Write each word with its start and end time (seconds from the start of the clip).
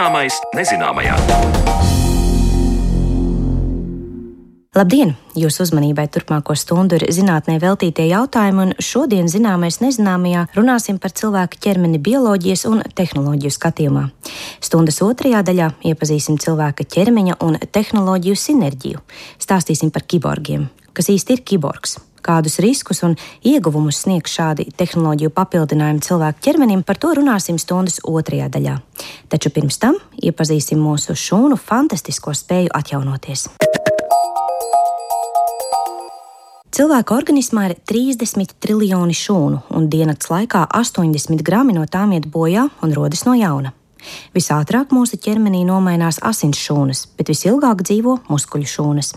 Zināmais 0.00 0.32
nezināmajā. 0.56 1.12
Labdien! 4.72 5.12
Jūsu 5.36 5.66
uzmanībai 5.66 6.06
turpmāko 6.08 6.56
stundu 6.56 6.96
ir 6.96 7.04
zinātnē 7.12 7.58
veltītie 7.60 8.06
jautājumi, 8.08 8.62
un 8.64 8.72
šodien 8.80 9.28
zināmais 9.28 9.82
nezināmajā 9.84 10.46
runāsim 10.56 10.96
par 10.96 11.12
cilvēka 11.12 11.60
ķermeni 11.60 12.00
bioloģijas 12.00 12.64
un 12.72 12.80
tehnoloģiju 12.96 13.52
skatījumā. 13.60 14.08
Stundas 14.64 15.02
otrajā 15.04 15.44
daļā 15.44 15.68
iepazīsim 15.92 16.40
cilvēka 16.40 16.88
ķermeņa 16.96 17.36
un 17.44 17.60
tehnoloģiju 17.60 18.44
sinerģiju. 18.48 19.04
Stāstīsim 19.36 19.92
par 19.92 20.08
kiborgiem. 20.08 20.70
Kas 20.96 21.12
īsti 21.12 21.36
ir 21.36 21.44
kiborgs? 21.44 22.00
Kādus 22.20 22.58
riskus 22.60 23.02
un 23.06 23.16
ieguvumus 23.46 24.02
sniegs 24.04 24.34
šādi 24.36 24.68
tehnoloģiju 24.76 25.32
papildinājumi 25.32 26.04
cilvēku 26.04 26.44
ķermenim, 26.44 26.84
par 26.84 27.00
to 27.00 27.14
runāsim 27.16 27.58
stundas 27.60 28.00
otrajā 28.04 28.50
daļā. 28.52 28.76
Taču 29.32 29.52
pirms 29.54 29.80
tam 29.80 29.96
iepazīsim 30.20 30.80
mūsu 30.80 31.16
šūnu 31.16 31.56
fantastisko 31.60 32.34
spēju 32.36 32.74
atjaunoties. 32.76 33.48
Cilvēka 36.70 37.16
organismā 37.16 37.66
ir 37.68 37.74
30 37.88 38.54
triljoni 38.62 39.16
šūnu, 39.16 39.64
un 39.74 39.88
dienas 39.90 40.30
laikā 40.30 40.68
80 40.78 41.42
grami 41.44 41.74
no 41.76 41.82
tām 41.84 42.14
iet 42.16 42.28
bojā 42.30 42.68
un 42.84 42.94
rodas 42.96 43.24
no 43.26 43.34
jauna. 43.36 43.74
Visātrāk 44.32 44.94
mūsu 44.96 45.18
ķermenī 45.20 45.64
nomainās 45.68 46.20
asins 46.24 46.60
šūnas, 46.62 47.02
bet 47.18 47.32
visilgāk 47.32 47.82
dzīvo 47.84 48.20
muskuļu 48.30 48.70
šūnas 48.76 49.12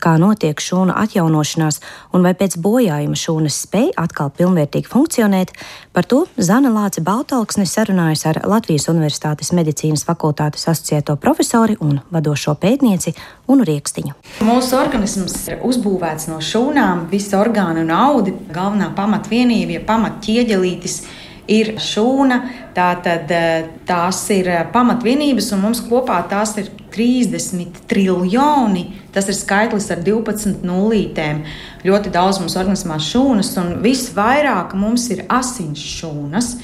kā 0.00 0.16
notiek 0.20 0.60
šūnu 0.60 0.94
atjaunošanās 0.96 1.80
un 2.16 2.24
vai 2.26 2.32
pēc 2.38 2.56
bojājuma 2.62 3.18
šūnas 3.18 3.60
spēj 3.66 3.90
atkal 4.00 4.32
pilnvērtīgi 4.34 4.90
funkcionēt, 4.90 5.52
par 5.92 6.08
to 6.10 6.24
Zana 6.40 6.72
Lāce 6.74 7.04
Baltalksne 7.04 7.66
sarunājas 7.68 8.26
ar 8.30 8.40
Latvijas 8.48 8.88
Universitātes 8.92 9.52
medicīnas 9.56 10.06
fakultātes 10.08 10.66
asociēto 10.72 11.16
profesori 11.20 11.76
un 11.80 12.00
vadošo 12.10 12.56
pētnieci 12.60 13.14
Unu 13.50 13.66
Riekstiņu. 13.68 14.16
Mūsu 14.46 14.78
organisms 14.80 15.36
ir 15.50 15.64
uzbūvēts 15.66 16.30
no 16.30 16.40
šūnām, 16.44 17.08
visa 17.12 17.40
orgāna 17.40 17.84
un 17.84 17.94
audi, 17.94 18.34
galvenā 18.54 18.92
pamatvienība, 18.96 19.78
ja 19.78 19.86
pamatķieģelītis 19.88 21.00
ir 21.48 21.74
šūna. 21.80 22.40
Tātad 22.76 23.30
eh, 23.34 23.70
tās 23.88 24.22
ir 24.34 24.50
eh, 24.50 24.64
pamatvienības, 24.72 25.52
un 25.56 25.64
mums 25.64 25.82
kopā 25.86 26.20
tās 26.30 26.56
ir 26.60 26.70
30 26.92 27.84
triljoni. 27.90 28.86
Tas 29.14 29.28
ir 29.30 29.38
skaitlis 29.38 29.88
ar 29.94 30.02
12 30.06 30.64
nulītēm. 30.66 31.44
Ļoti 31.86 32.12
daudz 32.14 32.42
mums 32.42 32.58
organismā 32.60 32.98
šūnas, 33.02 33.54
un 33.62 33.76
visvairāk 33.84 34.76
mums 34.78 35.08
ir 35.14 35.24
asins 35.30 35.82
šūnas. 35.98 36.54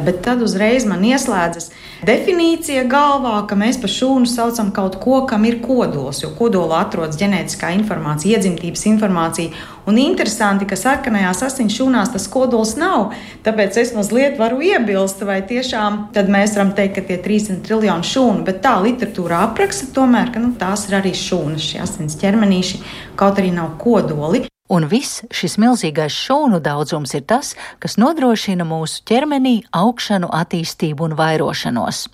Bet 0.00 0.22
tad 0.24 0.40
uzreiz 0.42 0.86
man 0.88 1.02
ieslēdzas 1.04 1.68
definīcija 2.06 2.86
galvā, 2.90 3.34
ka 3.46 3.56
mēs 3.58 3.78
par 3.82 3.92
šūnu 3.92 4.26
saucam 4.30 4.72
kaut 4.74 4.96
ko, 5.02 5.20
kam 5.28 5.44
ir 5.46 5.60
kodols, 5.62 6.22
jo 6.24 6.32
kodolā 6.38 6.80
atrodas 6.86 7.18
ģenētiskā 7.20 7.70
informācija, 7.76 8.38
iedzimtības 8.38 8.86
informācija. 8.90 9.52
Un 9.86 9.98
interesanti, 9.98 10.66
ka 10.68 10.78
sarkanajās 10.78 11.42
asins 11.46 11.76
šūnās 11.76 12.12
tas 12.14 12.28
kodols 12.30 12.76
nav. 12.80 13.12
Tāpēc 13.46 13.78
es 13.82 13.92
mazliet 13.96 14.38
varu 14.40 14.62
iebilst, 14.64 15.22
vai 15.26 15.40
tiešām 15.46 16.06
mēs 16.14 16.56
varam 16.56 16.72
teikt, 16.78 16.96
ka 16.96 17.06
tie 17.08 17.18
ir 17.18 17.26
300 17.26 17.60
triljoni 17.66 18.08
šūnu, 18.12 18.46
bet 18.46 18.62
tā 18.64 18.76
literatūra 18.82 19.42
apraksta 19.48 19.90
tomēr, 19.94 20.32
ka 20.34 20.42
nu, 20.42 20.54
tās 20.58 20.88
ir 20.88 20.98
arī 21.02 21.12
šūnas, 21.18 21.68
šie 21.72 21.82
asins 21.84 22.18
ķermenīši, 22.22 22.82
kaut 23.18 23.42
arī 23.42 23.52
nav 23.54 23.76
kodoli. 23.82 24.46
Un 24.72 24.86
viss 24.88 25.20
šis 25.34 25.58
milzīgais 25.60 26.14
šūnu 26.16 26.62
daudzums 26.64 27.12
ir 27.18 27.26
tas, 27.28 27.52
kas 27.82 27.98
nodrošina 28.00 28.64
mūsu 28.64 29.02
ķermenī 29.08 29.58
augšanu, 29.76 30.30
attīstību 30.32 31.10
un 31.10 31.16
vairošanos. 31.18 32.06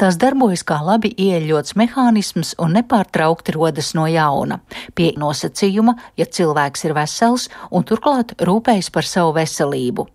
Tās 0.00 0.16
darbojas 0.16 0.62
kā 0.64 0.78
labi 0.80 1.10
ieeļots 1.20 1.74
mehānisms 1.76 2.54
un 2.64 2.72
nepārtraukti 2.78 3.52
rodas 3.52 3.92
no 3.98 4.06
jauna, 4.08 4.62
pie 4.96 5.10
nosacījuma, 5.20 5.98
ja 6.16 6.24
cilvēks 6.24 6.86
ir 6.88 6.96
vesels 6.96 7.50
un 7.68 7.84
turklāt 7.84 8.32
rūpējas 8.40 8.88
par 8.94 9.04
savu 9.04 9.36
veselību. 9.36 10.08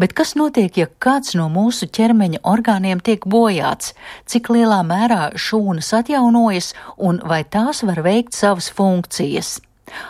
Bet 0.00 0.14
kas 0.16 0.36
notiek, 0.38 0.72
ja 0.78 0.88
kāds 1.02 1.34
no 1.36 1.50
mūsu 1.52 1.90
ķermeņa 1.92 2.44
orgāniem 2.48 3.02
tiek 3.04 3.26
bojāts? 3.28 3.92
Cik 4.24 4.48
lielā 4.54 4.80
mērā 4.86 5.32
šūnas 5.36 5.92
atjaunojas 6.00 6.72
un 6.96 7.20
vai 7.20 7.42
tās 7.44 7.84
var 7.84 8.00
veikt 8.06 8.38
savas 8.38 8.70
funkcijas? 8.72 9.58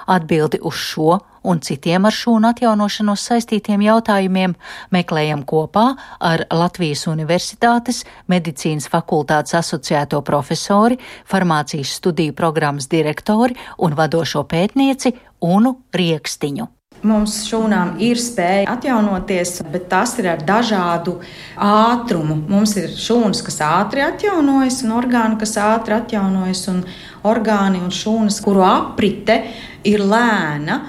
Atbildi 0.06 0.60
uz 0.62 0.74
šo 0.74 1.18
un 1.46 1.60
citiem 1.62 2.08
ar 2.08 2.14
šūnu 2.14 2.50
atjaunošanos 2.50 3.24
saistītiem 3.30 3.84
jautājumiem 3.86 4.56
meklējam 4.94 5.44
kopā 5.46 5.86
ar 6.20 6.46
Latvijas 6.50 7.06
Universitātes 7.10 8.02
medicīnas 8.32 8.90
fakultātes 8.92 9.54
asociēto 9.60 10.22
profesori, 10.26 10.98
farmācijas 11.30 11.96
studiju 12.00 12.34
programmas 12.36 12.90
direktori 12.90 13.56
un 13.78 13.94
vadošo 13.98 14.46
pētnieci 14.50 15.14
Unu 15.46 15.76
Riekstiņu. 15.94 16.72
Mums 17.04 17.42
šūnām 17.44 17.98
ir 18.00 18.16
spēja 18.18 18.70
atjaunoties, 18.72 19.58
bet 19.68 19.84
tas 19.90 20.14
ir 20.18 20.30
ar 20.32 20.40
dažādu 20.48 21.18
ātrumu. 21.60 22.38
Mums 22.48 22.72
ir 22.80 22.88
šūnas, 22.96 23.42
kas 23.44 23.60
ātri 23.66 24.00
atjaunojas, 24.06 24.80
un 24.86 24.94
orgāni, 24.96 25.36
kas 25.38 25.54
ātri 25.60 25.98
atjaunojas, 25.98 26.64
un 26.72 26.80
orgāni 27.26 27.82
un 27.82 27.90
šūnas, 27.94 28.38
kuru 28.44 28.64
aprite 28.66 29.40
ir 29.86 30.04
lēna. 30.04 30.80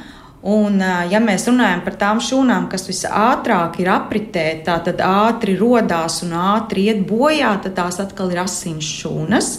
Un, 0.47 0.77
ja 1.09 1.19
mēs 1.19 1.47
runājam 1.49 1.81
par 1.83 1.95
tām 1.99 2.19
šūnām, 2.23 2.69
kas 2.71 2.85
visātrāk 2.87 3.81
ir 3.81 3.89
apritē, 3.91 4.45
tad 4.63 5.01
ātri 5.03 5.57
radās 5.59 6.21
un 6.23 6.35
ātri 6.37 6.85
iet 6.87 7.01
bojā, 7.09 7.55
tad 7.63 7.75
tās 7.79 7.99
atkal 7.99 8.31
ir 8.31 8.43
asins 8.45 8.87
šūnas. 9.01 9.49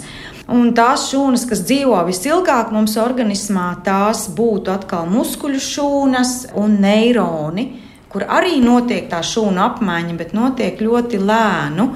Un 0.49 0.71
tās 0.72 1.11
šūnas, 1.11 1.44
kas 1.50 1.61
dzīvo 1.69 1.99
visilgāk 2.06 2.71
mums 2.72 2.94
organismā, 2.97 3.67
tās 3.84 4.31
būtu 4.33 4.72
atkal 4.72 5.05
muskuļu 5.11 5.61
šūnas 5.61 6.33
un 6.56 6.78
neironi, 6.81 7.67
kur 8.09 8.25
arī 8.25 8.56
notiek 8.65 9.11
tā 9.11 9.21
šūnu 9.21 9.61
apmaiņa, 9.61 10.15
bet 10.17 10.33
notiek 10.33 10.81
ļoti 10.81 11.21
lēnu 11.21 11.91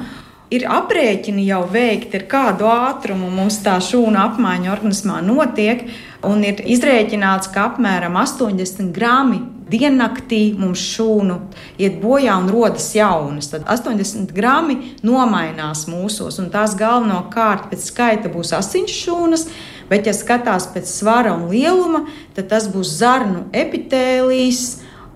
ir 0.53 0.67
aprēķini 0.69 1.47
jau 1.49 1.63
veikti, 1.73 2.21
ar 2.21 2.27
kādu 2.31 2.69
ātrumu 2.69 3.31
mums 3.33 3.61
tā 3.65 3.79
šūna 3.83 4.27
apmaiņa 4.29 4.73
organismā 4.75 5.23
notiek. 5.25 5.87
Un 6.23 6.45
ir 6.47 6.61
izrēķināts, 6.71 7.51
ka 7.51 7.73
apmēram 7.73 8.15
80 8.21 8.93
grami 8.95 9.41
diennaktī 9.73 10.53
mums 10.59 10.83
šūnu 10.93 11.39
iet 11.81 11.99
bojā 12.03 12.37
un 12.39 12.51
rodas 12.53 12.91
jaunas. 12.95 13.51
Tad 13.53 13.67
80 13.71 14.35
grami 14.37 14.95
nomainās 15.07 15.87
mūsos, 15.91 16.39
un 16.43 16.53
tās 16.53 16.77
galvenokārt 16.79 17.71
pēc 17.73 17.89
skaita 17.89 18.33
būs 18.33 18.55
asins 18.59 18.95
šūnas. 19.03 19.49
Bet, 19.91 20.07
ja 20.07 20.15
skatās 20.17 20.69
pēc 20.73 20.89
svara 20.89 21.35
un 21.35 21.51
lieluma, 21.51 22.07
tad 22.37 22.49
tas 22.53 22.69
būs 22.73 22.95
zarnu 23.01 23.49
epitēlijs 23.53 24.63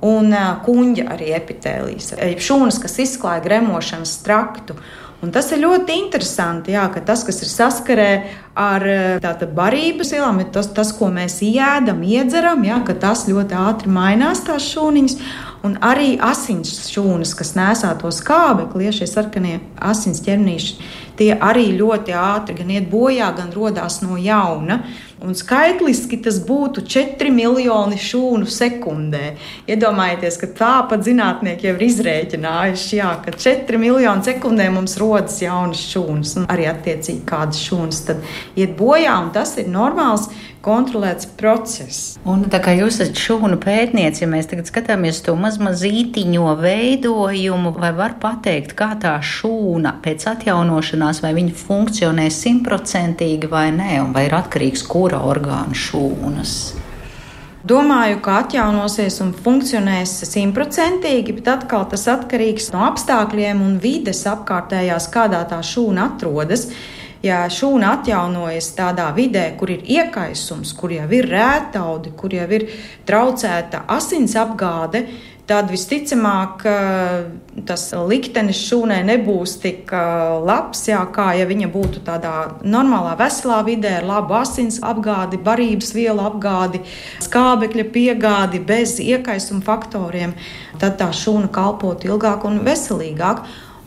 un 0.05 0.35
kuģa 0.67 1.07
arī 1.15 1.31
epitēlijs. 1.37 2.13
Šūnas, 2.45 2.81
kas 2.83 2.99
izklāja 3.07 3.45
gremošanas 3.47 4.19
traktu. 4.27 4.77
Un 5.25 5.33
tas 5.33 5.49
ir 5.55 5.63
ļoti 5.63 5.95
interesanti, 5.97 6.75
jā, 6.77 6.85
ka 6.93 7.01
tas, 7.01 7.23
kas 7.25 7.41
ir 7.41 7.49
saskarē 7.49 8.11
ar 8.57 8.85
tātad 9.23 9.53
barības 9.57 10.15
vielām, 10.17 10.41
ir 10.41 10.49
tas, 10.55 10.71
tas, 10.73 10.93
ko 10.97 11.11
mēs 11.13 11.43
ēdam, 11.45 12.01
iedzeram, 12.03 12.65
jā, 12.65 12.81
ka 12.87 12.97
tas 13.07 13.27
ļoti 13.29 13.59
ātri 13.61 13.93
mainās 13.93 14.45
tās 14.49 14.71
šūniņas. 14.73 15.19
Un 15.67 15.75
arī 15.83 16.15
asins 16.23 16.71
šūnas, 16.93 17.33
kas 17.35 17.55
nesā 17.59 17.91
to 17.99 18.13
skābekli, 18.15 18.87
ja 18.87 18.93
šie 18.95 19.09
sarkanie 19.11 19.57
asins 19.83 20.21
ķernīši, 20.23 20.77
tie 21.19 21.33
arī 21.43 21.71
ļoti 21.75 22.15
ātri 22.15 22.55
gan 22.61 22.71
iet 22.77 22.87
bojā, 22.93 23.33
gan 23.35 23.51
radās 23.55 23.99
no 24.05 24.19
jauna. 24.21 24.83
Un 25.17 25.33
skaitliski 25.35 26.19
tas 26.21 26.37
būtu 26.45 26.83
4 26.93 27.31
miljoni 27.33 27.97
šūnu 27.97 28.47
sekundē. 28.53 29.31
Iedomājieties, 29.65 30.37
ka 30.43 30.51
tāpat 30.59 31.07
zinātnieki 31.07 31.71
jau 31.71 31.73
ir 31.79 31.85
izrēķinājuši, 31.87 32.99
jā, 33.01 33.15
ka 33.25 33.33
4 33.33 33.81
miljoni 33.81 34.29
sekundē 34.29 34.69
mums 34.75 34.99
rodas 35.01 35.41
jaunas 35.41 35.81
šūnas, 35.89 36.37
un 36.43 36.47
arī 36.53 36.69
attiecīgi 36.69 37.25
kādas 37.27 37.65
šūnas 37.65 38.03
tad 38.11 38.21
iet 38.55 38.77
bojā, 38.79 39.17
un 39.25 39.33
tas 39.35 39.57
ir 39.59 39.67
normāls 39.73 40.29
kontrolēts 40.67 41.29
process. 41.39 42.17
Un 42.27 42.47
tā 42.51 42.59
kā 42.63 42.75
jūs 42.75 42.99
esat 42.99 43.19
šūnu 43.21 43.59
pētniece, 43.63 44.25
ja 44.25 44.31
mēs 44.31 44.51
tagad 44.51 44.71
skatāmies 44.71 45.23
to 45.27 45.37
mazmazītiņo 45.39 46.57
veidojumu, 46.63 47.75
vai 47.77 47.93
var 47.97 48.17
pateikt, 48.23 48.75
kā 48.79 48.93
tā 49.03 49.15
šūna 49.23 49.97
pēc 50.05 50.27
atjaunošanās, 50.33 51.23
vai 51.23 51.35
viņa 51.39 51.55
funkcionē 51.61 52.27
simtprocentīgi 52.35 53.53
vai 53.53 53.69
nē, 53.77 53.93
un 54.07 54.17
vai 54.17 54.27
ir 54.31 54.37
atkarīgs 54.41 54.87
kura 54.91 55.23
orgāna 55.31 55.77
šūnas? 55.87 56.57
Domāju, 57.67 58.21
ka 58.23 58.37
atjaunosies 58.45 59.17
un 59.25 59.33
funkcionēs 59.35 60.13
simtprocentīgi, 60.29 61.33
bet 61.41 61.49
atkal 61.51 61.89
tas 61.91 62.05
atkarīgs 62.13 62.69
no 62.71 62.85
apstākļiem 62.87 63.63
un 63.65 63.81
vides 63.83 64.21
apkārtējās, 64.31 65.09
kādā 65.11 65.41
tā 65.51 65.59
šūna 65.67 66.05
atrodas 66.13 66.69
ja 67.27 67.45
šūna 67.53 67.97
atjaunojas 67.99 68.73
tādā 68.79 69.11
vidē, 69.17 69.49
kur 69.59 69.73
ir 69.75 69.85
iekaisums, 69.99 70.73
kur 70.79 70.95
jau 70.95 71.07
ir 71.19 71.31
rētaudi, 71.31 72.15
kur 72.19 72.35
jau 72.35 72.47
ir 72.57 72.69
traucēta 73.09 73.85
asins 73.93 74.37
apgāde, 74.39 75.07
tad 75.47 75.69
visticamāk 75.71 76.65
tas 77.69 77.85
liktenis 78.11 78.59
šūnai 78.67 78.99
nebūs 79.07 79.57
tik 79.63 79.93
labs, 80.47 80.83
jā, 80.91 80.99
kā 81.15 81.29
ja 81.39 81.47
viņa 81.47 81.69
būtu 81.71 82.03
tādā 82.07 82.33
normālā, 82.67 83.15
veselā 83.21 83.61
vidē 83.67 83.97
ar 84.01 84.09
labu 84.09 84.35
asins 84.41 84.81
apgādi, 84.83 85.39
barības 85.39 85.95
vielu 85.95 86.25
apgādi, 86.27 86.83
skābekļa 87.25 87.87
piegādi 87.95 88.63
bez 88.67 88.99
iekaisuma 89.03 89.63
faktoriem. 89.67 90.35
Tad 90.83 90.99
tā 91.01 91.13
šūna 91.15 91.49
kalpotu 91.55 92.11
ilgāk 92.11 92.45
un 92.49 92.61
veselīgāk. 92.67 93.47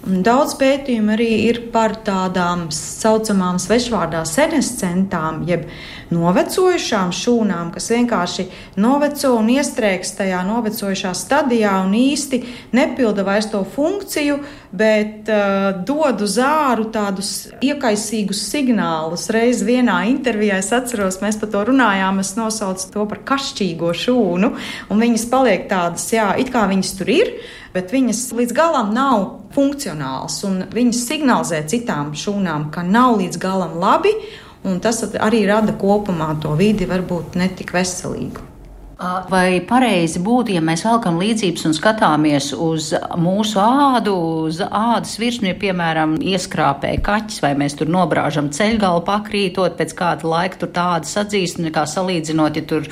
Daudz 0.10 0.56
pētījumu 0.58 1.12
arī 1.14 1.28
ir 1.46 1.60
par 1.74 1.94
tādām 2.02 2.70
saucamām 2.74 3.60
svešvārdā 3.62 4.24
senescentām, 4.26 5.44
jeb 5.46 5.68
novecojušām 6.10 7.12
šūnām, 7.14 7.70
kas 7.76 7.92
vienkārši 7.94 8.48
noveco 8.82 9.36
un 9.38 9.52
iestrēgs 9.54 10.16
tajā 10.18 10.40
novecojušā 10.48 11.12
stadijā 11.14 11.76
un 11.84 11.94
īsti 12.00 12.42
nepilda 12.74 13.26
vairs 13.28 13.52
to 13.52 13.62
funkciju, 13.76 14.40
bet 14.74 15.30
uh, 15.30 15.84
dod 15.86 16.26
uz 16.26 16.40
āru 16.42 16.90
tādus 16.94 17.52
iekaisīgus 17.62 18.42
signālus. 18.50 19.30
Reiz 19.34 19.62
vienā 19.68 20.02
intervijā 20.10 20.58
es 20.64 20.74
atceros, 20.74 21.22
mēs 21.22 21.38
par 21.38 21.54
to 21.54 21.68
runājām, 21.70 22.24
es 22.26 22.34
nosaucu 22.40 22.90
to 22.96 23.06
par 23.14 23.22
kašķīgo 23.30 23.94
šūnu, 23.94 24.54
un 24.90 25.06
viņas 25.06 25.30
paliek 25.30 25.70
tādas, 25.70 26.10
jā, 26.18 26.32
it 26.42 26.50
kā 26.56 26.66
viņas 26.72 26.98
tur 26.98 27.14
ir 27.14 27.34
bet 27.74 27.94
viņas 27.94 28.24
līdz 28.36 28.56
galam 28.58 28.94
nav 28.96 29.26
funkcionāls. 29.56 30.42
Viņas 30.74 31.06
signalizē 31.08 31.64
citām 31.70 32.14
šūnām, 32.18 32.70
ka 32.74 32.84
nav 32.86 33.18
līdz 33.22 33.42
galam 33.42 33.78
labi, 33.82 34.14
un 34.68 34.82
tas 34.84 35.04
arī 35.16 35.46
rada 35.50 35.76
kopumā 35.80 36.34
to 36.44 36.56
vidi 36.60 36.90
varbūt 36.90 37.40
netik 37.40 37.74
veselīgu. 37.76 38.49
Vai 39.00 39.62
pareizi 39.64 40.20
būtu, 40.20 40.52
ja 40.52 40.60
mēs 40.60 40.82
velkam 40.84 41.22
līdzības 41.22 41.62
un 41.70 41.76
skatāmies 41.78 42.50
uz 42.52 42.90
mūsu 43.16 43.62
ādu, 43.64 44.12
uz 44.50 44.58
ādas 44.60 45.14
virsmu, 45.22 45.48
ja, 45.48 45.56
piemēram, 45.56 46.18
ieskrāpē 46.20 46.98
kaķis, 47.06 47.38
vai 47.46 47.54
mēs 47.56 47.78
tur 47.80 47.88
nobrāžam 47.88 48.50
ceļgalu 48.52 49.06
pakrītot, 49.08 49.78
pēc 49.80 49.94
kāda 49.96 50.28
laika 50.28 50.60
tur 50.60 50.72
tāda 50.76 51.08
sadzīst, 51.08 51.62
nekā 51.64 51.86
salīdzinot, 51.88 52.60
ja 52.60 52.66
tur, 52.68 52.90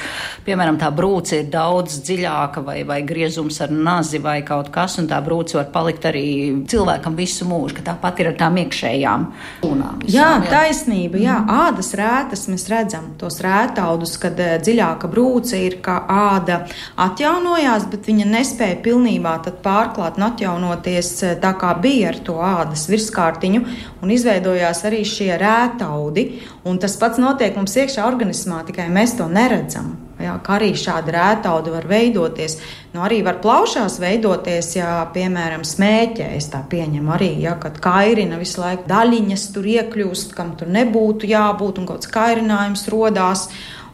piemēram, 0.48 0.78
tā 0.80 0.94
brūce 0.96 1.42
ir 1.42 1.50
daudz 1.52 2.00
dziļāka 2.08 2.64
vai, 2.64 2.78
vai 2.88 3.02
griezums 3.04 3.60
ar 3.68 3.76
nazi 3.76 4.24
vai 4.24 4.38
kaut 4.48 4.72
kas, 4.72 4.96
un 5.04 5.12
tā 5.12 5.20
brūce 5.26 5.60
var 5.60 5.68
palikt 5.76 6.08
arī 6.08 6.24
cilvēkam 6.72 7.20
visu 7.20 7.50
mūžu, 7.52 7.82
ka 7.82 7.86
tāpat 7.92 8.24
ir 8.24 8.32
ar 8.32 8.40
tām 8.46 8.62
iekšējām 8.64 9.28
šūnām. 9.60 10.08
Jā, 10.08 10.32
jā, 10.40 10.56
taisnība, 10.56 11.20
jā, 11.26 11.38
ādas 11.68 11.92
rētas 12.00 12.48
mēs 12.48 12.68
redzam, 12.72 13.12
tos 13.20 13.44
rētaudus, 13.44 14.16
kad 14.24 14.40
eh, 14.40 14.56
dziļāka 14.64 15.12
brūce 15.12 15.64
ir 15.68 15.80
kā 15.84 15.97
āda 16.14 16.62
atjaunojās, 17.08 17.88
bet 17.92 18.10
viņa 18.10 18.28
nespēja 18.30 18.80
pilnībā 18.86 19.36
pārklāt 19.66 20.18
un 20.20 20.28
atjaunoties 20.30 21.12
eh, 21.24 21.38
tā, 21.42 21.54
kā 21.60 21.74
bija 21.82 22.12
ar 22.14 22.20
to 22.24 22.40
ādas 22.44 22.88
virskārtiņu, 22.92 23.64
un 24.02 24.14
izveidojās 24.14 24.84
arī 24.88 25.04
šie 25.08 25.34
rētaudi. 25.42 26.28
Un 26.68 26.82
tas 26.84 26.98
pats 27.00 27.22
notiek 27.22 27.56
mums 27.58 27.78
iekšā 27.78 28.06
organismā, 28.08 28.64
tikai 28.68 28.90
mēs 28.94 29.18
to 29.20 29.30
neredzam. 29.32 29.96
Jā, 30.18 30.34
kā 30.42 30.56
arī 30.56 30.72
šāda 30.74 31.14
rētauda 31.14 31.70
var 31.76 31.86
veidoties. 31.86 32.56
Nu, 32.96 33.04
arī 33.06 33.20
var 33.26 33.38
plaušās 33.44 34.00
veidoties, 34.02 34.72
ja, 34.80 34.90
piemēram, 35.14 35.62
smēķē. 35.68 36.32
Es 36.40 36.50
tā 36.50 36.64
pieņemu 36.66 37.14
arī, 37.14 37.30
ja, 37.44 37.54
kad 37.62 37.78
kairina 37.84 38.40
visu 38.42 38.64
laiku 38.64 38.88
daļiņas 38.90 39.44
tur 39.54 39.70
iekļūst, 39.76 40.34
kam 40.38 40.56
tur 40.58 40.72
nebūtu 40.74 41.30
jābūt, 41.30 41.78
un 41.78 41.90
kaut 41.90 42.02
kāds 42.02 42.14
kairinājums 42.16 42.88
rodās 42.90 43.46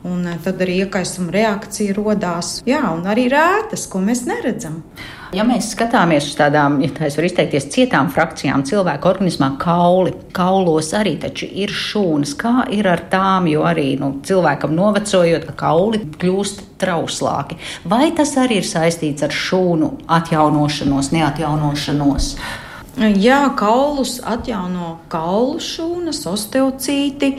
un 0.03 0.27
eh, 0.27 0.37
tad 0.43 0.61
arī 0.63 0.81
iekaisuma 0.83 1.33
reakcija 1.33 1.95
radās. 1.97 2.55
Jā, 2.67 2.83
un 2.93 3.07
arī 3.09 3.27
rētas, 3.31 3.87
ko 3.89 4.01
mēs 4.03 4.25
neredzam. 4.29 4.81
Ja 5.33 5.41
mēs 5.47 5.71
skatāmies 5.73 6.27
uz 6.29 6.35
tādām, 6.37 6.75
ja 6.83 6.91
tā 6.93 7.07
es 7.07 7.15
varu 7.17 7.25
izteikties, 7.25 7.65
cietām 7.73 8.11
frakcijām 8.13 8.61
cilvēka 8.69 9.09
organismā, 9.09 9.47
kauli, 9.61 10.11
kaulos 10.35 10.91
arī 10.93 11.15
taču 11.23 11.47
ir 11.49 11.73
šūnas. 11.73 12.35
Kā 12.37 12.67
ir 12.69 12.85
ar 12.91 13.01
tām, 13.09 13.47
jo 13.49 13.63
arī 13.65 13.95
nu, 13.97 14.11
cilvēkam 14.27 14.75
novecojot, 14.77 15.47
ka 15.49 15.55
kauli 15.63 16.03
kļūst 16.21 16.61
trauslāki. 16.83 17.57
Vai 17.89 18.11
tas 18.13 18.35
arī 18.37 18.61
ir 18.61 18.69
saistīts 18.69 19.25
ar 19.25 19.33
šūnu 19.33 19.89
atjaunošanos, 20.19 21.09
neatjaunošanos? 21.15 22.29
Jā, 22.93 23.47
kaulus 23.57 24.19
atjauno 24.21 24.99
kaulu 25.09 25.57
šūnas, 25.57 26.19
osteocīti 26.29 27.31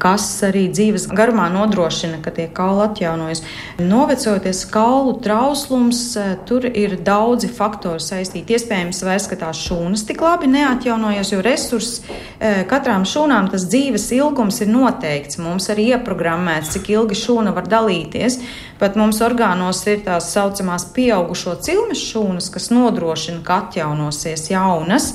kas 0.00 0.24
arī 0.46 0.66
dzīves 0.72 1.06
garumā 1.16 1.46
nodrošina, 1.52 2.20
ka 2.24 2.32
tie 2.34 2.46
kauli 2.52 2.84
atjaunojas. 2.86 3.42
Novecojoties 3.78 4.64
kaulu 4.72 5.16
trauslums, 5.24 6.00
e, 6.16 6.26
tur 6.48 6.66
ir 6.66 6.98
daudzi 7.06 7.50
faktori 7.52 8.02
saistīti. 8.02 8.56
Iespējams, 8.56 9.02
vairs 9.06 9.28
tās 9.36 9.62
šūnas 9.66 10.04
tik 10.08 10.22
labi 10.24 10.50
neatjaunojas, 10.52 11.32
jo 11.32 11.40
resurss 11.44 12.02
e, 12.02 12.64
katrām 12.70 13.06
šūnām 13.08 13.50
tas 13.52 13.68
dzīves 13.70 14.08
ilgums 14.16 14.60
ir 14.64 14.70
noteikts. 14.72 15.40
Mums 15.42 15.70
arī 15.72 15.90
ieprogrammēts, 15.94 16.74
cik 16.76 16.92
ilgi 16.96 17.18
šūna 17.22 17.54
var 17.56 17.68
dalīties. 17.70 18.40
Pat 18.80 18.96
mums 19.00 19.22
orgānos 19.24 19.80
ir 19.88 20.04
tās 20.04 20.30
saucamās 20.34 20.88
pieaugušo 20.96 21.56
cilmes 21.64 22.02
šūnas, 22.12 22.52
kas 22.52 22.70
nodrošina, 22.74 23.42
ka 23.46 23.62
atjaunosies 23.66 24.50
jaunas 24.52 25.14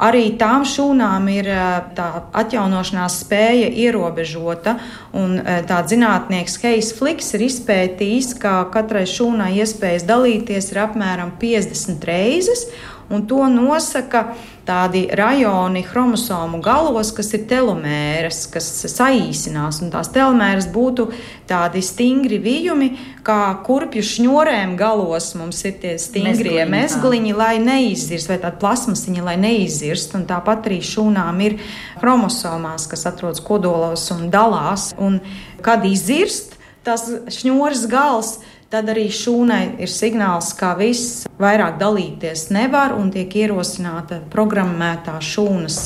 arī 0.00 0.24
tām 0.40 0.64
šūnām 0.68 1.28
ir 1.32 1.48
tā 1.96 2.08
atjaunošanās 2.40 3.20
spēja 3.24 3.70
ierobežota. 3.84 4.76
Un 5.16 5.36
tā 5.40 5.80
zinātnieks 5.90 6.56
Heijs 6.62 6.92
Fliks 6.96 7.34
ir 7.36 7.46
izpētījis, 7.48 8.32
ka 8.40 8.62
katrai 8.72 9.04
šūnai 9.10 9.52
iespējas 9.60 10.06
dalīties 10.08 10.72
ir 10.72 10.82
apmēram 10.86 11.34
50 11.40 12.08
reizes 12.08 12.66
un 13.10 13.26
to 13.26 13.42
nosaka 13.50 14.34
tādi 14.66 15.08
rajoni 15.16 15.82
chromosomu 15.82 16.60
galos, 16.62 17.10
kas 17.14 17.32
ir 17.34 17.42
telomēras, 17.50 18.44
kas 18.52 18.68
saīsinās. 18.92 19.80
Un 19.82 19.90
tās 19.90 20.12
telomēras 20.14 20.68
būtu 20.70 21.08
tādi 21.50 21.82
stingri 21.82 22.38
vijumi, 22.42 22.92
kā 23.26 23.40
kurpju 23.66 24.04
šņurēm 24.06 24.76
galos 24.78 25.32
mums 25.38 25.64
ir 25.66 25.74
tie 25.82 25.96
stingrie 25.98 26.62
mezgliņi, 26.70 27.34
lai 27.34 27.56
neizzirst, 27.64 28.30
vai 28.30 28.38
tāda 28.38 28.60
plasmasiņa, 28.62 29.26
lai 29.26 29.36
neizzirst. 29.42 30.14
Un 30.18 30.28
tāpat 30.30 30.70
arī 30.70 30.78
šūnām 30.86 31.42
ir 31.48 31.58
chromosomās, 31.98 32.86
kas 32.90 33.08
atrodas 33.10 33.42
kodolos 33.42 34.06
un 34.14 34.28
dalās. 34.30 34.92
Un 35.02 35.18
kad 35.66 35.82
izzirst, 35.88 36.54
tas 36.86 37.08
šņūras 37.34 37.84
gals 37.90 38.38
tad 38.70 38.86
arī 38.92 39.08
šūnai 39.10 39.80
ir 39.82 39.90
signāls, 39.90 40.52
ka 40.54 40.76
viss 40.78 41.24
vairāk 41.42 41.80
dalīties 41.80 42.46
nevar 42.54 42.94
un 42.94 43.08
tiek 43.10 43.32
ierosināta 43.42 44.20
programmētā 44.30 45.16
šūnas 45.18 45.78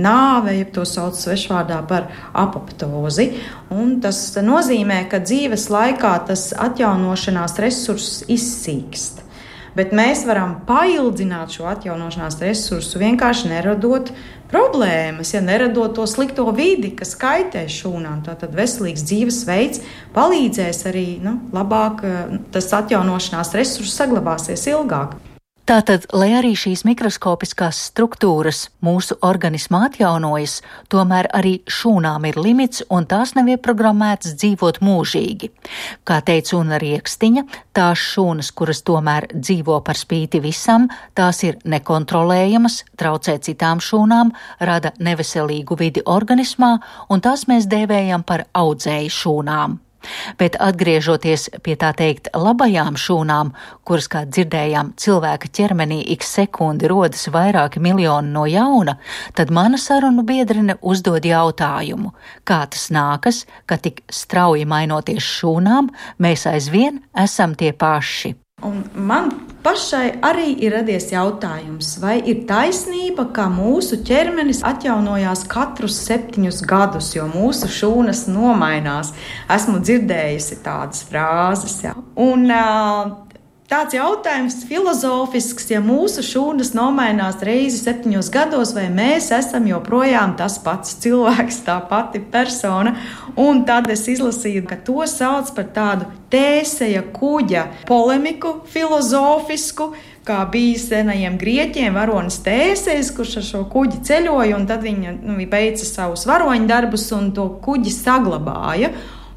nāve, 0.00 0.54
ja 0.56 0.68
to 0.72 0.86
sauc 0.88 1.18
svešvārdā 1.20 1.82
par 1.88 2.08
apoptozi. 2.32 3.28
Un 3.76 3.98
tas 4.00 4.22
nozīmē, 4.40 5.02
ka 5.12 5.20
dzīves 5.20 5.68
laikā 5.68 6.14
tas 6.30 6.50
atjaunošanās 6.56 7.58
resurss 7.60 8.22
izsīkst. 8.24 9.20
Bet 9.80 9.94
mēs 9.96 10.26
varam 10.28 10.58
paildzināt 10.68 11.54
šo 11.56 11.64
atjaunošanās 11.70 12.34
resursu 12.42 13.00
vienkārši 13.00 13.48
neradot 13.48 14.10
problēmas, 14.50 15.30
ja 15.32 15.40
neradot 15.40 15.94
to 15.96 16.04
slikto 16.10 16.44
vidi, 16.52 16.90
kas 16.98 17.14
kaitē 17.16 17.62
šūnām. 17.64 18.20
Tātad 18.26 18.52
veselīgs 18.58 19.06
dzīvesveids 19.08 19.80
palīdzēs 20.12 20.84
arī 20.90 21.06
nu, 21.24 21.38
labāk, 21.56 22.04
eh, 22.04 22.36
tas 22.52 22.68
atjaunošanās 22.76 23.54
resurss 23.56 23.96
saglabāsies 23.96 24.68
ilgāk. 24.68 25.16
Tātad, 25.70 26.08
lai 26.10 26.32
arī 26.34 26.48
šīs 26.58 26.80
mikroskopiskās 26.82 27.78
struktūras 27.92 28.64
mūsu 28.82 29.14
organismā 29.22 29.84
atjaunojas, 29.86 30.56
tomēr 30.90 31.28
arī 31.38 31.52
šūnām 31.70 32.24
ir 32.26 32.38
limits 32.42 32.82
un 32.90 33.04
tās 33.06 33.36
nav 33.36 33.46
ieprogrammētas 33.52 34.32
dzīvot 34.40 34.80
mūžīgi. 34.82 35.52
Kā 36.02 36.16
teica 36.26 36.56
Una 36.58 36.80
Riekstiņa, 36.82 37.44
tās 37.78 38.02
šūnas, 38.02 38.50
kuras 38.58 38.82
tomēr 38.82 39.28
dzīvo 39.30 39.76
par 39.86 40.00
spīti 40.00 40.40
visam, 40.42 40.88
tās 41.14 41.44
ir 41.46 41.60
nekontrolējamas, 41.62 42.80
traucē 42.98 43.36
citām 43.38 43.78
šūnām, 43.78 44.32
rada 44.58 44.90
neveselīgu 44.98 45.78
vidi 45.78 46.02
organismā, 46.02 46.72
un 47.14 47.22
tās 47.22 47.46
mēs 47.46 47.70
dēvējam 47.70 48.26
par 48.26 48.48
audzēju 48.58 49.14
šūnām. 49.20 49.78
Bet 50.38 50.56
atgriežoties 50.60 51.48
pie 51.64 51.76
tā 51.80 51.92
teikt 51.96 52.30
labajām 52.34 52.98
šūnām, 53.00 53.52
kuras, 53.84 54.08
kā 54.10 54.24
dzirdējām, 54.26 54.94
cilvēka 55.00 55.50
ķermenī 55.56 56.00
ik 56.14 56.26
sekundi 56.26 56.90
rodas 56.90 57.26
vairāki 57.32 57.82
miljoni 57.82 58.34
no 58.34 58.46
jauna, 58.50 58.96
tad 59.34 59.52
mana 59.54 59.78
sarunu 59.78 60.24
biedrene 60.26 60.78
uzdod 60.80 61.24
jautājumu, 61.26 62.14
kā 62.44 62.62
tas 62.70 62.90
nākas, 62.94 63.44
ka 63.66 63.78
tik 63.78 64.04
strauji 64.10 64.66
mainoties 64.68 65.24
šūnām, 65.40 65.90
mēs 66.18 66.46
aizvien 66.50 67.02
esam 67.14 67.54
tie 67.54 67.72
paši. 67.72 68.34
Un 68.66 68.82
man 68.94 69.30
pašai 69.64 70.20
arī 70.24 70.50
ir 70.64 70.74
radies 70.74 71.10
jautājums, 71.12 71.94
vai 72.02 72.18
ir 72.28 72.42
taisnība, 72.48 73.26
ka 73.34 73.46
mūsu 73.52 74.00
ķermenis 74.06 74.62
atjaunojās 74.66 75.46
katrus 75.50 75.96
septiņus 76.06 76.62
gadus, 76.68 77.12
jo 77.16 77.26
mūsu 77.32 77.70
šūnas 77.72 78.26
nomainās. 78.32 79.14
Esmu 79.52 79.80
dzirdējusi 79.84 80.60
tādas 80.64 81.04
frāzes. 81.08 81.80
Ja. 81.84 81.96
Un, 82.20 82.48
Tāds 83.70 83.94
jautājums 83.94 84.64
filozofisks, 84.66 85.68
ja 85.70 85.78
mūsu 85.78 86.24
šūnas 86.26 86.72
nomainās 86.74 87.36
reizi 87.46 87.76
septiņos 87.78 88.26
gados, 88.34 88.72
vai 88.74 88.88
mēs 88.90 89.28
esam 89.36 89.68
joprojām 89.70 90.32
tas 90.40 90.56
pats 90.64 90.96
cilvēks, 91.04 91.60
tā 91.68 91.76
pati 91.86 92.18
persona. 92.32 92.96
Un 93.38 93.62
tad 93.68 93.86
es 93.94 94.02
izlasīju, 94.10 94.64
ka 94.66 94.80
to 94.88 95.06
sauc 95.06 95.52
par 95.54 95.68
tādu 95.76 96.08
tēseja 96.34 97.04
kuģa 97.14 97.62
polemiku, 97.86 98.56
filozofisku, 98.74 99.92
kā 100.26 100.40
bija 100.50 100.82
senajiem 100.82 101.38
grieķiem 101.38 101.94
varonis 101.94 102.40
Tēsejs, 102.42 103.14
kurš 103.14 103.38
ar 103.38 103.48
šo 103.52 103.62
kuģi 103.70 104.02
ceļoja, 104.10 104.58
un 104.58 104.66
tad 104.66 104.82
viņa 104.82 105.14
nu, 105.22 105.38
veica 105.46 105.86
savus 105.86 106.26
varoņu 106.26 106.66
darbus 106.66 107.06
un 107.14 107.30
to 107.38 107.46
kuģi 107.62 107.94
saglabāja 107.94 108.90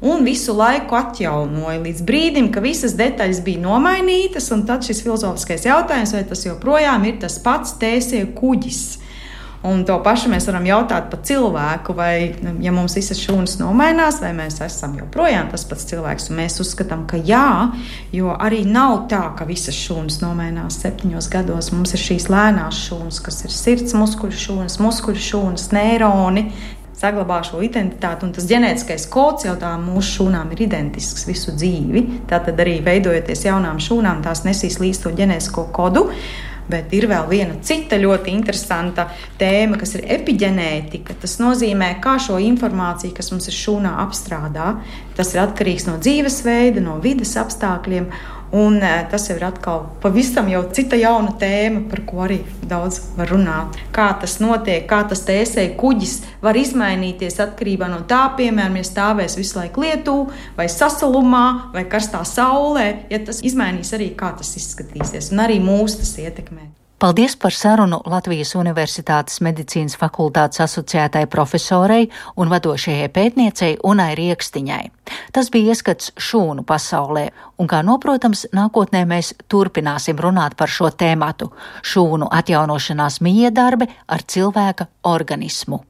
un 0.04 0.24
visu 0.26 0.52
laiku 0.56 0.98
atjaunoja 0.98 1.80
līdz 1.80 2.02
brīdim, 2.04 2.50
ka 2.52 2.62
visas 2.64 2.96
detaļas 2.98 3.40
bija 3.46 3.62
nomainītas. 3.64 4.50
Tad 4.68 4.84
šis 4.84 5.00
filozofiskais 5.04 5.64
jautājums, 5.68 6.12
vai 6.16 6.26
tas 6.28 6.44
joprojām 6.44 7.08
ir 7.08 7.18
tas 7.24 7.38
pats 7.42 7.78
tēsie 7.80 8.26
kuģis. 8.36 8.84
Un 9.64 9.80
to 9.88 9.94
pašu 10.04 10.28
mēs 10.28 10.44
varam 10.44 10.66
jautāt 10.68 11.06
par 11.08 11.22
cilvēku, 11.24 11.94
vai, 11.96 12.34
ja 12.60 12.72
mums 12.74 12.98
visas 12.98 13.16
šūnas 13.16 13.54
nomainās, 13.62 14.18
vai 14.20 14.34
mēs 14.36 14.58
esam 14.60 14.98
joprojām 14.98 15.48
tas 15.48 15.64
pats 15.70 15.88
cilvēks. 15.88 16.28
Un 16.28 16.36
mēs 16.42 16.58
uzskatām, 16.60 17.06
ka 17.08 17.16
jā, 17.16 17.72
jo 18.12 18.34
arī 18.36 18.60
nav 18.68 19.06
tā, 19.08 19.22
ka 19.38 19.48
visas 19.48 19.78
šūnas 19.78 20.20
nomainās 20.20 20.82
septiņos 20.84 21.30
gados. 21.32 21.72
Mums 21.72 21.96
ir 21.96 22.04
šīs 22.04 22.28
lēnās 22.28 22.82
šūnas, 22.90 23.22
kas 23.24 23.40
ir 23.48 23.56
sirds 23.56 23.96
muskuļu 23.96 24.42
šūnas, 24.44 24.76
muskuļu 24.84 25.28
šūnas, 25.30 25.70
neironi, 25.72 26.50
saglabā 26.98 27.40
šo 27.46 27.60
identitāti. 27.64 28.26
Un 28.26 28.32
tas 28.36 28.48
ģenētiskais 28.50 29.06
kods 29.12 29.48
jau 29.48 29.54
tā 29.60 29.74
mūsu 29.80 30.20
šūnām 30.20 30.54
ir 30.54 30.64
identisks 30.68 31.26
visu 31.28 31.54
dzīvi. 31.56 32.24
Tātad 32.30 32.58
arī 32.64 32.78
veidojoties 32.84 33.46
jaunām 33.48 33.82
šūnām, 33.82 34.24
tās 34.24 34.44
nesīs 34.46 34.80
līdz 34.82 35.04
to 35.04 35.14
ģenētisko 35.20 35.68
kodu. 35.74 36.08
Bet 36.64 36.94
ir 36.96 37.04
vēl 37.10 37.26
viena 37.28 37.58
cita 37.60 37.98
ļoti 38.00 38.32
interesanta 38.32 39.10
tēma, 39.36 39.76
kas 39.76 39.98
ir 39.98 40.06
epigenētika. 40.16 41.16
Tas 41.20 41.36
nozīmē, 41.42 41.90
kā 42.00 42.14
šo 42.16 42.38
informāciju, 42.40 43.12
kas 43.18 43.28
mums 43.34 43.50
ir 43.50 43.58
šūnā, 43.58 43.92
apstrādā. 44.06 44.70
Tas 45.14 45.34
ir 45.34 45.44
atkarīgs 45.44 45.86
no 45.88 45.98
dzīvesveida, 46.02 46.82
no 46.82 46.98
vidas 47.02 47.36
apstākļiem. 47.38 48.08
Un 48.54 48.76
e, 48.86 48.90
tas 49.10 49.24
jau 49.26 49.34
ir 49.34 49.42
atkal 49.48 49.80
pavisam 50.02 50.46
jau 50.46 50.60
cita 50.76 50.94
jauna 50.98 51.32
tēma, 51.40 51.80
par 51.90 52.04
ko 52.06 52.20
arī 52.26 52.36
daudz 52.70 53.00
var 53.16 53.32
runāt. 53.34 53.80
Kā 53.94 54.12
tas 54.22 54.36
notiek, 54.42 54.84
kā 54.90 55.00
tas 55.10 55.24
tēsēji 55.26 55.72
kuģis 55.80 56.14
var 56.44 56.58
izmainīties 56.60 57.40
atkarībā 57.42 57.90
no 57.90 58.04
tā, 58.10 58.22
piemēram, 58.38 58.78
ja 58.78 58.86
stāvēs 58.86 59.34
visu 59.40 59.58
laiku 59.58 59.82
lietū, 59.82 60.16
vai 60.58 60.68
sasalumā, 60.70 61.44
vai 61.74 61.82
karstā 61.90 62.22
saulē, 62.28 62.86
ja 63.10 63.22
tas 63.26 63.42
izmainīs 63.42 63.90
arī, 63.98 64.12
kā 64.14 64.30
tas 64.38 64.54
izskatīsies, 64.60 65.32
un 65.34 65.46
arī 65.48 65.58
mūs 65.64 65.98
tas 65.98 66.14
ietekmē. 66.22 66.83
Paldies 66.98 67.34
par 67.36 67.52
sarunu 67.52 67.98
Latvijas 68.06 68.54
Universitātes 68.54 69.40
medicīnas 69.42 69.96
fakultātes 69.98 70.62
asociētai 70.62 71.24
profesorei 71.26 72.06
un 72.38 72.52
vadošajai 72.52 73.08
pētniecei 73.12 73.76
Unai 73.82 74.14
Riekstiņai. 74.18 74.84
Tas 75.34 75.50
bija 75.50 75.74
ieskats 75.74 76.12
šūnu 76.16 76.62
pasaulē, 76.64 77.26
un 77.58 77.68
kā 77.68 77.82
noprotams, 77.82 78.46
nākotnē 78.54 79.04
mēs 79.10 79.34
turpināsim 79.50 80.22
runāt 80.22 80.54
par 80.56 80.70
šo 80.70 80.92
tēmatu- 80.94 81.50
šūnu 81.90 82.30
atjaunošanās 82.30 83.20
miedarbe 83.20 83.90
ar 84.06 84.22
cilvēka 84.22 84.86
organismu. 85.02 85.84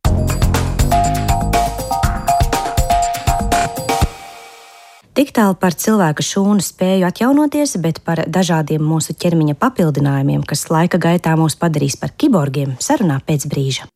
Tik 5.14 5.28
tālu 5.30 5.54
par 5.54 5.76
cilvēka 5.78 6.25
šūnu 6.26 6.59
spēju 6.59 7.06
atjaunoties, 7.06 7.76
bet 7.78 8.00
par 8.02 8.25
dažādiem 8.26 8.83
mūsu 8.83 9.14
ķermeņa 9.14 9.54
papildinājumiem, 9.62 10.42
kas 10.42 10.66
laika 10.75 10.99
gaitā 10.99 11.37
mūs 11.38 11.54
padarīs 11.54 11.94
par 11.94 12.11
kiborgiem, 12.18 12.75
sarunā 12.83 13.21
pēc 13.23 13.47
brīža. 13.47 13.87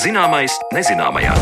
Zināmais 0.00 0.56
nezināmajā. 0.72 1.36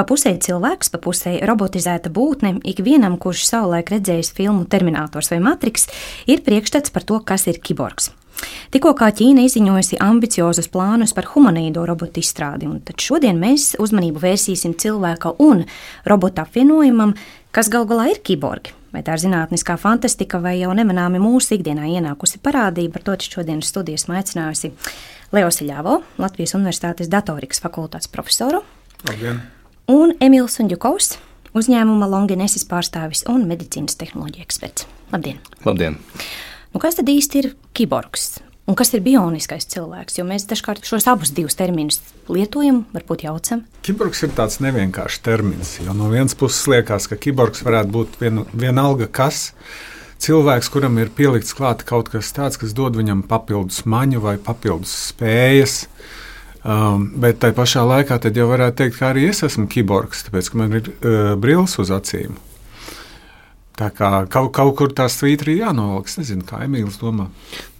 Pa 0.00 0.06
pusē 0.08 0.30
cilvēks, 0.40 0.88
pa 0.94 0.96
pusē 0.96 1.34
robotizēta 1.44 2.08
būtne, 2.08 2.54
ikvienam, 2.64 3.18
kurš 3.20 3.42
savulaik 3.50 3.90
redzējis 3.92 4.30
filmu 4.32 4.64
Terminators 4.64 5.28
vai 5.28 5.42
Matrix, 5.44 5.90
ir 6.24 6.40
priekšstats 6.46 6.94
par 6.94 7.04
to, 7.04 7.18
kas 7.20 7.44
ir 7.52 7.58
kiborgs. 7.60 8.08
Tikko 8.72 8.94
Ķīna 8.96 9.44
izziņojusi 9.44 9.98
ambiciozus 10.00 10.70
plānus 10.72 11.12
par 11.12 11.28
humanoīdo 11.34 11.84
robotu 11.84 12.24
izstrādi, 12.24 12.64
un 12.64 12.80
šodien 12.96 13.36
mēs 13.36 13.74
uzmanību 13.76 14.24
vērsīsim 14.24 14.78
cilvēka 14.80 15.34
un 15.36 15.66
robota 16.08 16.48
apvienojumam, 16.48 17.12
kas 17.52 17.68
gal 17.68 17.84
galā 17.84 18.08
ir 18.14 18.24
kiborgi. 18.24 18.72
Vai 18.96 19.04
tā 19.04 19.20
ir 19.20 19.26
zinātniskā 19.26 19.76
fantastika, 19.76 20.40
vai 20.40 20.56
jau 20.62 20.72
nemanāmi 20.72 21.20
mūsu 21.20 21.58
ikdienā 21.60 21.92
ienākusi 21.92 22.40
parādība, 22.40 22.96
par 22.96 23.10
to 23.10 23.20
šodienas 23.36 23.68
studijas 23.68 24.08
aicinājusi 24.08 24.72
Leo 25.36 25.52
Siļāvo, 25.52 26.00
Latvijas 26.16 26.56
Universitātes 26.56 27.12
datorikas 27.12 27.60
fakultātes 27.60 28.08
profesoru. 28.08 28.64
Labdien! 29.04 29.59
Un 29.90 30.12
Emīls 30.22 30.60
Unģukovs, 30.62 31.16
uzņēmuma 31.56 32.06
Longinesis 32.10 32.62
pārstāvis 32.68 33.24
un 33.30 33.48
medicīnas 33.50 33.98
tehnoloģija 33.98 34.46
eksperts. 34.46 34.86
Labdien! 35.10 35.40
Labdien. 35.66 35.98
Nu, 36.70 36.78
kas 36.82 37.00
tad 37.00 37.10
īsti 37.10 37.42
ir 37.42 37.48
kiborgs? 37.74 38.38
Un 38.70 38.76
kas 38.78 38.92
ir 38.94 39.02
bioniskais 39.02 39.66
cilvēks? 39.72 40.20
Jo 40.20 40.26
mēs 40.28 40.46
dažkārt 40.46 40.86
šos 40.86 41.08
abus 41.10 41.32
divus 41.34 41.58
terminus 41.58 41.98
lietojam, 42.30 42.84
varbūt 42.94 43.24
jaucam. 43.26 43.64
Kiborgs 43.82 44.22
ir 44.22 44.30
tāds 44.36 44.60
nevienkāršs 44.62 45.24
termins. 45.26 45.74
Jo 45.82 45.96
no 45.96 46.12
vienas 46.12 46.38
puses 46.38 46.62
liekas, 46.70 47.10
ka 47.10 47.18
kiborgs 47.18 47.64
varētu 47.66 47.94
būt 47.96 48.20
vien, 48.22 48.44
vienalga 48.54 49.10
kas. 49.10 49.50
Cilvēks, 50.22 50.70
kuram 50.70 51.00
ir 51.02 51.10
pielikts 51.16 51.56
klāt 51.56 51.82
kaut 51.88 52.12
kas 52.12 52.30
tāds, 52.36 52.60
kas 52.60 52.76
dod 52.76 52.94
viņam 53.00 53.24
papildus 53.26 53.82
maņu 53.90 54.22
vai 54.22 54.36
papildus 54.38 54.92
spējas, 55.08 55.86
uh, 55.88 56.20
Um, 56.60 57.06
bet 57.16 57.40
tajā 57.40 57.56
pašā 57.56 57.86
laikā 57.88 58.20
jau 58.36 58.50
varētu 58.50 58.82
teikt, 58.82 58.98
ka 59.00 59.14
arī 59.14 59.30
es 59.30 59.40
esmu 59.46 59.64
kiborgs, 59.72 60.26
tāpēc 60.26 60.52
ka 60.52 60.60
man 60.60 60.76
ir 60.76 60.92
uh, 60.92 61.34
brilles 61.40 61.78
uz 61.80 61.92
acīm. 61.94 62.36
Tā 63.80 63.86
kā 63.96 64.08
kaut, 64.28 64.50
kaut 64.52 64.74
kur 64.76 64.90
tā 64.92 65.06
svītra 65.08 65.54
ir 65.54 65.62
jānoliek. 65.62 66.08
Es 66.10 66.18
nezinu, 66.20 66.44
kā 66.44 66.58
Emīls 66.66 66.98
domā. 67.00 67.30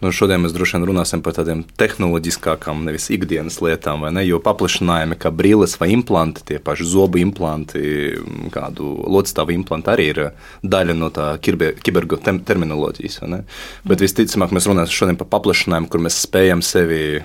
Nu, 0.01 0.09
šodien 0.17 0.41
mēs 0.41 0.55
droši 0.57 0.79
vien 0.79 0.87
runāsim 0.89 1.21
par 1.21 1.35
tādiem 1.37 1.61
tehnoloģiskākām, 1.77 2.87
nevis 2.87 3.11
ikdienas 3.13 3.59
lietām, 3.61 4.07
vai 4.07 4.13
ne? 4.17 4.23
Jo 4.25 4.39
paplašinājumi, 4.41 5.19
kā 5.21 5.29
brīles 5.29 5.77
vai 5.81 5.91
implanti, 5.93 6.47
tie 6.49 6.61
paši 6.65 6.87
zobu 6.89 7.21
implanti, 7.21 7.83
kādu 8.55 8.95
lodstāvu 9.13 9.53
implantu 9.59 9.93
arī 9.93 10.07
ir 10.15 10.23
daļa 10.65 10.97
no 10.97 11.11
tā 11.13 11.35
kibergo 11.45 12.17
terminoloģijas. 12.25 13.21
Bet 13.85 14.07
visticamāk, 14.07 14.57
mēs 14.57 14.71
runāsim 14.71 15.03
šodien 15.03 15.21
par 15.21 15.29
paplašinājumu, 15.37 15.93
kur 15.93 16.07
mēs 16.07 16.23
spējam 16.25 16.65
sevi 16.65 17.21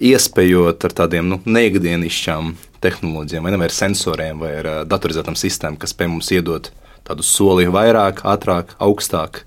iespējot 0.00 0.84
ar 0.86 0.94
tādiem 1.02 1.28
nu, 1.30 1.40
neikdienišķām 1.46 2.54
tehnoloģijām, 2.84 3.46
vai, 3.46 3.66
ar 3.66 3.74
sensoriem, 3.74 4.42
vai 4.42 4.52
ar 4.60 4.70
datorizētām 4.88 5.38
sistēmām, 5.38 5.78
kas 5.80 5.94
spēj 5.94 6.12
mums 6.12 6.30
iedot 6.34 6.70
tādu 7.08 7.24
soli 7.26 7.68
vairāk, 7.72 8.22
ātrāk, 8.28 8.76
augstāk. 8.82 9.44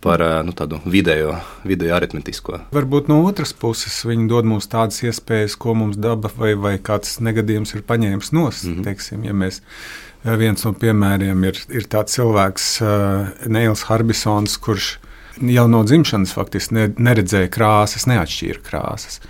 Par 0.00 0.22
nu, 0.46 0.54
tādu 0.56 0.78
vidējo, 0.88 1.34
vidējo 1.68 1.92
aritmetisko. 1.92 2.62
Varbūt 2.72 3.10
no 3.12 3.18
otras 3.28 3.50
puses 3.52 3.98
viņi 4.08 4.30
dod 4.30 4.46
mums 4.48 4.70
tādas 4.72 5.02
iespējas, 5.04 5.58
ko 5.60 5.74
mums 5.76 5.98
daba 6.00 6.30
vai, 6.38 6.54
vai 6.56 6.72
kāds 6.80 7.18
negadījums 7.20 7.74
ir 7.74 7.82
paņēmis 7.84 8.32
nost. 8.32 8.64
Mm 8.64 8.78
-hmm. 8.78 8.86
Teiksim, 8.86 9.26
ja 9.28 9.34
mēs, 9.36 9.60
viens 10.24 10.64
no 10.64 10.72
piemēriem 10.72 11.44
ir, 11.44 11.60
ir 11.68 11.84
tāds 11.84 12.16
cilvēks, 12.16 12.70
Neils 13.52 13.84
Harbisons, 13.90 14.56
kurš 14.56 14.94
jau 15.36 15.68
no 15.68 15.84
dzimšanas 15.84 16.32
faktiski 16.32 16.74
ne, 16.74 16.88
neredzēja 16.96 17.52
krāsas, 17.52 18.08
neatšķīra 18.08 18.64
krāsas. 18.64 19.20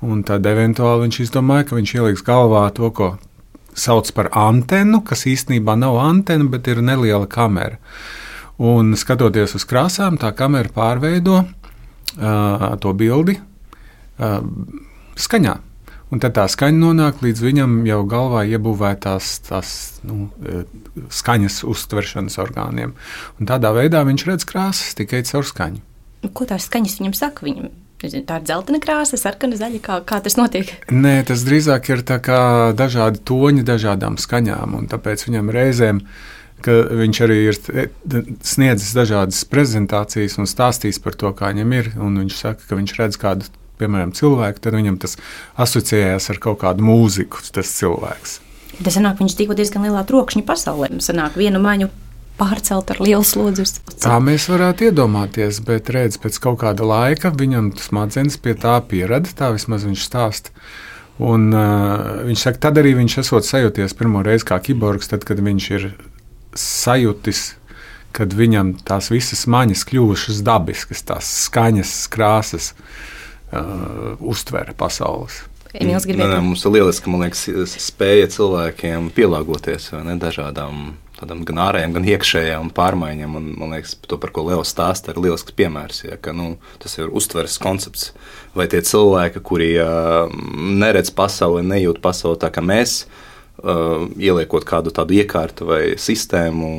Un 0.00 0.22
tad 0.24 0.46
eventuāli 0.48 1.04
viņš 1.04 1.18
izdomāja, 1.26 1.66
ka 1.68 1.76
viņš 1.76 1.94
ieliks 1.98 2.24
galvā 2.24 2.64
to, 2.76 2.88
ko 2.96 3.10
sauc 3.76 4.08
par 4.16 4.30
antenu, 4.36 5.02
kas 5.04 5.26
īstenībā 5.28 5.76
nav 5.78 5.98
antena, 6.00 6.46
bet 6.48 6.68
ir 6.72 6.80
neliela 6.84 7.28
kamera. 7.30 7.76
Un 8.60 8.94
skatoties 8.96 9.54
uz 9.56 9.64
krāsām, 9.68 10.18
tā 10.20 10.32
kamera 10.36 10.72
pārveido 10.72 11.40
uh, 11.40 12.64
to 12.80 12.92
bildi 12.96 13.36
uh, 13.40 14.40
skaņā. 15.16 15.56
Un 16.10 16.18
tad 16.18 16.34
tā 16.34 16.46
skaņa 16.50 16.80
nonāk 16.80 17.20
līdz 17.22 17.42
viņam 17.44 17.76
jau 17.86 18.00
galvā 18.10 18.42
iebūvētās 18.50 19.28
tās, 19.46 19.74
nu, 20.02 20.26
skaņas 21.14 21.60
uztveršanas 21.70 22.40
orgāniem. 22.42 22.96
Un 23.38 23.46
tādā 23.46 23.70
veidā 23.76 24.02
viņš 24.08 24.26
redz 24.26 24.48
krāsas 24.48 24.96
tikai 24.98 25.22
caur 25.28 25.46
skaņu. 25.46 25.84
Ko 26.34 26.48
tās 26.50 26.66
skaņas 26.66 26.98
viņam 26.98 27.14
saka? 27.16 27.46
Viņam 27.46 27.70
Nezinu, 28.00 28.24
tā 28.24 28.38
ir 28.40 28.44
dzeltena 28.48 28.80
krāsa, 28.80 29.18
sarkana, 29.20 29.58
zaļa. 29.60 29.80
Kā, 29.84 30.00
kā 30.08 30.20
tas 30.24 30.38
notiek? 30.40 30.72
Nē, 30.88 31.18
tas 31.28 31.44
drīzāk 31.44 31.90
ir 31.92 32.04
dažādi 32.78 33.20
toņi 33.28 33.64
dažādām 33.68 34.16
skaņām. 34.20 34.78
Tāpēc 34.88 35.26
viņam 35.28 35.52
reizēm 35.52 36.04
ka 36.64 36.74
viņš 36.92 37.20
arī 37.24 37.38
ir 37.50 37.58
sniedzis 38.44 38.92
dažādas 38.96 39.40
prezentācijas 39.48 40.36
un 40.40 40.48
stāstījis 40.48 41.00
par 41.04 41.16
to, 41.20 41.32
kā 41.36 41.52
viņam 41.54 41.72
ir. 41.76 41.90
Viņš 41.96 42.36
saka, 42.36 42.66
ka 42.68 42.78
viņš 42.78 42.94
redz 42.98 43.18
kādu, 43.20 43.48
piemēram, 43.80 44.12
cilvēku, 44.16 44.62
tad 44.64 44.76
viņam 44.76 45.00
tas 45.00 45.16
asociējās 45.60 46.30
ar 46.32 46.40
kaut 46.42 46.60
kādu 46.64 46.84
mūziku, 46.84 47.40
tas 47.52 47.72
cilvēks. 47.78 48.38
Tas 48.80 48.96
sanāk, 48.96 49.20
viņš 49.20 49.36
dzīvo 49.36 49.56
diezgan 49.56 49.88
lielā 49.88 50.04
trokšņa 50.08 50.44
pasaulē. 50.48 50.92
Sanāk, 51.04 51.36
vienu 51.40 51.60
maņu 51.64 51.90
pārcelt 52.40 52.90
ar 52.94 53.00
lielu 53.04 53.26
slodzi. 53.26 53.66
Tā 54.00 54.16
mēs 54.24 54.48
varētu 54.50 54.88
iedomāties, 54.88 55.60
bet 55.66 55.92
redz, 55.92 56.18
pēc 56.20 56.40
kaut 56.42 56.60
kāda 56.64 56.86
laika 56.88 57.32
viņam 57.36 57.74
smadzenes 57.80 58.40
pie 58.40 58.56
tā 58.58 58.78
pierada, 58.88 59.30
tā 59.36 59.52
vismaz 59.54 59.84
viņš 59.88 60.06
stāsta. 60.06 60.54
Un, 61.20 61.50
uh, 61.52 62.24
viņš 62.24 62.46
saka, 62.46 62.62
tad 62.68 62.80
arī 62.80 62.94
viņš 62.96 63.18
esot 63.20 63.44
sajūties 63.44 63.92
pirmo 63.98 64.22
reizi 64.24 64.46
kā 64.48 64.56
kiborgs, 64.64 65.10
tad, 65.12 65.26
kad 65.28 65.42
viņš 65.44 65.66
ir 65.76 65.90
sajūtis, 66.56 67.42
kad 68.16 68.32
viņam 68.34 68.72
tās 68.88 69.10
visas 69.12 69.44
maņas 69.50 69.84
kļuvušas 69.90 70.40
dabiskas, 70.46 71.04
tās 71.06 71.28
skaņas, 71.44 71.92
krāsas, 72.14 72.72
uh, 73.52 74.16
uztvere 74.32 74.72
pasaules. 74.78 75.42
Gribēja. 75.70 76.00
Nē, 76.02 76.26
nē, 76.32 76.40
mums 76.42 76.64
ir 76.66 76.72
lieliski, 76.74 77.12
liekas, 77.14 77.76
spēja 77.78 78.26
cilvēkiem 78.34 79.12
pielāgoties 79.14 79.92
ne, 80.02 80.16
dažādām 80.18 80.96
tādām 81.20 81.42
gan 81.48 81.60
ārējām, 81.66 81.94
gan 81.96 82.06
iekšējām 82.08 82.70
pārmaiņām. 82.76 83.36
Un, 83.38 83.48
man 83.60 83.74
liekas, 83.76 83.96
to, 84.08 84.18
par 84.20 84.32
ko 84.34 84.44
Leo 84.48 84.62
stāsta, 84.66 85.12
ir 85.12 85.20
lielisks 85.22 85.54
piemērs. 85.56 86.04
Ja, 86.06 86.18
ka, 86.20 86.34
nu, 86.36 86.54
tas 86.82 86.96
ir 86.98 87.12
uztveres 87.12 87.58
koncepts. 87.62 88.10
Vai 88.56 88.66
tie 88.72 88.82
cilvēki, 88.86 89.42
kuri 89.46 89.72
uh, 89.82 90.32
neredz 90.80 91.12
pasauli, 91.14 91.64
nejūt 91.68 92.00
pasauli 92.04 92.40
tā 92.42 92.50
kā 92.54 92.64
mēs, 92.64 93.04
uh, 93.60 94.08
ieliekot 94.16 94.66
kādu 94.68 94.94
tādu 94.96 95.18
iekārtu 95.20 95.68
vai 95.70 95.82
sistēmu, 96.00 96.72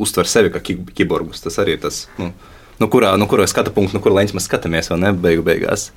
uztver 0.00 0.28
sevi 0.28 0.52
kā 0.52 0.62
kiborgus. 0.62 1.44
Tas 1.44 1.58
arī 1.62 1.78
ir 1.78 1.84
tas. 1.86 2.06
Nu, 2.20 2.32
no 2.80 2.88
kurā, 2.92 3.12
no 3.20 3.28
kurā 3.30 3.46
skatu 3.50 3.72
punkta, 3.74 3.96
no 3.96 4.02
kura 4.04 4.20
leņķa 4.20 4.36
mēs 4.36 4.48
skatāmies, 4.48 4.90
vai 4.92 5.00
ne? 5.02 5.12
Beigu 5.12 5.44
beigās. 5.46 5.90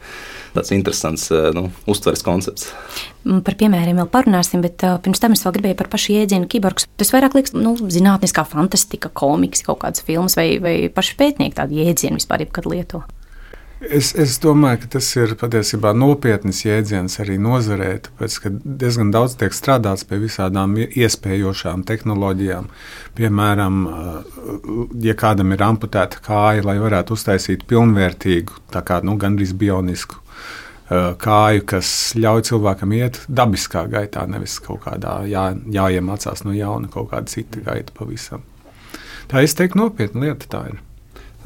Tāds 0.56 0.72
interesants 0.72 1.28
eh, 1.36 1.50
nu, 1.56 1.68
uztveres 1.92 2.24
koncepts. 2.24 2.70
Mm, 3.26 3.42
par 3.48 3.58
piemēriem 3.60 4.00
vēl 4.00 4.08
parunāsim, 4.12 4.64
bet 4.64 4.86
uh, 4.88 4.96
pirms 5.04 5.20
tam 5.24 5.36
es 5.36 5.44
vēl 5.44 5.58
gribēju 5.58 5.80
par 5.82 5.92
pašu 5.92 6.16
jēdzienu 6.16 6.48
kiborgs. 6.52 6.88
Tas 7.00 7.12
vairāk 7.16 7.36
liekas 7.36 7.56
nu, 7.58 7.76
zinātniskā 7.76 8.46
fantastika, 8.48 9.12
komiks, 9.12 9.66
kaut 9.68 9.82
kādas 9.84 10.06
filmas 10.06 10.38
vai, 10.40 10.54
vai 10.64 10.78
paši 10.94 11.20
pētnieki 11.20 11.60
tādu 11.60 11.82
jēdzienu 11.82 12.22
vispār 12.22 12.46
jebkad 12.46 12.70
lieto. 12.72 13.04
Es, 13.84 14.14
es 14.16 14.38
domāju, 14.40 14.86
ka 14.86 14.90
tas 14.96 15.08
ir 15.18 15.34
patiesībā 15.36 15.92
nopietns 15.98 16.62
jēdziens 16.64 17.18
arī 17.20 17.36
nozarē, 17.44 17.90
tāpēc 18.06 18.38
ka 18.40 18.52
diezgan 18.64 19.12
daudz 19.12 19.36
tiek 19.42 19.52
strādāts 19.52 20.06
pie 20.08 20.22
visādām 20.22 20.78
iespējošām 20.86 21.84
tehnoloģijām. 21.90 22.70
Piemēram, 23.20 23.82
ja 25.04 25.18
kādam 25.20 25.52
ir 25.52 25.66
amputēta 25.68 26.24
kāja, 26.24 26.64
lai 26.64 26.78
varētu 26.80 27.18
uztaisīt 27.20 27.68
pilnvērtīgu, 27.68 28.64
kā, 28.72 29.02
nu, 29.04 29.18
gandrīz 29.20 29.52
bionisku 29.60 30.24
kāju, 30.88 31.66
kas 31.68 31.90
ļauj 32.16 32.48
cilvēkam 32.52 32.96
iet 32.96 33.24
dabiskā 33.28 33.88
gaitā, 33.92 34.24
nevis 34.30 34.60
kaut 34.64 34.86
kādā 34.86 35.24
jā, 35.28 35.50
jāiemācās 35.74 36.46
no 36.46 36.54
jauna 36.56 36.88
kaut 36.94 37.10
kāda 37.12 37.28
cita 37.32 37.64
gaita 37.66 37.96
pavisam. 37.98 38.46
Tā 39.28 39.42
es 39.42 39.58
teiktu, 39.58 39.82
nopietna 39.82 40.30
lieta 40.30 40.48
tā 40.48 40.68
ir. 40.70 40.85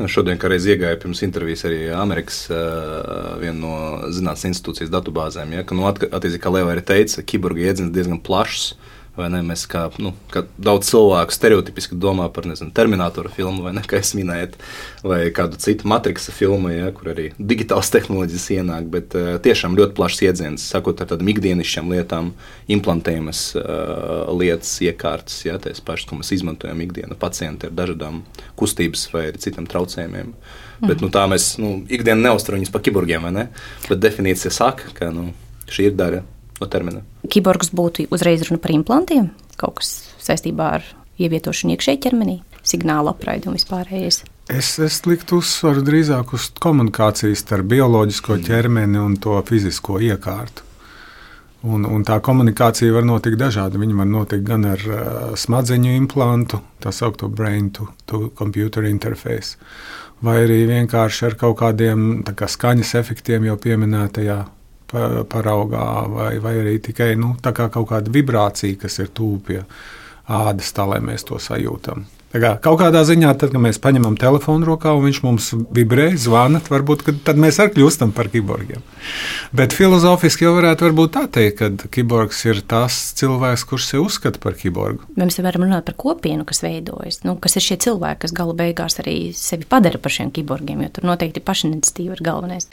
Šodien, 0.08 0.38
kā 0.40 0.48
reiz 0.48 0.64
iegāja 0.70 0.96
pirms 1.02 1.20
intervijas 1.26 1.66
arī 1.68 1.90
Amerikas 1.92 2.46
uh, 2.54 3.34
viena 3.42 3.58
no 3.60 3.74
zinātnes 4.16 4.46
institūcijas 4.54 4.92
datubāzēm, 4.94 5.58
ja, 5.58 5.66
ka, 5.68 5.76
nu, 5.76 5.84
attiecīgi, 5.90 6.40
kā 6.40 6.54
Leva 6.56 6.72
arī 6.72 6.86
teica, 6.88 7.26
kiborga 7.28 7.66
jēdziens 7.66 7.92
diezgan 7.92 8.22
plašs. 8.24 8.70
Ne, 8.78 8.99
mēs 9.28 9.66
kā, 9.70 9.82
nu, 10.00 10.14
kā 10.32 10.46
daudz 10.56 10.88
cilvēku 10.88 11.36
stereotipiski 11.36 11.98
domā 12.00 12.30
par 12.32 12.48
nezinu, 12.48 12.72
Terminatora 12.76 13.32
filmu, 13.34 13.66
vai 13.66 13.74
ne, 13.76 13.84
kā 13.84 14.00
jūs 14.00 14.14
minējat, 14.16 14.56
vai 15.04 15.20
kādu 15.36 15.60
citu 15.60 15.90
matriksa 15.92 16.32
filmu, 16.32 16.72
ja, 16.72 16.88
kur 16.96 17.12
arī 17.12 17.30
digitālas 17.36 17.92
tehnoloģijas 17.92 18.48
ienāk. 18.56 18.88
Bet 18.94 19.18
uh, 19.20 19.34
tiešām 19.44 19.76
ļoti 19.80 19.98
plašs 19.98 20.24
iedziens, 20.30 20.70
sakot 20.72 21.04
ar 21.04 21.12
tādām 21.12 21.34
ikdienišķām 21.34 21.92
lietām, 21.92 22.32
implantējamas 22.72 23.44
uh, 23.60 24.32
lietas, 24.40 24.72
iekārtas, 24.86 25.42
ja, 25.50 25.60
tās 25.60 25.84
pašas, 25.84 26.08
ko 26.08 26.22
mēs 26.22 26.32
izmantojam 26.38 26.86
ikdienā, 26.88 27.20
pacienti 27.20 27.68
ar 27.68 27.76
dažādām 27.76 28.24
kustības 28.60 29.10
vai 29.12 29.28
citiem 29.36 29.68
traucējumiem. 29.70 30.32
Mm. 30.80 30.88
Bet, 30.88 31.04
nu, 31.04 31.12
tā 31.12 31.28
mēs 31.28 31.58
nu, 31.60 31.82
ikdienā 31.92 32.30
neuztveram 32.30 32.62
viņus 32.62 32.72
par 32.72 32.88
kiborgiem, 32.88 33.28
vai 33.28 33.36
ne? 33.36 33.48
Bet 33.90 34.00
definīcija 34.00 34.54
saka, 34.56 34.94
ka 34.96 35.12
nu, 35.12 35.34
šī 35.68 35.92
ir 35.92 35.98
daļa 36.00 36.26
no 36.62 36.70
termina. 36.72 37.04
Kiborgs 37.30 37.74
būtu 37.76 38.08
uzreiz 38.14 38.46
runa 38.48 38.62
par 38.62 38.76
implantiem, 38.76 39.32
kaut 39.60 39.80
kas 39.82 39.94
saistībā 40.24 40.72
ar 40.80 40.88
ievietošanu 41.20 41.76
iekšēji 41.76 42.02
ķermenī, 42.06 42.40
signālu 42.64 43.12
apraidi 43.12 43.50
un 43.50 43.58
vispārējais. 43.58 44.24
Es, 44.50 44.72
es 44.82 45.04
liktu 45.06 45.44
uzsvaru 45.44 45.84
drīzāk 45.86 46.34
uz 46.34 46.50
komunikāciju 46.64 47.38
starp 47.38 47.70
bioloģisko 47.70 48.40
ķermeni 48.48 48.98
un 49.02 49.20
to 49.22 49.38
fizisko 49.46 50.00
iekārtu. 50.02 50.66
Un, 51.70 51.84
un 51.84 52.06
tā 52.08 52.22
komunikācija 52.24 52.94
var 52.96 53.04
notikt 53.04 53.36
dažādi. 53.40 53.82
Viņa 53.82 53.98
var 54.00 54.08
notikt 54.08 54.46
gan 54.48 54.64
ar 54.70 54.84
uh, 54.88 55.02
smadzeņu 55.36 55.92
implantu, 55.98 56.62
tā 56.80 56.94
saucamo 56.96 57.34
brain 57.36 57.68
to, 57.76 57.90
to 58.08 58.30
computer 58.40 58.88
interface, 58.88 59.60
vai 60.24 60.38
arī 60.46 60.62
vienkārši 60.70 61.26
ar 61.28 61.36
kaut 61.42 61.58
kādiem 61.60 62.24
kā 62.24 62.48
skaņas 62.48 62.96
efektiem 63.02 63.50
jau 63.50 63.58
pieminētajā 63.60 64.40
paraugā, 64.92 65.88
vai, 66.14 66.32
vai 66.44 66.56
arī 66.62 66.78
tikai 66.84 67.14
nu, 67.20 67.36
kā 67.42 67.70
kaut 67.70 67.90
kāda 67.92 68.14
vibrācija, 68.14 68.80
kas 68.82 69.00
ir 69.04 69.12
tuvu 69.14 69.42
pie 69.50 69.60
ādas, 70.30 70.74
tā 70.74 70.86
lai 70.90 71.02
mēs 71.04 71.26
to 71.28 71.42
sajūtam. 71.42 72.08
Kā, 72.30 72.52
kaut 72.62 72.76
kādā 72.78 73.00
ziņā, 73.10 73.32
tad, 73.42 73.50
kad 73.56 73.62
mēs 73.64 73.80
paņemam 73.82 74.14
telefonu 74.22 74.68
rokā 74.68 74.92
un 74.94 75.08
viņš 75.08 75.20
mums 75.26 75.48
vibrē, 75.74 76.12
zvana, 76.14 76.60
varbūt 76.62 77.08
tad 77.26 77.40
mēs 77.42 77.58
arī 77.58 77.74
kļūstam 77.74 78.12
par 78.14 78.28
kiborgiem. 78.30 78.84
Bet 79.58 79.74
filozofiski 79.74 80.46
jau 80.46 80.52
varētu 80.60 80.92
tā 81.10 81.24
teikt, 81.26 81.58
ka 81.58 81.90
kiborgs 81.90 82.44
ir 82.46 82.62
tas 82.62 83.00
cilvēks, 83.18 83.64
kurš 83.66 83.88
sevi 83.88 84.04
uzskata 84.04 84.38
par 84.44 84.54
kiborgu. 84.54 85.10
Mēs 85.18 85.42
varam 85.42 85.66
runāt 85.66 85.90
par 85.90 85.98
kopienu, 85.98 86.46
kas 86.46 86.62
veidojas, 86.62 87.24
nu, 87.26 87.34
kas 87.42 87.58
ir 87.58 87.66
šie 87.66 87.80
cilvēki, 87.88 88.22
kas 88.28 88.36
gala 88.38 88.54
beigās 88.54 89.02
arī 89.02 89.34
sevi 89.34 89.66
padara 89.66 89.98
par 89.98 90.14
šiem 90.14 90.30
kiborgiem, 90.30 90.86
jo 90.86 90.92
tur 91.00 91.10
noteikti 91.10 91.42
pašiniciatīva 91.42 92.14
ir 92.14 92.24
galvenais. 92.30 92.70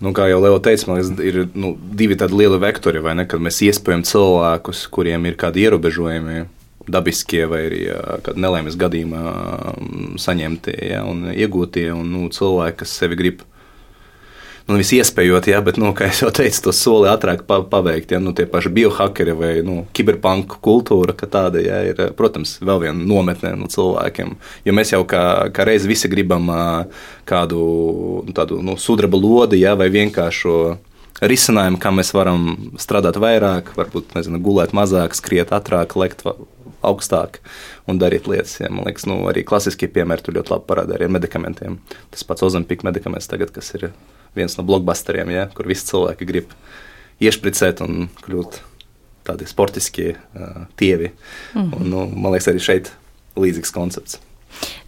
Nu, 0.00 0.14
kā 0.16 0.30
jau 0.30 0.38
Leo 0.40 0.56
teica, 0.64 0.86
man 0.88 1.00
liekas, 1.00 1.12
ir 1.28 1.42
nu, 1.60 1.74
divi 1.76 2.16
tādi 2.16 2.38
lieli 2.40 2.56
vektori, 2.62 3.02
ne? 3.14 3.26
Kad 3.28 3.42
mēs 3.44 3.60
iespējam 3.66 4.04
cilvēkus, 4.08 4.86
kuriem 4.94 5.28
ir 5.28 5.36
kādi 5.40 5.66
ierobežojumi, 5.66 6.46
dabiskie 6.90 7.44
vai 7.50 7.60
arī 7.68 7.82
kāda 8.24 8.40
nelaimes 8.40 8.78
gadījumā 8.80 9.24
saņemtie 10.20 10.76
ja, 10.88 11.04
un 11.06 11.28
iegūtie, 11.34 11.90
un 11.92 12.08
nu, 12.14 12.28
cilvēki, 12.32 12.80
kas 12.80 12.96
sevi 13.02 13.18
grib 13.20 13.44
nu, 14.70 14.76
nevis 14.76 14.92
iespējot, 14.94 15.48
ja, 15.50 15.60
bet, 15.64 15.78
nu, 15.80 15.90
kā 15.96 16.08
jau 16.14 16.30
teicu, 16.34 16.62
to 16.68 16.74
soli 16.76 17.10
ātrāk 17.10 17.42
paveikt. 17.46 18.14
Ja, 18.14 18.20
nu, 18.22 18.32
tie 18.36 18.46
paši 18.50 18.70
biohakeri 18.74 19.34
vai 19.36 19.52
nu, 19.66 19.80
kiberpanku 19.96 20.60
kultūra, 20.62 21.14
ka 21.18 21.26
tāda 21.30 21.62
ja, 21.64 21.80
ir, 21.90 22.04
protams, 22.18 22.56
vēl 22.62 22.84
viena 22.86 23.08
nometne 23.12 23.56
no 23.58 23.70
cilvēkiem. 23.70 24.36
Jo 24.66 24.76
mēs 24.76 24.94
jau 24.94 25.02
kā, 25.08 25.24
kā 25.54 25.66
reiz 25.66 25.88
visi 25.90 26.10
gribam 26.12 26.46
kādu 27.28 27.64
tādu 28.36 28.60
nu, 28.64 28.76
sudraba 28.80 29.18
lodi 29.18 29.60
ja, 29.60 29.74
vai 29.78 29.90
vienkāršu 29.92 30.54
risinājumu, 31.20 31.80
kā 31.82 31.92
mēs 31.92 32.14
varam 32.16 32.46
strādāt 32.80 33.18
vairāk, 33.20 33.74
varbūt 33.76 34.14
nezinu, 34.16 34.40
gulēt 34.44 34.72
mazāk, 34.76 35.16
skriet 35.18 35.52
ātrāk, 35.52 35.98
lekt 36.00 36.24
augstāk 36.86 37.40
un 37.90 38.00
darīt 38.00 38.28
lietas. 38.30 38.56
Ja. 38.62 38.70
Man 38.72 38.88
liekas, 38.88 39.04
nu, 39.10 39.18
arī 39.28 39.44
klasiskie 39.46 39.90
piemēri 39.92 40.24
tur 40.24 40.38
ļoti 40.38 40.54
labi 40.54 40.68
parāda 40.70 40.96
arī 40.96 41.08
ar 41.08 41.14
medikamentiem. 41.18 41.76
Tas 42.14 42.24
pats 42.24 42.46
Ozempika 42.46 42.88
medikaments 42.88 43.28
tagad, 43.30 43.52
kas 43.52 43.74
ir 43.76 43.90
viens 44.38 44.56
no 44.58 44.64
blockbusteriem, 44.66 45.32
ja, 45.34 45.46
kur 45.54 45.68
visi 45.70 45.88
cilvēki 45.90 46.28
grib 46.28 46.56
iešpricēt 47.20 47.82
un 47.84 48.08
kļūt 48.24 48.60
tādi 49.28 49.46
sportiskie 49.48 50.14
uh, 50.16 50.64
tievi. 50.80 51.12
Mm 51.54 51.76
un, 51.76 51.86
nu, 51.92 52.08
man 52.08 52.34
liekas, 52.34 52.50
arī 52.52 52.64
šeit 52.64 52.92
līdzīgs 53.40 53.72
koncepts. 53.74 54.20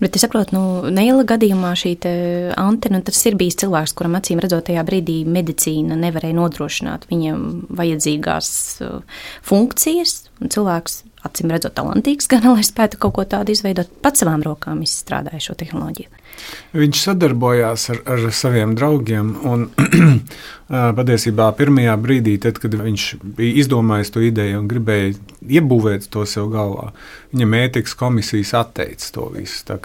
Bet 0.03 0.17
es 0.17 0.25
saprotu, 0.25 0.57
nu, 0.57 0.91
Neila 0.93 1.23
gadījumā 1.29 1.71
šī 1.79 1.93
antena, 2.59 3.01
tas 3.05 3.21
ir 3.29 3.37
bijis 3.39 3.61
cilvēks, 3.63 3.95
kuram 3.97 4.17
acīm 4.19 4.41
redzot, 4.43 4.67
tajā 4.67 4.83
brīdī 4.87 5.23
medicīna 5.29 5.97
nevarēja 6.01 6.37
nodrošināt 6.37 7.07
viņam 7.11 7.45
vajadzīgās 7.79 8.51
funkcijas. 9.47 10.17
Cilvēks, 10.43 10.99
acīm 11.29 11.55
redzot, 11.55 11.77
talantīgs, 11.79 12.29
gan 12.33 12.49
lai 12.51 12.67
spētu 12.67 12.99
kaut 13.03 13.17
ko 13.19 13.29
tādu 13.37 13.55
izveidot, 13.55 13.91
pats 14.03 14.25
savām 14.25 14.43
rokām 14.47 14.83
izstrādāja 14.85 15.47
šo 15.47 15.59
tehnoloģiju. 15.63 16.22
Viņš 16.73 17.05
sadarbojās 17.07 17.89
ar, 17.93 18.03
ar 18.15 18.27
saviem 18.33 18.75
draugiem. 18.79 19.35
Un, 19.49 19.67
patiesībā 20.99 21.51
pirmajā 21.59 21.97
brīdī, 22.01 22.39
tad, 22.41 22.61
kad 22.63 22.75
viņš 22.79 23.09
bija 23.37 23.59
izdomājis 23.63 24.13
to 24.15 24.23
ideju 24.25 24.63
un 24.63 24.69
gribēja 24.71 25.17
iebūvēt 25.61 26.09
to 26.13 26.25
sev 26.29 26.49
galvā. 26.55 26.93
Viņam 27.35 27.59
ētikas 27.61 27.99
komisijas 27.99 28.55
atteica 28.63 29.13
to 29.17 29.29
visu. 29.35 29.81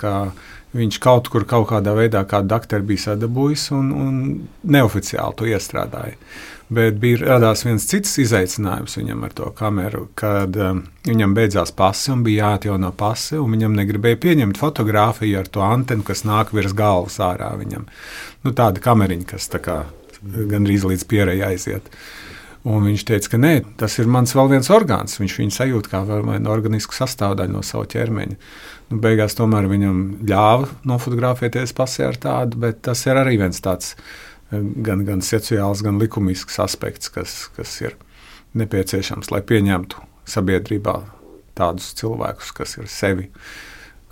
Viņš 0.77 0.99
kaut 1.01 1.29
kur 1.31 1.45
kaut 1.47 1.69
kādā 1.71 1.93
veidā, 1.95 2.21
kā 2.27 2.43
doktori 2.43 2.85
bija 2.85 3.09
sadabūjis 3.09 3.69
un, 3.75 3.91
un 3.95 4.21
neoficiāli 4.67 5.37
to 5.39 5.47
iestrādāja. 5.47 6.17
Bet 6.67 6.97
bija 6.99 7.21
radās 7.23 7.63
viens 7.63 7.85
cits 7.87 8.17
izaicinājums 8.19 8.97
viņam 8.99 9.21
ar 9.23 9.31
to 9.35 9.47
kameru, 9.55 10.09
kad 10.19 10.57
um, 10.59 10.81
viņam 11.07 11.35
beidzās 11.37 11.71
pasi 11.71 12.11
un 12.11 12.25
bija 12.25 12.49
jāatjauno 12.49 12.91
pasi, 12.99 13.37
un 13.39 13.55
viņam 13.55 13.77
negribēja 13.79 14.19
pieņemt 14.25 14.59
fotografiju 14.59 15.39
ar 15.39 15.47
to 15.47 15.63
antenu, 15.63 16.03
kas 16.03 16.25
nāk 16.27 16.36
virs 16.55 16.75
galvas 16.77 17.19
ārā 17.23 17.51
viņam. 17.59 17.87
Nu, 18.45 18.53
tāda 18.55 18.83
kameriņa, 18.83 19.27
kas 19.33 19.49
tā 19.53 19.61
kā 19.63 19.81
gandrīz 20.21 20.85
līdz 20.87 21.05
pierai 21.09 21.37
aiziet. 21.45 21.89
Un 22.67 22.83
viņš 22.83 23.03
teica, 23.07 23.29
ka 23.31 23.39
nē, 23.39 23.53
tas 23.79 23.93
ir 24.01 24.09
mans 24.11 24.33
vēl 24.35 24.49
viens 24.51 24.69
orgāns. 24.73 25.19
Viņš 25.21 25.35
viņu 25.39 25.55
sajūt 25.55 25.87
kā 25.91 26.01
vienu 26.07 26.51
organisku 26.51 26.95
sastāvdaļu 26.97 27.53
no 27.53 27.61
sava 27.63 27.87
ķermeņa. 27.87 28.39
Nu, 28.91 28.99
beigās 29.03 29.37
tomēr 29.37 29.69
viņam 29.71 30.01
ļāva 30.27 30.67
nofotografēties 30.87 31.75
pasē 31.77 32.09
ar 32.09 32.19
tādu, 32.23 32.59
bet 32.65 32.81
tas 32.87 33.05
ir 33.07 33.19
arī 33.21 33.37
viens 33.39 33.61
tāds 33.63 33.93
gan, 34.51 35.05
gan 35.07 35.23
sociāls, 35.23 35.83
gan 35.85 35.99
likumisks 36.01 36.59
aspekts, 36.63 37.11
kas, 37.13 37.45
kas 37.55 37.77
ir 37.83 37.95
nepieciešams, 38.57 39.31
lai 39.31 39.43
pieņemtu 39.47 40.03
sabiedrībā 40.27 40.97
tādus 41.57 41.93
cilvēkus, 41.97 42.53
kas 42.57 42.77
ir 42.79 42.91
sevi 42.91 43.29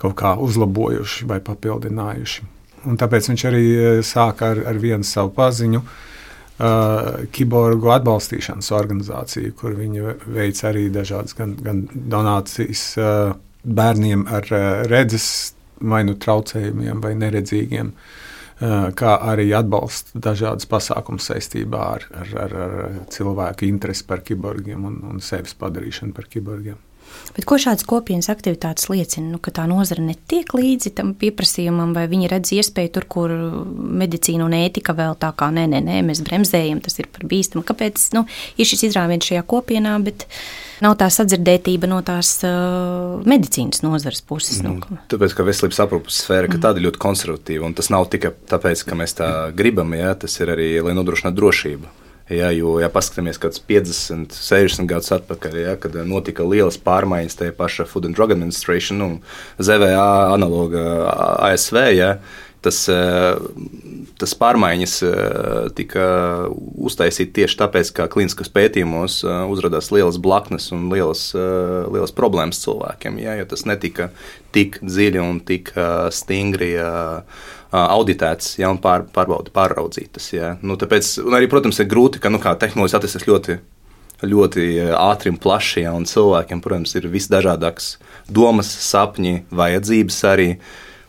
kaut 0.02 0.16
kā 0.18 0.34
uzlabojuši 0.42 1.28
vai 1.30 1.40
papildinājuši. 1.44 2.50
Un 2.86 2.98
tāpēc 3.00 3.30
viņš 3.30 3.44
arī 3.48 3.64
e, 3.66 3.94
sāka 4.06 4.52
ar, 4.52 4.60
ar 4.70 4.78
vienu 4.78 5.06
savu 5.06 5.32
paziņu, 5.34 5.80
uh, 5.80 7.24
kiborgu 7.34 7.90
atbalstīšanas 7.96 8.70
organizāciju, 8.76 9.54
kur 9.58 9.74
viņi 9.76 10.14
veic 10.36 10.62
arī 10.68 10.86
dažādas 10.94 11.36
gan, 11.36 11.56
gan 11.62 11.82
donācijas 11.92 12.84
uh, 13.00 13.34
bērniem 13.64 14.26
ar 14.30 14.46
uh, 14.52 14.68
redzes 14.86 15.56
vai 15.80 16.04
nu 16.08 16.14
traucējumiem 16.16 17.02
vai 17.04 17.12
neredzīgiem 17.18 17.92
uh, 17.92 18.88
kā 18.96 19.18
arī 19.32 19.50
atbalsta 19.56 20.22
dažādas 20.28 20.68
pasākumus 20.70 21.28
saistībā 21.28 21.84
ar, 21.98 22.08
ar, 22.22 22.34
ar, 22.46 22.56
ar 22.62 22.98
cilvēku 23.12 23.68
interesi 23.68 24.06
par 24.08 24.24
kiborgiem 24.24 24.86
un, 24.88 25.00
un 25.10 25.20
sevis 25.20 25.56
padarīšanu 25.60 26.16
par 26.16 26.30
kiborgiem. 26.32 26.78
Bet 27.36 27.44
ko 27.48 27.58
šādas 27.60 27.84
kopienas 27.88 28.30
aktivitātes 28.32 28.88
liecina? 28.88 29.28
Nu, 29.34 29.40
ka 29.42 29.52
tā 29.52 29.66
nozara 29.68 30.04
netiek 30.04 30.54
līdzi 30.56 30.94
tam 30.96 31.12
pieprasījumam, 31.18 31.92
vai 31.96 32.06
viņi 32.08 32.30
redz 32.32 32.54
iespēju 32.56 32.92
tur, 32.94 33.08
kur 33.12 33.34
medicīna 34.02 34.46
un 34.46 34.56
ētika 34.56 34.94
vēl 34.96 35.18
tā 35.20 35.32
kā 35.36 35.50
nē, 35.52 35.66
nē, 35.72 35.82
nē 35.84 35.98
mēs 36.06 36.22
bremzējam, 36.24 36.80
tas 36.84 36.96
ir 37.02 37.10
par 37.12 37.26
bīstamu. 37.28 37.64
Kāpēc 37.66 38.08
nu, 38.16 38.24
ir 38.56 38.68
šis 38.68 38.86
izrāviens 38.88 39.28
šajā 39.28 39.44
kopienā? 39.52 39.98
Bet, 40.06 40.24
nav 40.84 40.96
tā 41.00 41.08
sadzirdētība 41.12 41.88
no 41.90 42.00
tās 42.06 42.32
uh, 42.46 43.20
medicīnas 43.28 43.82
nozares 43.84 44.22
puses. 44.24 44.62
Mm. 44.64 44.80
Nu, 44.80 45.00
tāpēc, 45.12 45.36
ka 45.36 45.46
veselības 45.46 45.82
aprūpes 45.86 46.22
sfēra 46.24 46.50
mm. 46.50 46.64
tāda 46.64 46.82
ļoti 46.84 47.00
konservatīva, 47.02 47.68
un 47.68 47.76
tas 47.76 47.92
nav 47.92 48.08
tikai 48.12 48.32
tāpēc, 48.48 48.84
ka 48.88 48.98
mēs 48.98 49.16
tā 49.20 49.30
gribam, 49.56 49.94
jā, 49.96 50.12
tas 50.24 50.40
ir 50.40 50.52
arī, 50.56 50.72
lai 50.84 50.96
nodrošinātu 50.96 51.40
drošību. 51.40 51.94
Ja, 52.26 52.48
jo, 52.50 52.72
ja 52.82 52.88
paskatāmies 52.90 53.38
kaut 53.38 53.54
kādus 53.54 53.62
50, 53.68 54.34
60 54.34 54.88
gadus 54.90 55.12
atpakaļ, 55.14 55.52
ja, 55.62 55.74
kad 55.78 55.94
notika 56.10 56.42
lielas 56.42 56.74
pārmaiņas 56.82 57.38
tajā 57.38 57.54
pašā 57.54 57.86
Food 57.86 58.08
and 58.08 58.18
Drug 58.18 58.34
Administration, 58.34 58.98
nu, 58.98 59.08
ZVA 59.62 60.32
analoga 60.34 60.82
ASV, 61.52 61.78
ja, 61.94 62.16
tas, 62.66 62.82
eh, 62.90 63.36
tas 64.18 64.34
pārmaiņas 64.38 64.94
eh, 65.06 65.68
tika 65.78 66.06
uztaisītas 66.50 67.34
tieši 67.36 67.58
tāpēc, 67.60 67.92
ka 67.96 68.08
klīniskos 68.12 68.50
pētījumos 68.54 69.20
eh, 69.24 69.42
uzrādījās 69.52 69.92
lielas 69.94 70.18
blaknes 70.22 70.70
un 70.74 70.88
lielas, 70.92 71.28
lielas 71.36 72.14
problēmas 72.16 72.62
cilvēkiem. 72.64 73.20
Ja, 73.22 73.36
jo 73.40 73.46
tas 73.50 73.66
netika 73.68 74.10
tik 74.54 74.80
dziļi 74.82 75.22
un 75.22 75.40
tik 75.46 75.72
stingri 76.14 76.72
auditēts 77.76 78.56
ja, 78.60 78.70
un 78.72 78.78
pār, 78.80 79.04
pārbaudi, 79.12 79.52
pārraudzītas. 79.54 80.30
Ja. 80.32 80.54
Nu, 80.64 80.78
tāpēc, 80.80 81.16
arī, 81.36 81.48
protams, 81.52 81.80
ir 81.82 81.90
grūti, 81.90 82.22
ka 82.22 82.32
nu, 82.32 82.40
tehnoloģijas 82.40 82.98
attīstās 83.00 83.26
ļoti 83.28 83.58
ļoti 84.24 84.62
ātri 84.96 85.28
un 85.28 85.36
plaši, 85.36 85.82
ja, 85.82 85.90
un 85.92 86.06
cilvēkiem, 86.08 86.62
protams, 86.64 86.94
ir 86.96 87.10
visdažādākas 87.12 87.98
domas, 88.32 88.70
sapņi, 88.86 89.42
vajadzības 89.52 90.20
arī. 90.30 90.48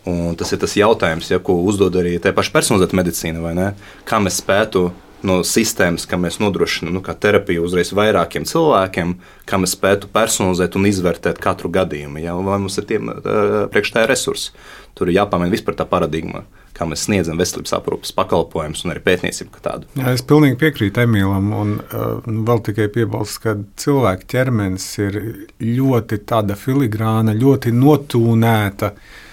Un 0.08 0.38
tas 0.40 0.54
ir 0.56 0.62
tas 0.62 0.76
jautājums, 0.78 1.28
ja, 1.34 1.42
ko 1.44 1.58
uzdod 1.68 1.98
arī 2.00 2.16
tā 2.24 2.32
paša 2.36 2.54
personalizēta 2.56 2.96
medicīna. 2.96 3.72
Kā 4.08 4.22
mēs 4.24 4.40
spētu 4.40 4.88
no 5.28 5.40
sistēmas, 5.46 6.06
kā 6.08 6.20
mēs 6.22 6.38
nodrošinām 6.42 6.96
nu, 6.96 7.02
terapiju 7.02 7.66
uzreiz 7.66 7.92
vairākiem 7.98 8.46
cilvēkiem, 8.48 9.16
kā 9.50 9.60
mēs 9.62 9.74
spētu 9.78 10.12
personalizēt 10.14 10.78
un 10.78 10.88
izvērtēt 10.90 11.42
katru 11.44 11.72
gadījumu. 11.74 12.22
Ja? 12.24 12.38
Vai 12.38 12.62
mums 12.62 12.78
ir 12.80 12.88
tie 12.90 13.02
priekšstāja 13.02 14.08
resursi? 14.12 14.54
Tur 14.98 15.10
ir 15.12 15.20
jāpamaina 15.20 15.54
vispār 15.54 15.76
tā 15.78 15.86
paradigma, 15.90 16.46
kā 16.78 16.88
mēs 16.90 17.04
sniedzam 17.06 17.38
veselības 17.38 17.76
aprūpes 17.78 18.16
pakalpojumus 18.18 18.86
un 18.86 18.94
arī 18.94 19.04
pētniecību 19.06 19.54
kā 19.54 19.62
tādu. 19.68 19.92
Jā, 19.98 20.16
es 20.16 20.26
pilnīgi 20.26 20.58
piekrītu 20.64 21.04
Emīlam, 21.04 21.52
un 21.54 21.78
uh, 21.84 22.26
vēl 22.26 22.64
tikai 22.66 22.88
piebalstu, 22.96 23.44
ka 23.44 23.56
cilvēka 23.84 24.30
ķermenis 24.34 24.90
ir 25.04 25.22
ļoti 25.62 26.24
filigrāna, 26.64 27.38
ļoti 27.38 27.74
notūnēta. 27.78 28.94
Uh, 28.94 29.24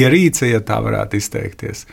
ierīce, 0.00 0.48
ja 0.50 0.60
tā 0.64 0.80
varētu 0.84 1.18
izteikties. 1.20 1.86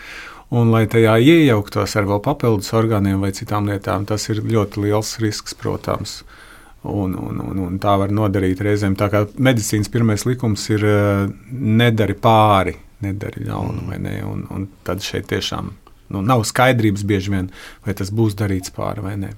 Un, 0.50 0.72
lai 0.74 0.88
tajā 0.90 1.20
iejauktos 1.22 1.94
ar 2.00 2.08
vēl 2.10 2.22
papildus 2.26 2.72
orgāniem 2.74 3.22
vai 3.22 3.30
citām 3.38 3.70
lietām, 3.70 4.08
tas 4.10 4.26
ir 4.32 4.42
ļoti 4.42 4.86
liels 4.88 5.18
risks, 5.22 5.54
protams. 5.54 6.24
Un, 6.90 7.14
un, 7.20 7.42
un, 7.44 7.60
un 7.68 7.76
tā 7.82 7.98
var 8.00 8.10
nodarīt 8.16 8.62
reizēm. 8.64 8.96
Tā 8.98 9.10
kā 9.12 9.26
medicīnas 9.38 9.92
pirmais 9.92 10.24
likums 10.26 10.64
ir 10.72 10.86
eh, 10.88 11.26
nedari 11.52 12.16
pāri, 12.18 12.74
nedari 13.04 13.44
ļaunu 13.46 13.86
vai 13.92 14.00
ne. 14.02 14.16
Un, 14.26 14.46
un 14.56 14.66
tad 14.88 15.04
šeit 15.06 15.28
tiešām 15.30 15.70
nu, 16.10 16.24
nav 16.26 16.46
skaidrības 16.48 17.04
bieži 17.06 17.36
vien, 17.36 17.52
vai 17.86 17.94
tas 18.00 18.14
būs 18.16 18.38
darīts 18.40 18.74
pāri 18.74 19.06
vai 19.06 19.18
nē. 19.20 19.36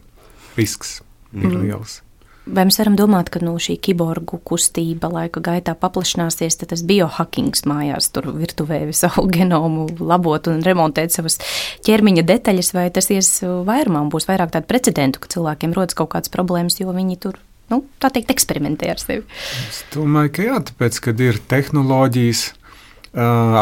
Risks 0.56 1.00
mm. 1.34 1.44
ir 1.44 1.58
liels. 1.66 2.00
Vai 2.42 2.64
mēs 2.66 2.80
varam 2.82 2.96
domāt, 2.98 3.30
ka 3.30 3.38
no 3.44 3.54
šī 3.62 3.76
kiborgu 3.86 4.40
kustība 4.50 5.12
laika 5.14 5.44
gaitā 5.46 5.76
paplašināsies, 5.78 6.56
tad 6.58 6.72
tas 6.72 6.82
biohackings 6.90 7.68
mājās 7.70 8.08
tur 8.16 8.32
virtuvē 8.34 8.80
savu 8.98 9.28
genomu 9.36 9.86
labot 10.00 10.50
un 10.50 10.64
remontēt 10.66 11.14
savas 11.14 11.38
ķermeņa 11.86 12.24
detaļas, 12.26 12.72
vai 12.74 12.88
tas 12.94 13.12
ies 13.14 13.30
vairumā 13.46 14.02
un 14.02 14.10
būs 14.14 14.26
vairāk 14.30 14.56
tādu 14.56 14.70
precedentu, 14.72 15.22
ka 15.22 15.30
cilvēkiem 15.36 15.76
rodas 15.78 15.98
kaut 16.00 16.10
kādas 16.16 16.34
problēmas, 16.34 16.80
jo 16.82 16.90
viņi 16.96 17.20
tur, 17.22 17.38
nu, 17.70 17.84
tā 18.02 18.10
teikt, 18.10 18.34
eksperimentē 18.34 18.90
ar 18.90 19.04
sevi? 19.04 19.22
Es 19.68 19.84
domāju, 19.94 20.34
ka 20.34 20.48
jā, 20.48 20.56
tāpēc, 20.72 20.98
kad 21.06 21.22
ir 21.22 21.38
tehnoloģijas, 21.52 22.42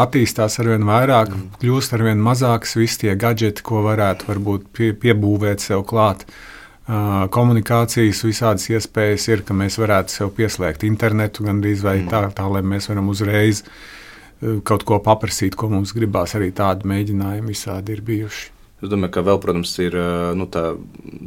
attīstās 0.00 0.56
ar 0.62 0.70
vien 0.72 0.86
vairāk, 0.88 1.34
kļūst 1.60 1.98
ar 1.98 2.06
vien 2.06 2.24
mazāks 2.24 2.78
visi 2.78 3.02
tie 3.04 3.12
gadgeti, 3.18 3.66
ko 3.66 3.82
varētu 3.84 4.30
varbūt 4.30 4.72
pie, 4.72 4.90
piebūvēt 5.04 5.68
sev 5.68 5.84
klāt. 5.90 6.24
Uh, 6.24 6.59
komunikācijas 7.30 8.24
visādas 8.24 8.68
iespējas 8.70 9.28
ir, 9.28 9.42
ka 9.46 9.54
mēs 9.54 9.78
varētu 9.78 10.14
sev 10.14 10.30
pieslēgt 10.36 10.86
internetu 10.88 11.44
gandrīz 11.46 11.84
vai 11.86 12.00
mm. 12.00 12.08
tā, 12.10 12.22
tā, 12.34 12.46
lai 12.50 12.62
mēs 12.66 12.88
varam 12.90 13.10
uzreiz 13.12 13.64
kaut 14.64 14.86
ko 14.88 14.98
paprasīt, 15.04 15.54
ko 15.54 15.68
mums 15.68 15.92
gribās. 15.92 16.34
Arī 16.38 16.50
tādi 16.56 16.88
mēģinājumi 16.88 17.52
visādi 17.52 17.92
ir 17.92 18.00
bijuši. 18.06 18.59
Es 18.80 18.88
domāju, 18.88 19.12
ka 19.12 19.22
vēl, 19.26 19.36
protams, 19.42 19.74
ir 19.84 19.94
nu, 20.38 20.46
tā 20.48 20.62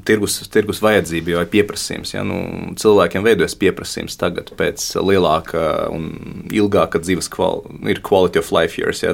tirgus, 0.08 0.40
tirgus 0.50 0.80
vajadzība 0.82 1.36
vai 1.38 1.46
pieprasījums. 1.52 2.16
Ja? 2.16 2.24
Nu, 2.26 2.40
cilvēkiem 2.82 3.26
veidojas 3.26 3.54
pieprasījums 3.62 4.18
tagad 4.18 4.50
pēc 4.58 4.86
lielāka 4.98 5.62
un 5.94 6.08
ilgāka 6.50 7.02
dzīves 7.04 7.30
kvalitātes, 7.34 7.84
ir 7.94 8.02
quality 8.06 8.42
of 8.42 8.50
life 8.56 8.82
years, 8.82 9.04
ja? 9.06 9.14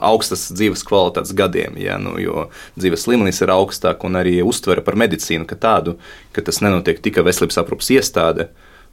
augstas 0.00 0.46
dzīves 0.54 0.86
kvalitātes 0.88 1.34
gadiem, 1.36 1.76
ja? 1.82 1.98
nu, 2.00 2.16
jo 2.22 2.46
dzīves 2.80 3.04
līmenis 3.10 3.42
ir 3.44 3.52
augstāk 3.52 4.06
un 4.08 4.16
arī 4.16 4.38
uztvere 4.46 4.84
par 4.86 4.96
medicīnu 4.96 5.44
kā 5.48 5.60
tādu, 5.60 5.98
ka 6.32 6.44
tas 6.46 6.62
nenotiek 6.64 7.04
tikai 7.04 7.26
veselības 7.28 7.60
aprūpas 7.60 7.92
iestāde 7.98 8.48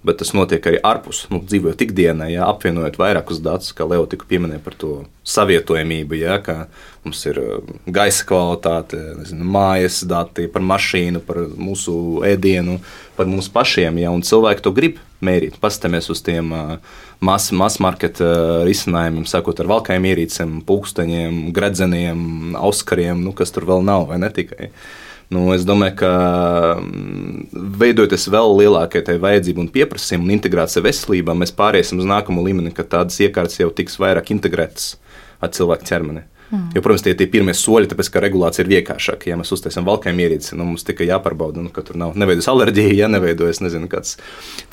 bet 0.06 0.20
tas 0.22 0.32
notiek 0.38 0.66
arī 0.70 0.80
ārpus, 0.86 1.24
nu, 1.32 1.42
dzīvojot 1.46 1.82
ikdienā, 1.86 2.30
ja, 2.34 2.50
apvienojot 2.52 3.00
vairākus 3.02 3.42
datus, 3.44 3.74
kā 3.76 3.88
Leo 3.90 4.06
tikko 4.10 4.28
pieminēja 4.30 4.62
par 4.64 4.78
to 4.80 4.92
savietojamību, 5.26 6.18
ja, 6.20 6.38
ka 6.46 6.68
mums 7.06 7.24
ir 7.30 7.40
uh, 7.42 7.74
gaisa 7.86 8.28
kvalitāte, 8.30 9.00
nezinu, 9.20 9.48
mājas 9.56 10.04
dati 10.10 10.48
par 10.52 10.66
mašīnu, 10.66 11.24
par 11.26 11.42
mūsu 11.58 11.96
ēdienu, 12.28 12.78
par 13.18 13.30
mums 13.30 13.50
pašiem, 13.54 13.98
ja, 14.04 14.14
un 14.14 14.26
cilvēki 14.26 14.66
to 14.66 14.74
grib 14.76 15.02
mērīt. 15.26 15.58
Paskatāmies 15.62 16.12
uz 16.14 16.22
tiem 16.26 16.52
uh, 16.54 16.76
masu 17.26 17.58
mas 17.58 17.80
marketa 17.84 18.28
uh, 18.28 18.60
risinājumiem, 18.68 19.26
sākot 19.30 19.62
ar 19.62 19.72
valkājiem 19.74 20.10
ierīcēm, 20.12 20.60
pulksteņiem, 20.68 21.42
gredzeniem, 21.56 22.22
auskariem, 22.62 23.26
nu, 23.26 23.34
kas 23.38 23.54
tur 23.56 23.68
vēl 23.70 23.86
nav, 23.88 24.10
vai 24.12 24.22
ne 24.22 24.32
tikai. 24.34 24.70
Nu, 25.34 25.48
es 25.56 25.66
domāju, 25.66 25.96
ka 26.04 26.12
mm, 26.78 27.48
veidojoties 27.82 28.28
vēl 28.34 28.52
lielākai 28.60 29.02
tai 29.08 29.16
vajadzībai 29.22 29.64
un 29.64 29.72
pieprasījumam 29.74 30.30
un 30.30 30.36
integrācijai 30.36 30.86
veselībā, 30.86 31.34
mēs 31.38 31.56
pāriesim 31.58 32.02
uz 32.02 32.08
nākamo 32.10 32.44
līmeni, 32.46 32.74
kad 32.76 32.92
tādas 32.92 33.18
iekārtas 33.24 33.58
jau 33.58 33.72
tiks 33.74 33.98
vairāk 34.02 34.30
integrētas 34.36 34.94
ar 35.42 35.54
cilvēku 35.56 35.90
ķermeni. 35.90 36.28
Mm. 36.52 36.70
Jo, 36.76 36.84
protams, 36.86 37.02
tie 37.02 37.16
ir 37.18 37.32
pirmie 37.34 37.56
soļi, 37.58 37.90
tāpēc 37.90 38.12
ka 38.14 38.22
regulācija 38.22 38.64
ir 38.64 38.72
vienkāršāka. 38.76 39.32
Ja 39.32 39.40
mēs 39.40 39.50
uztaisām 39.56 39.88
valkājiem 39.88 40.22
ierīci, 40.28 40.54
nu, 40.60 40.70
mums 40.70 40.86
tikai 40.86 41.10
jāpārbauda, 41.10 41.64
nu, 41.66 41.74
ka 41.74 41.82
tur 41.86 41.98
nav 41.98 42.14
neveidojas 42.22 42.52
alerģija, 42.54 42.94
ja 43.02 43.10
neveidojas 43.10 43.64
nezinu, 43.66 43.90
kāds 43.90 44.20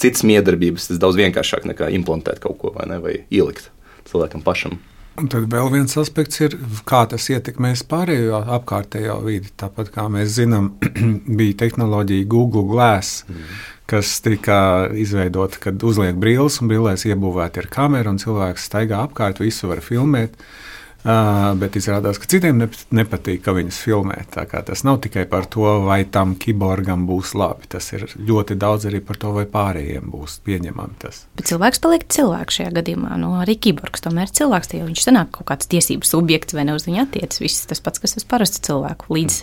cits 0.02 0.26
miedarbības. 0.28 0.90
Tas 0.92 1.00
daudz 1.00 1.16
vienkāršāk 1.22 1.64
nekā 1.72 1.88
implantēt 1.96 2.44
kaut 2.44 2.60
ko 2.60 2.76
vai, 2.76 2.90
ne, 2.92 3.00
vai 3.00 3.16
ielikt 3.32 3.70
cilvēkam 4.10 4.44
pašam. 4.44 4.76
Un 5.20 5.28
tad 5.28 5.44
vēl 5.52 5.68
viens 5.74 5.98
aspekts 6.00 6.40
ir, 6.40 6.56
kā 6.88 7.02
tas 7.10 7.28
ietekmēs 7.28 7.84
pārējo 7.90 8.40
apkārtējo 8.56 9.18
vidi. 9.26 9.52
Tāpat 9.60 9.92
kā 9.92 10.06
mēs 10.12 10.38
zinām, 10.38 10.72
bija 11.38 11.58
tehnoloģija 11.66 12.28
Google 12.32 12.64
Glass, 12.70 13.26
mm. 13.28 13.60
kas 13.92 14.14
tika 14.24 14.58
izveidota, 14.96 15.60
kad 15.68 15.84
uzliek 15.84 16.16
brilles 16.16 16.56
un 16.62 16.72
brillēs 16.72 17.04
iebūvēta 17.10 17.60
ir 17.60 17.70
kamera 17.72 18.12
un 18.12 18.20
cilvēks 18.22 18.70
staigā 18.70 19.04
apkārt, 19.04 19.44
visu 19.44 19.68
var 19.68 19.84
filmēt. 19.84 20.38
Uh, 20.38 20.71
Uh, 21.02 21.48
bet 21.58 21.74
izrādās, 21.74 22.14
ka 22.22 22.28
citiem 22.30 22.60
nepatīk, 22.94 23.40
ka 23.42 23.50
viņas 23.56 23.78
filmē. 23.82 24.20
Tas 24.30 24.84
nav 24.86 25.00
tikai 25.02 25.24
par 25.26 25.48
to, 25.50 25.64
vai 25.82 26.04
tam 26.06 26.36
kiborgam 26.38 27.08
būs 27.08 27.32
labi. 27.34 27.66
Tas 27.74 27.88
ir 27.96 28.04
ļoti 28.14 28.54
daudz 28.54 28.86
arī 28.86 29.00
par 29.02 29.18
to, 29.18 29.32
vai 29.34 29.42
pārējiem 29.50 30.06
būs 30.12 30.38
pieņemami 30.46 31.00
tas. 31.02 31.24
Bet 31.34 31.50
cilvēks 31.50 31.82
paliek 31.82 32.06
cilvēks 32.06 32.60
šajā 32.60 32.70
gadījumā. 32.78 33.16
Nu, 33.18 33.32
arī 33.42 33.58
kiborgs 33.58 34.06
tomēr 34.06 34.30
ir 34.30 34.36
cilvēks, 34.38 34.76
jo 34.78 34.86
viņš 34.86 35.02
sanāk 35.08 35.34
kaut 35.34 35.50
kāds 35.50 35.70
tiesību 35.74 36.06
subjekts 36.06 36.54
vai 36.54 36.68
ne 36.70 36.78
uz 36.78 36.86
viņu 36.86 37.02
attiecas. 37.08 37.42
Viss 37.42 37.66
tas 37.66 37.82
pats, 37.82 37.98
kas 38.02 38.14
uz 38.22 38.28
parastu 38.28 38.62
cilvēku, 38.70 39.10
līdz 39.18 39.42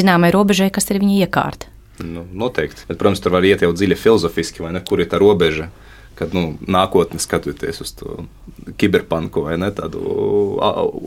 zināmai 0.00 0.32
robežai, 0.34 0.72
kas 0.74 0.90
ir 0.90 0.98
viņa 1.04 1.28
iekārta. 1.28 1.70
Nu, 2.02 2.26
noteikti. 2.26 2.88
Bet, 2.90 2.98
protams, 2.98 3.22
tur 3.22 3.38
var 3.38 3.46
iet 3.46 3.62
jau 3.62 3.70
dziļi 3.74 3.98
filozofiski, 3.98 4.66
vai 4.66 4.74
ne, 4.74 4.82
kur 4.82 4.98
ir 5.02 5.10
tā 5.10 5.22
robeža 5.22 5.70
kad 6.18 6.34
nu, 6.34 6.56
nākotnē 6.66 7.20
skatoties 7.22 7.82
uz 7.84 7.92
to 7.98 8.24
kiberpanku 8.80 9.44
vai 9.46 9.56
ne, 9.60 9.70
tādu 9.74 10.58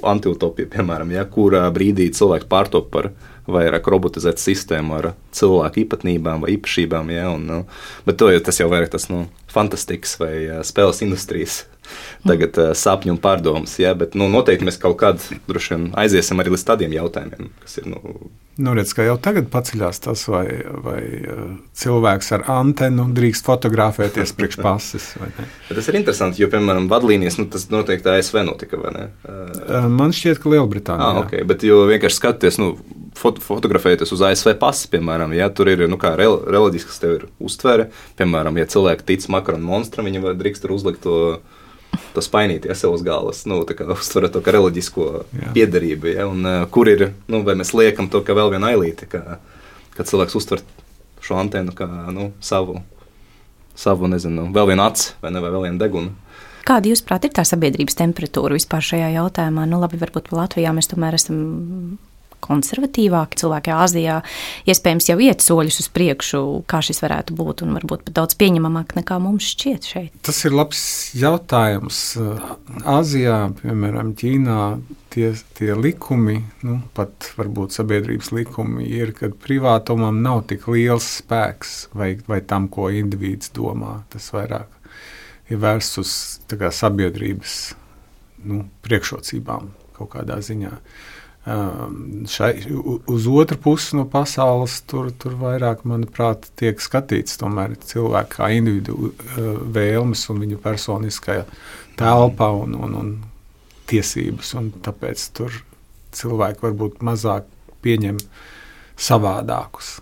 antiutopiju, 0.07 0.69
piemēram, 0.71 1.11
ja, 1.15 1.25
kurā 1.27 1.65
brīdī 1.73 2.09
cilvēks 2.15 2.49
pārtop 2.51 2.89
par 2.93 3.11
vairāk 3.51 3.87
robotizētu 3.91 4.41
sistēmu 4.41 4.97
ar 4.99 5.09
cilvēku 5.35 5.83
īpatnībām 5.83 6.45
vai 6.45 6.55
īpašībām. 6.55 7.11
Ja, 7.13 7.31
un, 7.35 7.45
nu, 7.49 7.59
bet 8.07 8.19
to, 8.21 8.31
tas 8.45 8.61
jau 8.61 8.69
vairāk 8.71 8.93
tas 8.93 9.09
nu, 9.11 9.25
fantastikas 9.51 10.15
vai 10.21 10.33
spēles 10.67 11.03
industrijas 11.05 11.63
tagad 12.27 12.59
uh, 12.61 12.71
sapņu 12.77 13.15
un 13.15 13.21
pārdomas. 13.23 13.77
Ja, 13.81 13.95
bet 13.97 14.17
nu, 14.19 14.29
noteikti 14.31 14.67
mēs 14.67 14.79
kaut 14.81 14.99
kad 15.01 15.23
vien 15.47 15.89
aiziesim 15.97 16.41
arī 16.41 16.55
līdz 16.55 16.67
tādiem 16.67 16.95
jautājumiem, 16.99 17.51
kas 17.63 17.81
ir. 17.81 17.91
Nu, 17.91 18.31
Nu, 18.61 18.73
redz, 18.75 18.91
ka 18.91 19.05
jau 19.05 19.15
tagad 19.21 19.47
paceļās 19.49 20.01
tas, 20.03 20.25
vai, 20.27 20.43
vai 20.83 20.99
cilvēks 21.81 22.33
ar 22.35 22.43
antenu 22.51 23.07
drīkst 23.15 23.47
fotografēties 23.47 24.33
priekš 24.35 24.57
pases. 24.65 25.05
Tas 25.69 25.87
ir 25.87 25.97
interesanti, 25.97 26.43
jo, 26.43 26.49
piemēram, 26.51 26.89
vadlīnijas, 26.91 27.39
nu, 27.39 27.47
tas 27.51 27.69
noteikti 27.71 28.11
ASV 28.11 28.41
notika, 28.45 28.81
ne? 28.91 29.07
Man 29.89 30.11
šķiet, 30.15 30.41
ka 30.43 30.51
Lielbritānijā. 30.51 31.07
Ah, 31.07 31.21
okay, 31.23 31.47
bet, 31.47 31.63
jo 31.65 31.85
vienkārši 31.89 32.19
skatoties, 32.19 32.59
nu, 32.61 32.73
foto, 33.17 33.41
fotografēties 33.45 34.11
uz 34.13 34.25
ASV 34.27 34.53
pases, 34.59 34.91
piemēram, 34.91 35.31
ja 35.37 35.47
tur 35.55 35.71
ir, 35.71 35.87
nu, 35.89 35.97
rel, 36.19 36.37
reliģisks 36.43 37.01
tev 37.01 37.15
ir 37.17 37.25
uztvere, 37.39 37.87
piemēram, 38.19 38.59
ja 38.59 38.67
cilvēki 38.75 39.07
tic 39.13 39.31
makaronu 39.31 39.71
monstram, 39.71 40.11
viņi 40.11 40.35
drīkst 40.43 40.67
tur 40.67 40.75
uzlikt 40.75 41.07
to 41.07 41.17
to 42.15 42.23
spainīt 42.23 42.65
ja, 42.67 42.75
sev 42.77 42.95
uz 42.95 43.03
galvas, 43.05 43.43
nu, 43.49 43.61
uztverat 43.63 44.33
to 44.35 44.41
kā 44.43 44.55
reliģisko 44.55 45.07
Jā. 45.37 45.51
piedarību. 45.55 46.11
Ja, 46.11 46.27
un, 46.31 46.45
uh, 46.45 46.63
kur 46.71 46.89
ir, 46.91 47.11
nu, 47.31 47.43
vai 47.47 47.55
mēs 47.59 47.73
liekam 47.77 48.09
to 48.11 48.23
kā 48.25 48.35
vēl 48.37 48.53
vienu 48.55 48.69
ailīti, 48.71 49.09
kā, 49.11 49.39
kad 49.95 50.09
cilvēks 50.09 50.37
uztver 50.39 50.63
šo 51.21 51.37
antenu 51.39 51.75
kā 51.77 51.87
nu, 52.13 52.31
savu, 52.43 52.81
savu, 53.77 54.09
nezinu, 54.11 54.49
vēl 54.55 54.73
vienu 54.73 54.85
aci 54.87 55.13
vai, 55.23 55.33
ne, 55.33 55.43
vai 55.43 55.53
vēl 55.53 55.67
vienu 55.69 55.81
degunu. 55.81 56.15
Kāda, 56.67 56.91
jūsuprāt, 56.91 57.25
ir 57.25 57.33
tā 57.33 57.43
sabiedrības 57.47 57.97
temperatūra 57.97 58.53
vispār 58.53 58.85
šajā 58.85 59.09
jautājumā? 59.15 59.65
Nu, 59.69 59.79
labi, 59.81 59.97
varbūt 60.01 60.29
Latvijā 60.35 60.73
mēs 60.77 60.91
tomēr 60.91 61.17
esam 61.17 61.39
konservatīvāki 62.41 63.39
cilvēki 63.41 63.73
Āzijā, 63.75 64.19
iespējams, 64.69 65.09
jau 65.11 65.17
iet 65.23 65.43
soļus 65.45 65.81
uz 65.83 65.89
priekšu, 65.93 66.41
kā 66.69 66.81
šis 66.85 67.01
varētu 67.03 67.35
būt, 67.37 67.63
un 67.65 67.75
varbūt 67.77 68.05
pat 68.07 68.15
daudz 68.17 68.37
pieņemamāk 68.41 68.95
nekā 68.97 69.19
mums 69.23 69.51
šķiet 69.53 69.89
šeit. 69.93 70.15
Tas 70.25 70.41
ir 70.47 70.55
labs 70.55 70.81
jautājums. 71.17 72.01
Āzijā, 72.89 73.37
piemēram, 73.61 74.13
Ķīnā, 74.21 74.59
tie, 75.13 75.31
tie 75.57 75.71
likumi, 75.77 76.41
nu, 76.67 76.79
pat 76.97 77.31
varbūt 77.37 77.77
sabiedrības 77.77 78.31
likumi, 78.35 78.87
ir, 78.89 79.13
ka 79.17 79.31
privātumam 79.45 80.21
nav 80.23 80.45
tik 80.51 80.67
liels 80.71 81.07
spēks 81.21 81.91
vai, 81.97 82.15
vai 82.27 82.41
tam, 82.45 82.69
ko 82.71 82.89
indivīds 82.93 83.53
domā. 83.55 84.01
Tas 84.13 84.31
vairāk 84.35 84.79
ir 85.51 85.61
vērsts 85.61 86.01
uz 86.01 86.11
kā, 86.51 86.71
sabiedrības 86.73 87.57
nu, 88.47 88.65
priekšrocībām 88.85 89.73
kaut 89.97 90.15
kādā 90.15 90.39
ziņā. 90.41 90.71
Uh, 90.71 91.09
šai, 92.29 92.51
uz 93.07 93.27
otru 93.27 93.57
pusi 93.57 93.95
no 93.97 94.05
pasaules 94.05 94.75
tur, 94.85 95.09
tur 95.17 95.33
vairāk, 95.39 95.81
manuprāt, 95.89 96.45
tiek 96.59 96.77
skatīts 96.81 97.39
tomēr 97.41 97.73
cilvēku 97.81 98.37
kā 98.37 98.51
individu 98.53 99.09
eh, 99.09 99.39
vēlmes 99.73 100.27
un 100.29 100.43
viņu 100.43 100.61
personiskā 100.61 101.41
telpa 101.97 102.51
un, 102.53 102.77
un, 102.77 102.93
un 103.01 103.11
tiesības. 103.89 104.53
Un 104.61 104.69
tāpēc 104.85 105.25
tur 105.37 105.57
cilvēki 106.13 106.67
varbūt 106.67 107.01
mazāk 107.05 107.49
pieņem 107.81 108.21
savādākus. 109.01 109.97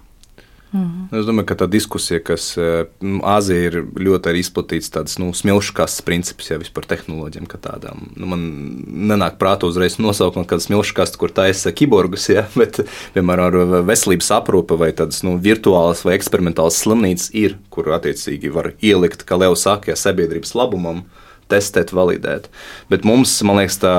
-hmm. 0.73 1.19
Es 1.19 1.25
domāju, 1.25 1.45
ka 1.49 1.55
tā 1.55 1.67
diskusija, 1.67 2.19
kas 2.19 2.57
Āzijā 2.57 3.61
ir 3.69 3.75
ļoti 3.97 4.33
izplatīts, 4.39 4.91
tāds 4.93 5.17
nu, 5.17 5.33
smilšu 5.33 5.73
kastes 5.73 6.05
princips 6.05 6.49
jau 6.49 6.59
par 6.73 6.85
tehnoloģijām, 6.85 7.47
kā 7.49 7.57
tādām. 7.57 8.11
Nu, 8.15 8.25
man 8.29 8.41
nenāk 8.85 9.39
prātā 9.41 9.65
uzreiz 9.65 9.97
nosaukt 9.97 10.37
no 10.37 10.45
kādas 10.45 10.67
smilšu 10.69 10.93
kastes, 10.93 11.17
kur 11.17 11.31
taisa 11.31 11.71
kiborgus, 11.71 12.29
ja? 12.29 12.45
bet, 12.61 12.81
piemēram, 13.13 13.45
ar 13.49 13.83
veselības 13.87 14.29
aprūpe 14.31 14.77
vai 14.77 14.91
tādas 14.91 15.23
nu, 15.23 15.37
virtuālas 15.37 16.05
vai 16.05 16.17
eksperimentālas 16.19 16.81
slimnīcas 16.83 17.31
ir, 17.33 17.57
kur 17.69 17.89
attiecīgi 17.89 18.53
var 18.53 18.73
ielikt, 18.81 19.25
kā 19.25 19.39
Leo 19.39 19.55
saka, 19.55 19.91
ja 19.91 19.97
sabiedrības 19.97 20.53
labumam 20.55 21.05
testēt, 21.49 21.93
validēt. 21.95 22.47
Bet 22.91 23.05
mums, 23.07 23.33
man 23.47 23.59
liekas, 23.59 23.79
tā, 23.81 23.93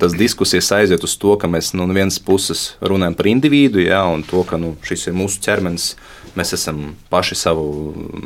tas 0.00 0.16
diskusijas 0.18 0.70
aiziet 0.76 1.04
uz 1.04 1.16
to, 1.20 1.34
ka 1.40 1.50
mēs 1.50 1.72
nu, 1.76 1.86
no 1.88 1.96
vienas 1.96 2.20
puses 2.22 2.72
runājam 2.80 3.16
par 3.18 3.30
individu, 3.30 3.82
ja, 3.82 4.04
un 4.10 4.24
to, 4.26 4.44
ka 4.48 4.60
nu, 4.60 4.74
šis 4.86 5.08
ir 5.10 5.18
mūsu 5.18 5.42
ķermenis. 5.44 5.92
Mēs 6.38 6.52
esam 6.54 6.92
paši 7.10 7.34
savu 7.40 7.64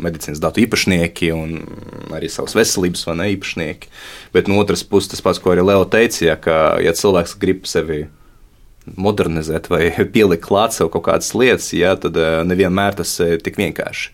medicīnas 0.05 0.41
datu 0.43 0.61
īpašnieki 0.61 1.31
un 1.33 1.55
arī 2.13 2.29
savas 2.29 2.57
veselības 2.59 3.07
ne 3.17 3.31
īpašnieki. 3.33 3.93
Bet 4.35 4.51
no 4.51 4.59
otras 4.61 4.83
puses, 4.85 5.15
tas 5.15 5.25
pats, 5.25 5.41
ko 5.41 5.55
arī 5.55 5.65
Leo 5.65 5.87
teica, 5.89 6.27
ja, 6.27 6.37
ka 6.37 6.59
ja 6.83 6.93
cilvēks 6.99 7.39
grib 7.41 7.65
sevi 7.71 8.05
modernizēt 8.99 9.71
vai 9.73 9.87
pielikt 10.15 10.45
klāt 10.45 10.77
sev 10.77 10.91
kaut 10.93 11.07
kādas 11.09 11.33
lietas, 11.39 11.71
ja, 11.77 11.95
tad 11.97 12.19
eh, 12.19 12.41
nevienmēr 12.49 12.99
tas 13.01 13.15
ir 13.25 13.41
tik 13.45 13.61
vienkārši 13.63 14.11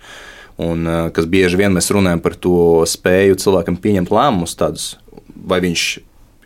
un 0.59 0.87
eh, 0.87 1.09
kas 1.15 1.29
bieži 1.31 1.61
vien 1.61 1.75
mēs 1.75 1.93
runājam 1.95 2.23
par 2.25 2.35
to 2.35 2.83
spēju 2.89 3.39
cilvēkam 3.41 3.79
pieņemt 3.81 4.13
lēmumus 4.13 4.57
tādus, 4.59 4.91
vai 5.35 5.61
viņš 5.65 5.87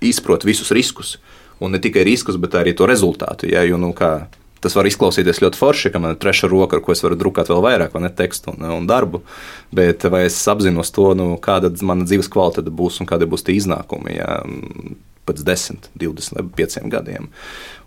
izprot 0.05 0.45
visus 0.45 0.73
riskus, 0.75 1.17
un 1.63 1.75
ne 1.75 1.81
tikai 1.83 2.05
riskus, 2.07 2.39
bet 2.41 2.57
arī 2.59 2.75
to 2.77 2.89
rezultātu. 2.91 3.49
Ja, 3.51 3.63
jo, 3.67 3.79
nu, 3.81 3.93
kā, 3.97 4.27
tas 4.63 4.75
var 4.77 4.87
izklausīties 4.89 5.41
ļoti 5.43 5.59
forši, 5.59 5.93
ka 5.95 6.03
man 6.03 6.15
ir 6.15 6.21
treša 6.23 6.51
roka, 6.51 6.79
ar 6.79 6.85
ko 6.85 6.95
es 6.95 7.03
varu 7.05 7.19
drukāt 7.19 7.51
vēl 7.53 7.63
vairāk, 7.65 7.95
vai 7.95 8.05
ne 8.05 8.13
tekstu 8.15 8.53
un, 8.55 8.67
un 8.81 8.89
darbu. 8.91 9.23
Bet 9.75 10.05
vai 10.11 10.27
es 10.27 10.39
apzinos 10.51 10.93
to, 10.95 11.13
nu, 11.19 11.33
kāda 11.43 11.73
mana 11.87 12.07
dzīves 12.09 12.31
kvalitāte 12.33 12.75
būs 12.75 13.01
un 13.03 13.11
kādi 13.11 13.31
būs 13.31 13.47
tie 13.47 13.57
iznākumi 13.59 14.19
ja, 14.19 14.43
pēc 15.29 15.43
10, 15.47 15.91
20, 16.01 16.49
5 16.59 16.89
gadiem. 16.93 17.29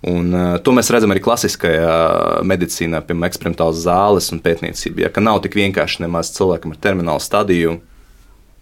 Un, 0.06 0.30
uh, 0.32 0.54
to 0.64 0.76
mēs 0.76 0.92
redzam 0.94 1.16
arī 1.16 1.24
klasiskajā 1.26 2.44
medicīnā, 2.48 3.02
piemēram, 3.06 3.28
eksperimentālās 3.32 3.84
zāles 3.88 4.32
un 4.36 4.44
pētniecībā. 4.46 5.08
Ja, 5.08 5.12
ka 5.14 5.24
nav 5.24 5.42
tik 5.44 5.58
vienkārši 5.58 6.06
nemaz 6.06 6.32
cilvēkam 6.36 6.76
ar 6.76 6.82
terminālu 6.88 7.24
stadiju 7.24 7.80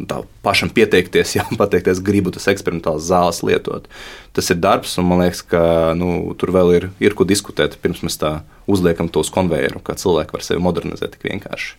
tā 0.08 0.22
pašam 0.46 0.72
pieteikties, 0.74 1.36
ja 1.38 1.46
pateikties, 1.58 2.02
gribu 2.04 2.34
tas 2.34 2.50
eksperimentāls 2.52 3.06
zāles 3.08 3.44
lietot. 3.46 3.88
Tas 4.36 4.50
ir 4.52 4.60
darbs, 4.62 4.98
un 5.00 5.10
man 5.10 5.24
liekas, 5.24 5.44
ka 5.46 5.64
nu, 5.98 6.34
tur 6.40 6.54
vēl 6.56 6.76
ir, 6.78 6.90
ir 7.04 7.18
ko 7.18 7.28
diskutēt, 7.28 7.78
pirms 7.84 8.04
mēs 8.06 8.20
tā 8.22 8.40
uzliekam 8.70 9.12
to 9.12 9.24
uz 9.24 9.32
konvejeru, 9.34 9.84
kā 9.84 9.98
cilvēki 10.00 10.36
var 10.36 10.46
sevi 10.46 10.64
modernizēt 10.64 11.18
tik 11.18 11.30
vienkārši. 11.30 11.76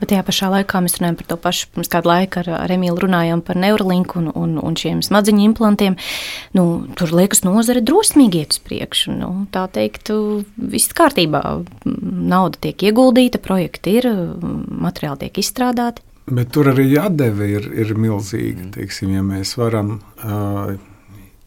Bet 0.00 0.10
tajā 0.12 0.24
pašā 0.26 0.50
laikā 0.52 0.80
mēs 0.84 0.98
runājam 0.98 1.18
par 1.20 1.28
to 1.30 1.38
pašu. 1.40 1.68
Pirms 1.74 1.90
kāda 1.92 2.10
laika 2.10 2.42
ar, 2.42 2.50
ar 2.58 2.74
Emīlu 2.74 3.00
runājām 3.06 3.42
par 3.46 3.58
neurolinku 3.60 4.20
un, 4.20 4.30
un, 4.36 4.56
un 4.60 4.76
šiem 4.78 5.02
smadzeņu 5.04 5.44
implantiem. 5.48 5.96
Nu, 6.56 6.66
tur 6.98 7.14
liekas, 7.16 7.44
nozare 7.46 7.84
drosmīgi 7.84 8.42
iet 8.44 8.56
uz 8.56 8.60
priekšu. 8.66 9.14
Nu, 9.16 9.30
tā 9.54 9.66
teikt, 9.72 10.12
viss 10.56 10.92
kārtībā. 10.96 11.42
Nauda 11.86 12.60
tiek 12.68 12.88
ieguldīta, 12.90 13.40
projekti 13.42 13.96
ir, 14.00 14.10
materiāli 14.86 15.26
tiek 15.26 15.40
izstrādāti. 15.44 16.04
Bet 16.26 16.50
tur 16.54 16.72
arī 16.72 16.88
atdeve 16.98 17.46
ir, 17.54 17.70
ir 17.84 17.94
milzīga. 17.94 18.72
Teiksim, 18.74 19.12
ja 19.14 19.22
mēs 19.22 19.54
varam 19.60 20.00
uh, 20.26 20.74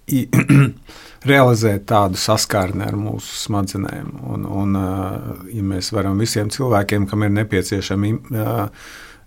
realizēt 1.28 1.86
tādu 1.90 2.20
saskarni 2.20 2.86
ar 2.86 2.96
mūsu 3.00 3.36
smadzenēm. 3.44 4.14
Un, 4.32 4.48
un, 4.48 4.80
ja 5.52 5.66
mēs 5.66 5.92
varam 5.96 6.20
visiem 6.22 6.52
cilvēkiem, 6.54 7.08
kam 7.10 7.28
ir 7.28 7.36
nepieciešami 7.42 8.16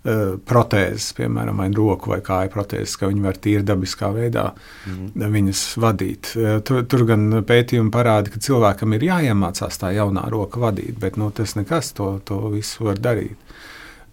protēzes, 0.03 1.13
piemēram, 1.15 1.61
vai 1.61 1.69
roku 1.71 2.11
vai 2.11 2.19
kāju 2.23 2.51
protēzes, 2.51 2.97
ka 2.99 3.07
viņi 3.07 3.23
var 3.23 3.37
tīri 3.39 3.63
dabiskā 3.63 4.09
veidā 4.11 4.49
mm. 4.89 5.29
viņas 5.31 5.61
vadīt. 5.79 6.33
Tur, 6.67 6.81
tur 6.91 7.05
gan 7.07 7.39
pētījumi 7.47 7.93
parāda, 7.93 8.33
ka 8.33 8.41
cilvēkam 8.43 8.97
ir 8.97 9.07
jāiemācās 9.07 9.79
tā 9.79 9.93
jaunā 9.95 10.25
roka 10.33 10.59
vadīt, 10.59 10.97
bet 10.99 11.15
nu, 11.21 11.31
tas 11.31 11.55
nekas 11.55 11.93
to, 11.95 12.17
to 12.27 12.41
visu 12.51 12.89
var 12.89 12.99
darīt. 12.99 13.39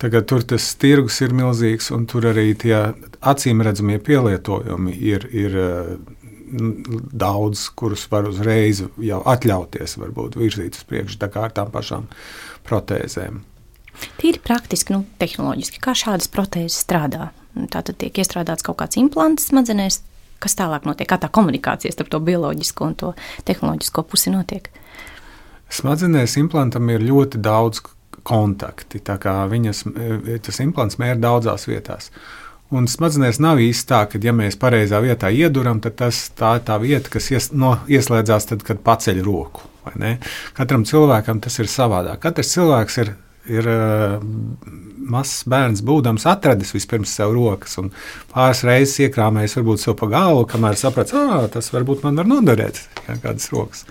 Tagad 0.01 0.31
tur 0.31 0.47
tas 0.49 0.65
tirgus 0.81 1.19
ir 1.21 1.35
milzīgs, 1.37 1.91
un 1.93 2.07
tur 2.09 2.31
arī 2.31 2.55
tie 2.57 2.77
acīm 3.21 3.61
redzamie 3.67 3.99
pielietojumi 4.01 4.95
ir, 4.95 5.27
ir 5.35 5.59
daudz, 6.51 7.69
kurus 7.79 8.07
var 8.11 8.29
uzreiz 8.29 8.83
jau 9.01 9.21
atļauties, 9.31 9.97
varbūt 10.01 10.39
virzīt 10.41 10.79
uz 10.79 10.87
priekšu, 10.89 11.21
tā 11.21 11.31
kā 11.33 11.47
ar 11.49 11.55
tām 11.57 11.73
pašām 11.75 12.09
protēzēm. 12.69 13.41
Tīri 14.21 14.41
praktiski, 14.43 14.95
nu, 14.95 15.05
tehnoloģiski, 15.21 15.81
kā 15.83 15.95
šādas 15.99 16.31
protēzes 16.33 16.79
strādā. 16.87 17.31
Tātad 17.73 17.99
tiek 18.01 18.21
iestrādāts 18.23 18.65
kaut 18.65 18.79
kāds 18.81 18.99
implants 19.01 19.51
smadzenēs, 19.51 20.01
kas 20.41 20.57
tālāk 20.57 20.87
notiek, 20.89 21.09
kā 21.11 21.19
tā 21.21 21.29
komunikācija 21.33 21.93
starp 21.93 22.13
to 22.13 22.21
bioloģisko 22.25 22.87
un 22.87 22.95
to 22.97 23.15
tehnoloģisko 23.49 24.07
pusi 24.09 24.33
notiek. 24.33 24.71
Smadzenēs 25.71 26.39
implantam 26.41 26.89
ir 26.91 27.05
ļoti 27.05 27.43
daudz 27.43 27.83
kontakti. 28.27 29.01
Viņas, 29.01 29.85
tas 30.47 30.63
implants 30.65 30.99
mēra 31.01 31.19
daudzās 31.21 31.67
vietās. 31.69 32.11
Un 32.71 32.87
smadzenēs 32.87 33.41
nav 33.43 33.59
īsti 33.59 33.89
tā, 33.91 34.05
ka, 34.11 34.21
ja 34.23 34.35
mēs 34.37 34.59
pareizā 34.61 35.01
vietā 35.03 35.33
ieduram, 35.35 35.81
tad 35.83 35.97
tas, 35.99 36.29
tā 36.39 36.57
ir 36.61 36.67
tā 36.69 36.77
vieta, 36.83 37.11
kas 37.11 37.27
ies, 37.33 37.51
no, 37.51 37.77
ieslēdzās 37.91 38.47
tad, 38.53 38.63
kad 38.67 38.85
paceļ 38.87 39.25
roku. 39.27 39.67
Katram 40.55 40.85
cilvēkam 40.87 41.41
tas 41.43 41.59
ir 41.59 41.71
savādāk. 41.73 42.21
Katrs 42.23 42.53
cilvēks 42.55 43.01
ir 43.03 43.15
ir 43.49 43.67
uh, 43.71 44.19
mazs 45.11 45.45
bērns, 45.51 45.83
būdams 45.87 46.27
atradis 46.29 46.75
vispirms 46.75 47.13
sev 47.17 47.33
rokas 47.35 47.79
un 47.81 47.91
pāris 48.33 48.63
reizes 48.67 48.99
iekrāmējis 49.07 49.57
varbūt 49.59 49.85
sev 49.85 49.97
pa 50.01 50.11
galvu, 50.13 50.45
kamēr 50.51 50.79
saprata, 50.79 51.25
ah, 51.25 51.47
tas 51.53 51.73
varbūt 51.75 52.05
man 52.07 52.21
var 52.21 52.29
noderēt, 52.31 52.83
ja, 53.07 53.17
kādas 53.23 53.49
rokas. 53.55 53.87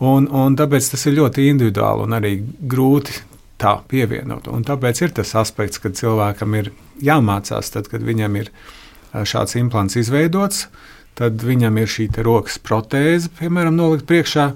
Un, 0.00 0.30
un 0.32 0.56
tāpēc 0.56 0.92
tas 0.94 1.02
ir 1.10 1.18
ļoti 1.18 1.50
individuāli 1.50 2.06
un 2.06 2.16
arī 2.16 2.36
grūti 2.40 3.18
tā 3.60 3.76
pievienot. 3.90 4.48
Un 4.50 4.64
tāpēc 4.66 5.04
ir 5.04 5.14
tas 5.16 5.34
aspekts, 5.38 5.80
ka 5.82 5.92
cilvēkam 5.94 6.56
ir 6.58 6.72
jāmācās, 7.04 7.72
tad, 7.74 7.90
kad 7.92 8.04
viņam 8.06 8.38
ir 8.40 8.52
šāds 9.12 9.56
implants 9.60 9.98
izveidots, 10.00 10.66
tad 11.18 11.42
viņam 11.44 11.78
ir 11.82 11.90
šī 11.90 12.08
rokas 12.24 12.60
protēze, 12.62 13.30
piemēram, 13.40 13.76
nolikt 13.76 14.06
priekšā, 14.08 14.50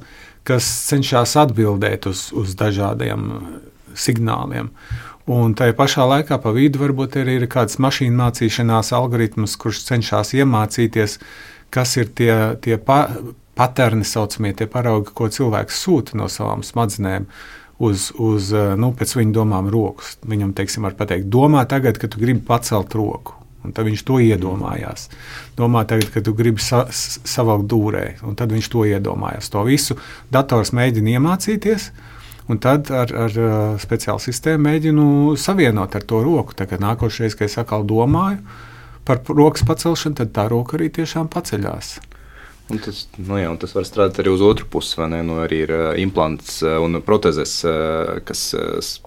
kas 0.48 0.68
cenšas 0.88 1.36
atbildēt 1.40 2.08
uz, 2.08 2.28
uz 2.36 2.54
dažādiem 2.58 3.30
signāliem. 3.96 4.70
Un 5.30 5.54
tajā 5.56 5.72
pašā 5.76 6.04
laikā 6.04 6.36
pa 6.42 6.52
vidu 6.52 6.82
varbūt 6.82 7.16
arī 7.22 7.38
ir 7.38 7.46
kāds 7.48 7.78
mašīnu 7.80 8.16
mācīšanās 8.18 8.92
algoritms, 8.96 9.56
kurš 9.60 9.86
cenšas 9.86 10.34
iemācīties, 10.36 11.16
kas 11.72 11.96
ir 11.96 12.10
tie, 12.12 12.34
tie 12.60 12.76
pa, 12.76 13.06
paterni, 13.56 14.04
saucamie 14.04 14.52
tie 14.56 14.68
paraugi, 14.70 15.14
ko 15.16 15.30
cilvēks 15.32 15.80
sūta 15.86 16.18
no 16.20 16.28
savām 16.28 16.64
smadzenēm. 16.66 17.28
Uz, 17.82 18.10
uz 18.22 18.52
nu, 18.78 18.92
pēc 18.94 19.16
viņa 19.18 19.34
domām, 19.34 19.70
rokas. 19.72 20.14
Viņam, 20.22 20.52
teiksim, 20.54 20.86
var 20.86 20.94
pateikt, 20.98 21.26
domā 21.32 21.64
tagad, 21.66 21.98
ka 21.98 22.10
tu 22.10 22.20
gribi 22.22 22.44
pacelt 22.46 22.94
roku. 22.94 23.40
Un 23.64 23.72
tad 23.72 23.88
viņš 23.88 24.02
to 24.04 24.18
iedomājās. 24.20 25.08
Domā, 25.56 25.86
tagad, 25.88 26.10
kad 26.12 26.26
tu 26.26 26.34
gribi 26.36 26.60
sa 26.62 26.84
savākt 26.92 27.64
dūrē, 27.72 28.04
un 28.28 28.36
tad 28.36 28.52
viņš 28.52 28.68
to 28.70 28.84
iedomājās. 28.84 29.48
To 29.54 29.64
visu 29.64 29.96
dators 30.32 30.74
mēģina 30.76 31.16
iemācīties. 31.16 31.88
Un 32.52 32.60
tad 32.60 32.90
ar, 32.92 33.08
ar 33.08 33.36
speciālu 33.80 34.20
sistēmu 34.20 34.66
mēģinu 34.66 35.06
savienot 35.40 35.96
ar 35.96 36.04
to 36.04 36.20
roku. 36.26 36.52
Tagad 36.58 36.84
nākošais, 36.84 37.36
kad 37.38 37.48
es 37.48 37.56
atkal 37.60 37.86
domāju 37.88 38.42
par 39.08 39.22
rokas 39.28 39.64
pacelšanu, 39.64 40.18
tad 40.20 40.34
tā 40.36 40.44
roka 40.52 40.76
arī 40.76 40.90
tiešām 40.92 41.30
paceļās. 41.32 41.96
Un 42.72 42.80
tas, 42.80 43.02
nu 43.20 43.36
jā, 43.36 43.50
tas 43.60 43.74
var 43.76 43.84
strādāt 43.84 44.22
arī 44.22 44.30
uz 44.32 44.42
otru 44.44 44.64
pusi. 44.72 44.96
Nu, 45.04 45.36
arī 45.44 45.58
ir 45.66 45.72
uh, 45.74 45.82
implants 46.00 46.62
uh, 46.64 46.78
un 46.80 46.96
protezes, 47.04 47.58
uh, 47.68 48.22
kas 48.24 48.54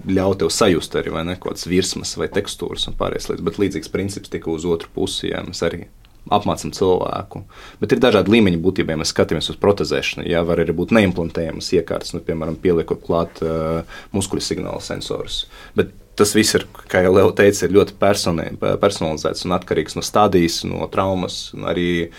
ļauj 0.05 0.35
tev 0.43 0.51
sajust 0.53 0.97
arī 0.99 1.15
ne, 1.25 1.33
kaut 1.39 1.55
kādas 1.55 1.65
virsmas 1.69 2.13
vai 2.21 2.29
tekstūras 2.29 2.85
un 2.91 2.97
pārējās 2.99 3.31
lietas. 3.31 3.45
Bet 3.47 3.57
līdzīgs 3.63 3.93
princips 3.93 4.33
tika 4.33 4.53
uz 4.53 4.67
otru 4.69 4.93
pusi. 4.93 5.31
Jā, 5.31 5.41
mēs 5.47 5.63
arī 5.65 5.87
apmācām 6.33 6.73
cilvēku. 6.75 7.43
Bet 7.81 7.93
ir 7.93 8.01
dažādi 8.03 8.33
līmeņi 8.35 8.59
būtībā, 8.63 8.93
ja 8.93 9.01
mēs 9.01 9.13
skatāmies 9.13 9.51
uz 9.53 9.59
protezēšanu. 9.61 10.27
Jā, 10.29 10.43
var 10.47 10.63
arī 10.63 10.75
būt 10.77 10.95
neimplantējamas 10.97 11.71
iekārtas, 11.77 12.15
nu, 12.15 12.23
piemēram, 12.25 12.59
pieliekot 12.61 13.03
klāt 13.05 13.41
uh, 13.45 13.99
muskuļu 14.15 14.43
signāla 14.43 14.83
sensorus. 14.83 15.45
Bet 15.77 15.93
tas 16.17 16.33
viss 16.33 16.55
ir, 16.57 16.65
kā 16.89 17.03
jau 17.05 17.11
Leo 17.13 17.33
teica, 17.37 17.69
ļoti 17.69 17.97
personalizēts 18.01 19.45
un 19.45 19.53
atkarīgs 19.57 19.97
no 19.97 20.05
stadijas, 20.05 20.63
no 20.65 20.87
traumas, 20.93 21.51
arī 21.69 22.09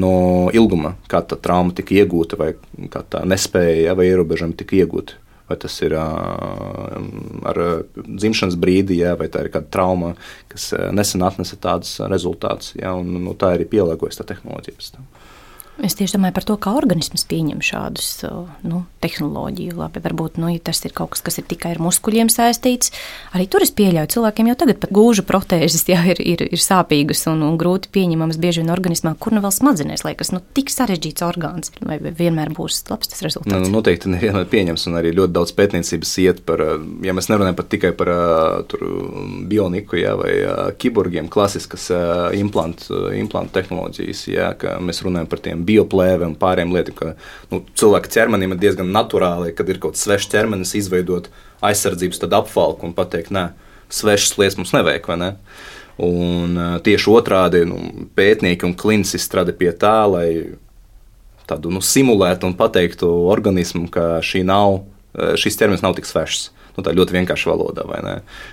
no 0.00 0.12
ilguma, 0.52 0.98
kā 1.08 1.22
tā 1.24 1.38
trauma 1.40 1.72
tika 1.76 1.96
iegūta, 1.96 2.36
vai 2.40 2.52
kā 2.92 3.04
tā 3.08 3.24
nespēja 3.28 3.96
vai 3.96 4.10
ierobežojumi 4.10 4.58
tika 4.58 4.82
iegūti 4.82 5.16
vai 5.48 5.56
tas 5.60 5.76
ir 5.84 5.94
ar 5.98 7.60
dzimšanas 7.96 8.58
brīdi, 8.60 9.00
jā, 9.02 9.14
vai 9.18 9.30
tā 9.32 9.44
ir 9.44 9.52
kāda 9.54 9.70
trauma, 9.72 10.14
kas 10.52 10.70
nesen 10.94 11.24
atnesa 11.24 11.58
tādus 11.60 11.96
rezultātus. 12.10 12.74
Jā, 12.78 12.92
un, 12.98 13.14
nu, 13.24 13.36
tā 13.38 13.54
ir 13.56 13.68
pielāgojas 13.70 14.20
tā 14.20 14.28
tehnoloģija. 14.28 15.04
Es 15.78 15.94
tieši 15.94 16.16
domāju 16.16 16.34
par 16.34 16.44
to, 16.46 16.56
kā 16.58 16.72
organisms 16.74 17.22
pieņem 17.30 17.60
šādus 17.62 18.06
nu, 18.66 18.80
tehnoloģiju. 19.02 19.76
Labi, 19.78 20.00
varbūt 20.02 20.40
nu, 20.42 20.48
ja 20.50 20.62
tas 20.70 20.80
ir 20.82 20.94
kaut 20.96 21.12
kas, 21.14 21.22
kas 21.22 21.38
ir 21.38 21.46
tikai 21.46 21.76
ar 21.76 21.82
muskuļiem 21.82 22.30
saistīts. 22.32 22.90
Arī 23.36 23.46
tur 23.50 23.62
es 23.62 23.70
pieļauju, 23.78 24.10
cilvēkiem 24.16 24.50
jau 24.50 24.56
tagad 24.58 24.80
pat 24.82 24.94
gūža 24.94 25.22
protēzes 25.28 25.86
jā, 25.86 26.00
ir, 26.10 26.18
ir, 26.18 26.42
ir 26.48 26.62
sāpīgas 26.62 27.22
un, 27.30 27.44
un 27.46 27.58
grūti 27.60 27.92
pieņemamas 27.94 28.40
bieži 28.42 28.64
vien 28.64 28.72
organismā, 28.74 29.14
kur 29.22 29.36
nu 29.36 29.42
vēl 29.44 29.54
smadzenēs 29.54 30.02
liekas, 30.06 30.32
nu, 30.34 30.42
tik 30.56 30.72
sarežģīts 30.74 31.26
orgāns. 31.26 31.70
Vai 31.78 32.00
vienmēr 32.02 32.50
būs 32.56 32.80
labs 32.90 33.12
tas 33.12 33.22
rezultāts? 33.22 33.54
Nu, 33.54 33.70
noteikti 33.70 34.10
nevienmēr 34.10 34.50
pieņems, 34.50 34.88
un 34.90 34.98
arī 34.98 35.14
ļoti 35.14 35.36
daudz 35.36 35.54
pētniecības 35.58 36.16
iet 36.24 36.42
par, 36.48 36.64
ja 37.06 37.14
mēs 37.14 37.30
nerunājam 37.30 37.60
pat 37.60 37.70
tikai 37.76 37.94
par 37.98 38.12
tur, 38.66 38.82
bioniku 39.46 40.02
jā, 40.02 40.16
vai 40.18 40.34
kiborgiem, 40.80 41.30
klasiskas 41.30 41.86
implantu, 42.34 43.04
implantu 43.14 43.60
tehnoloģijas, 43.60 44.26
jā, 44.34 44.50
ka 44.58 44.76
mēs 44.82 45.04
runājam 45.06 45.30
par 45.30 45.46
tiem 45.46 45.67
bioplēve 45.68 46.26
un 46.26 46.36
pārējiem 46.40 46.74
lietām, 46.74 46.96
ka 46.98 47.12
nu, 47.52 47.62
cilvēka 47.78 48.12
ķermenim 48.16 48.56
ir 48.56 48.62
diezgan 48.64 48.92
naturāli, 48.94 49.54
kad 49.56 49.68
ir 49.68 49.80
kaut 49.82 49.96
kas 49.96 50.06
svešs 50.06 50.30
ķermenis, 50.32 50.76
izveidot 50.78 51.28
aizsardzības 51.64 52.24
apvalku 52.28 52.88
un 52.88 52.94
pateikt, 52.96 53.32
nē, 53.34 53.50
svešas 53.92 54.38
lietas 54.40 54.58
mums 54.60 54.74
nevajag. 54.76 55.10
Ne? 55.20 55.32
Un, 55.98 56.54
tieši 56.86 57.10
otrādi 57.10 57.64
nu, 57.66 57.80
pētnieki 58.18 58.68
un 58.68 58.76
kliniski 58.78 59.20
strādā 59.22 59.54
pie 59.56 59.72
tā, 59.74 59.96
lai 60.06 60.28
tādu 61.48 61.72
nu, 61.74 61.82
simulētu 61.84 62.46
un 62.46 62.54
pateiktu 62.58 63.08
organismam, 63.32 63.88
ka 63.90 64.20
šī 64.24 64.44
nav, 64.46 64.82
šis 65.40 65.58
ķermenis 65.58 65.84
nav 65.84 65.96
tik 65.98 66.08
svešs. 66.08 66.52
Nu, 66.78 66.84
tā 66.86 66.92
ļoti 66.94 67.16
vienkārša 67.16 67.48
valoda, 67.50 67.82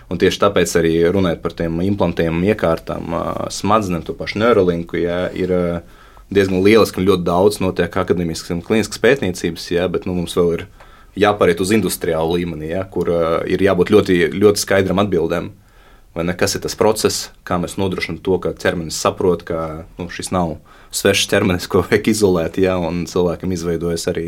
tieši 0.09 0.39
tāpēc 0.41 0.71
arī 0.79 0.93
runājot 1.13 1.43
par 1.43 1.53
tiem 1.53 1.75
implantiem, 1.85 2.39
iekārtām, 2.49 3.13
smadzenēm, 3.53 4.01
to 4.07 4.15
pašu 4.17 4.41
neurolinku, 4.41 4.97
ja, 4.97 5.27
ir 5.29 5.53
diezgan 6.33 6.63
lieliski 6.65 7.01
un 7.01 7.07
ļoti 7.09 7.25
daudz 7.27 7.59
notiek 7.61 7.93
akadēmiskas 8.01 8.55
un 8.55 8.63
klīniskas 8.65 9.01
pētniecības, 9.03 9.67
jā, 9.75 9.85
bet 9.91 10.07
nu, 10.09 10.15
mums 10.17 10.35
vēl 10.37 10.53
ir 10.57 10.65
jāpāriet 11.19 11.61
uz 11.63 11.73
industriālu 11.75 12.39
līmeni, 12.39 12.71
jā, 12.73 12.81
kur 12.91 13.11
uh, 13.13 13.27
ir 13.47 13.61
jābūt 13.63 13.93
ļoti, 13.93 14.17
ļoti 14.35 14.63
skaidram 14.63 15.03
atbildēm. 15.05 15.53
Ne, 16.15 16.31
kas 16.39 16.55
ir 16.55 16.61
tas 16.63 16.77
process, 16.79 17.29
kā 17.43 17.57
mēs 17.59 17.75
nodrošinām 17.75 18.21
to, 18.23 18.37
ka 18.39 18.53
ķermenis 18.55 18.95
saprot, 19.03 19.41
ka 19.43 19.83
nu, 19.99 20.07
šis 20.07 20.31
nav 20.31 20.53
svešs 20.95 21.29
ķermenis, 21.31 21.67
ko 21.71 21.83
vajag 21.85 22.09
izolēt, 22.11 22.59
ja, 22.61 22.77
un 22.81 23.03
cilvēkam 23.09 23.53
izveidojas 23.55 24.07
arī, 24.11 24.25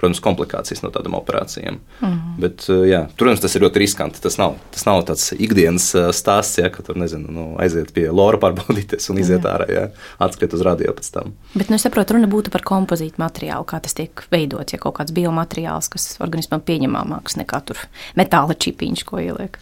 protams, 0.00 0.20
komplikācijas 0.24 0.82
no 0.84 0.90
tādām 0.94 1.16
operācijām. 1.18 1.78
Mm 2.00 2.08
-hmm. 2.08 2.36
Bet, 2.42 2.66
eh, 2.68 2.84
jā, 2.92 3.02
protams, 3.16 3.40
tas 3.40 3.56
ir 3.56 3.62
ļoti 3.62 3.82
riskanti. 3.84 4.20
Tas 4.22 4.38
nav, 4.38 4.56
tas 4.70 4.86
nav 4.86 5.02
tāds 5.08 5.32
ikdienas 5.32 5.94
eh, 5.94 6.08
stāsts, 6.12 6.58
ja, 6.58 6.70
ka 6.70 6.82
tur, 6.82 6.96
nezinu, 6.96 7.28
nu, 7.30 7.46
aiziet 7.58 7.92
pie 7.92 8.10
lora 8.10 8.38
pārbaudīties 8.38 9.10
un 9.10 9.18
iziet 9.18 9.42
jā. 9.42 9.54
ārā, 9.54 9.70
ja, 9.72 9.88
atskriet 10.18 10.54
uz 10.54 10.60
radio 10.60 10.92
pēc 10.92 11.12
tam. 11.12 11.34
Bet, 11.54 11.68
nu, 11.68 11.78
saprotu, 11.78 12.14
runa 12.14 12.26
būtu 12.26 12.50
par 12.50 12.62
kompozītu 12.62 13.18
materiālu, 13.18 13.64
kā 13.64 13.80
tas 13.80 13.94
tiek 13.94 14.24
veidots, 14.30 14.72
ja 14.72 14.78
kaut 14.78 14.98
kāds 14.98 15.12
biomateriāls, 15.12 15.88
kas 15.88 16.16
organismam 16.20 16.60
pieņemamāks 16.60 17.36
nekā 17.36 17.60
tur 17.64 17.76
metāla 18.16 18.54
čipiņš, 18.54 19.04
ko 19.04 19.18
ieliek. 19.18 19.58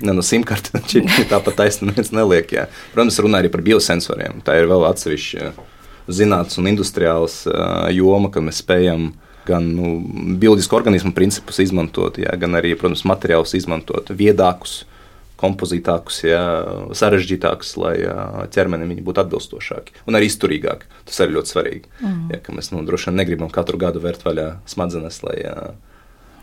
Ne, 0.00 0.12
no 0.12 0.22
simtkartes 0.24 0.94
tāpat 1.32 1.58
taisnība 1.58 2.04
neliek. 2.12 2.52
Jā. 2.52 2.66
Protams, 2.94 3.18
runā 3.22 3.42
arī 3.42 3.52
par 3.52 3.62
biosensoriem. 3.62 4.40
Tā 4.46 4.56
ir 4.60 4.70
vēl 4.70 4.86
atsevišķa 4.88 5.52
zinātnīs 6.08 6.58
un 6.60 6.70
industriāls 6.70 7.42
joma, 7.94 8.30
ka 8.32 8.42
mēs 8.44 8.62
spējam 8.62 9.12
gan 9.46 9.66
nu, 9.74 9.96
bioloģisku 10.38 10.76
organismu 10.76 11.12
principus 11.16 11.58
izmantot, 11.62 12.20
jā, 12.22 12.32
gan 12.38 12.54
arī, 12.58 12.74
protams, 12.78 13.04
materiālus 13.08 13.56
izmantot 13.58 14.12
viedākus, 14.14 14.82
kompozītākus, 15.42 16.20
jā, 16.28 16.42
sarežģītākus, 16.94 17.72
lai 17.82 17.94
jā, 18.04 18.16
ķermenim 18.54 18.92
viņi 18.92 19.06
būtu 19.06 19.24
atbilstošāki 19.24 20.04
un 20.06 20.18
arī 20.18 20.28
izturīgāki. 20.30 20.86
Tas 21.08 21.18
arī 21.24 21.34
ļoti 21.38 21.50
svarīgi. 21.50 21.90
Mm. 21.98 22.28
Jā, 22.30 22.42
mēs 22.54 22.70
nu, 22.70 22.84
droši 22.86 23.10
vien 23.10 23.18
negribam 23.18 23.50
katru 23.50 23.80
gadu 23.82 24.02
vērt 24.04 24.22
vaļā 24.26 24.48
smadzenes, 24.70 25.18
lai 25.26 25.40
jā, 25.40 25.56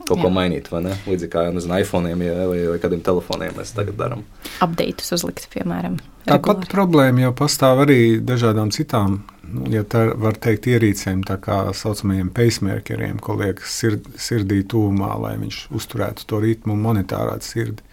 kaut 0.10 0.20
Jā. 0.20 0.26
ko 0.26 0.32
mainīt? 0.34 0.70
Līdzīgi 0.74 1.32
kā 1.32 1.46
nezinu, 1.54 1.80
iPhone 1.84 2.12
ja, 2.12 2.18
vai, 2.50 2.62
vai 2.74 2.78
kādiem 2.82 3.04
telefoniem 3.06 3.58
mēs 3.58 3.74
tagad 3.78 4.00
darām. 4.00 4.24
Updates 4.66 5.14
uzlikt, 5.16 5.50
piemēram. 5.54 6.00
Tāpat 6.30 6.68
problēma 6.72 7.28
jau 7.28 7.34
pastāv 7.38 7.84
arī 7.86 8.00
dažādām 8.26 8.74
citām, 8.76 9.22
nu, 9.50 9.66
ja 9.74 9.86
tā 9.88 10.08
var 10.20 10.38
teikt, 10.42 10.68
ierīcēm, 10.70 11.24
tā 11.28 11.40
kā 11.42 11.62
saucamajiem 11.78 12.32
pacemakeriem, 12.36 13.22
ko 13.24 13.38
liek 13.40 13.62
sird, 13.66 14.10
sirdī 14.20 14.62
tūmā, 14.70 15.14
lai 15.24 15.36
viņš 15.42 15.62
uzturētu 15.80 16.28
to 16.30 16.42
ritmu 16.44 16.76
un 16.76 16.84
monitārētu 16.86 17.50
sirdi. 17.50 17.86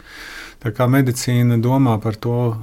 Tā 0.64 0.72
kā 0.74 0.88
medicīna 0.90 1.60
domā 1.62 1.98
par 2.02 2.16
to 2.18 2.56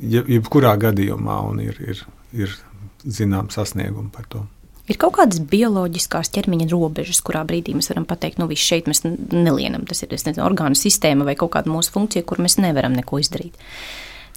jebkurā 0.00 0.76
gadījumā 0.80 1.42
un 1.50 1.60
ir, 1.66 1.76
ir, 1.82 2.06
ir 2.32 2.56
zinām 3.04 3.50
sasniegumi 3.52 4.10
par 4.14 4.30
to. 4.30 4.46
Ir 4.90 4.98
kaut 4.98 5.14
kādas 5.20 5.38
bioloģiskās 5.52 6.32
ķermeņa 6.34 6.66
robežas, 6.72 7.20
kurā 7.22 7.44
brīdī 7.46 7.76
mēs 7.78 7.92
varam 7.92 8.06
pateikt, 8.10 8.40
nu, 8.40 8.48
viss 8.50 8.66
šeit 8.66 8.88
mēs 8.90 9.04
nelienam. 9.06 9.84
Tas 9.86 10.02
ir 10.02 10.10
nezinu, 10.10 10.42
orgānu 10.42 10.78
sistēma 10.78 11.26
vai 11.28 11.36
kaut 11.38 11.52
kāda 11.54 11.70
mūsu 11.70 11.94
funkcija, 11.94 12.26
kur 12.26 12.42
mēs 12.42 12.58
nevaram 12.58 12.96
neko 12.98 13.20
izdarīt. 13.22 13.54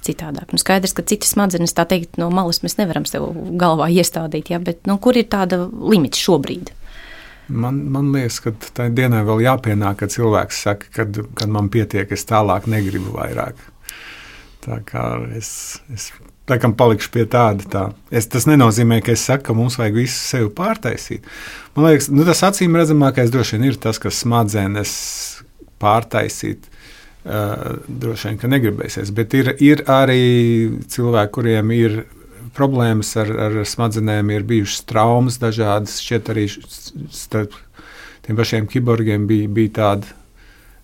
Citādāk. 0.04 0.52
Nu, 0.52 0.60
skaidrs, 0.60 0.92
ka 0.94 1.02
citas 1.08 1.32
smadzenes, 1.32 1.74
tā 1.74 1.86
teikt, 1.90 2.20
no 2.20 2.28
malas 2.30 2.60
mēs 2.62 2.76
nevaram 2.78 3.06
sev 3.08 3.26
galvā 3.58 3.88
iestādīt, 3.90 4.52
ja, 4.52 4.60
bet 4.62 4.84
nu, 4.86 4.98
kur 5.02 5.16
ir 5.18 5.26
tāda 5.32 5.64
limita 5.64 6.20
šobrīd? 6.20 6.70
Man, 7.48 7.80
man 7.92 8.12
liekas, 8.14 8.38
ka 8.44 8.52
tā 8.76 8.86
dienā 8.94 9.24
vēl 9.26 9.42
jāpienāk, 9.44 9.98
kad 10.04 10.12
cilvēks 10.14 10.60
saka, 10.68 10.92
kad, 10.94 11.18
kad 11.36 11.50
man 11.52 11.72
pietiek, 11.72 12.12
es 12.14 12.28
tālāk 12.28 12.68
negribu 12.70 13.16
vairāk. 13.16 13.58
Tā 14.64 14.78
kā 14.86 15.08
es, 15.36 15.50
es 15.92 16.12
Laikam 16.50 16.74
palikšu 16.76 17.08
pie 17.14 17.24
tāda. 17.30 17.64
Tā. 17.72 17.84
Es, 18.12 18.26
tas 18.28 18.44
nenozīmē, 18.48 18.98
ka 19.04 19.14
es 19.14 19.24
saku, 19.24 19.46
ka 19.46 19.56
mums 19.56 19.78
vajag 19.80 19.96
visu 19.96 20.18
sevi 20.18 20.50
pārtaisīt. 20.52 21.24
Man 21.76 21.88
liekas, 21.88 22.10
nu, 22.12 22.26
tas 22.28 22.44
acīm 22.44 22.76
redzamākais 22.76 23.32
droši 23.32 23.56
vien 23.56 23.70
ir 23.70 23.78
tas, 23.80 24.00
kas 24.02 24.20
smadzenes 24.24 24.92
pārtaisīt. 25.80 26.68
Uh, 27.24 27.78
droši 27.88 28.28
vien, 28.28 28.40
ka 28.42 28.50
negribēsies, 28.52 29.08
bet 29.16 29.32
ir, 29.38 29.54
ir 29.64 29.80
arī 29.88 30.24
cilvēki, 30.92 31.32
kuriem 31.32 31.70
ir 31.72 32.02
problēmas 32.54 33.14
ar, 33.22 33.30
ar 33.46 33.56
smadzenēm, 33.64 34.28
ir 34.34 34.44
bijušas 34.44 34.84
traumas 34.90 35.40
dažādas. 35.40 35.96
Šķiet, 36.04 36.28
arī 36.34 36.44
starp 36.52 37.56
tiem 38.26 38.36
pašiem 38.36 38.68
kiborgiem 38.68 39.24
bija, 39.30 39.48
bija 39.48 39.74
tāda 39.80 40.12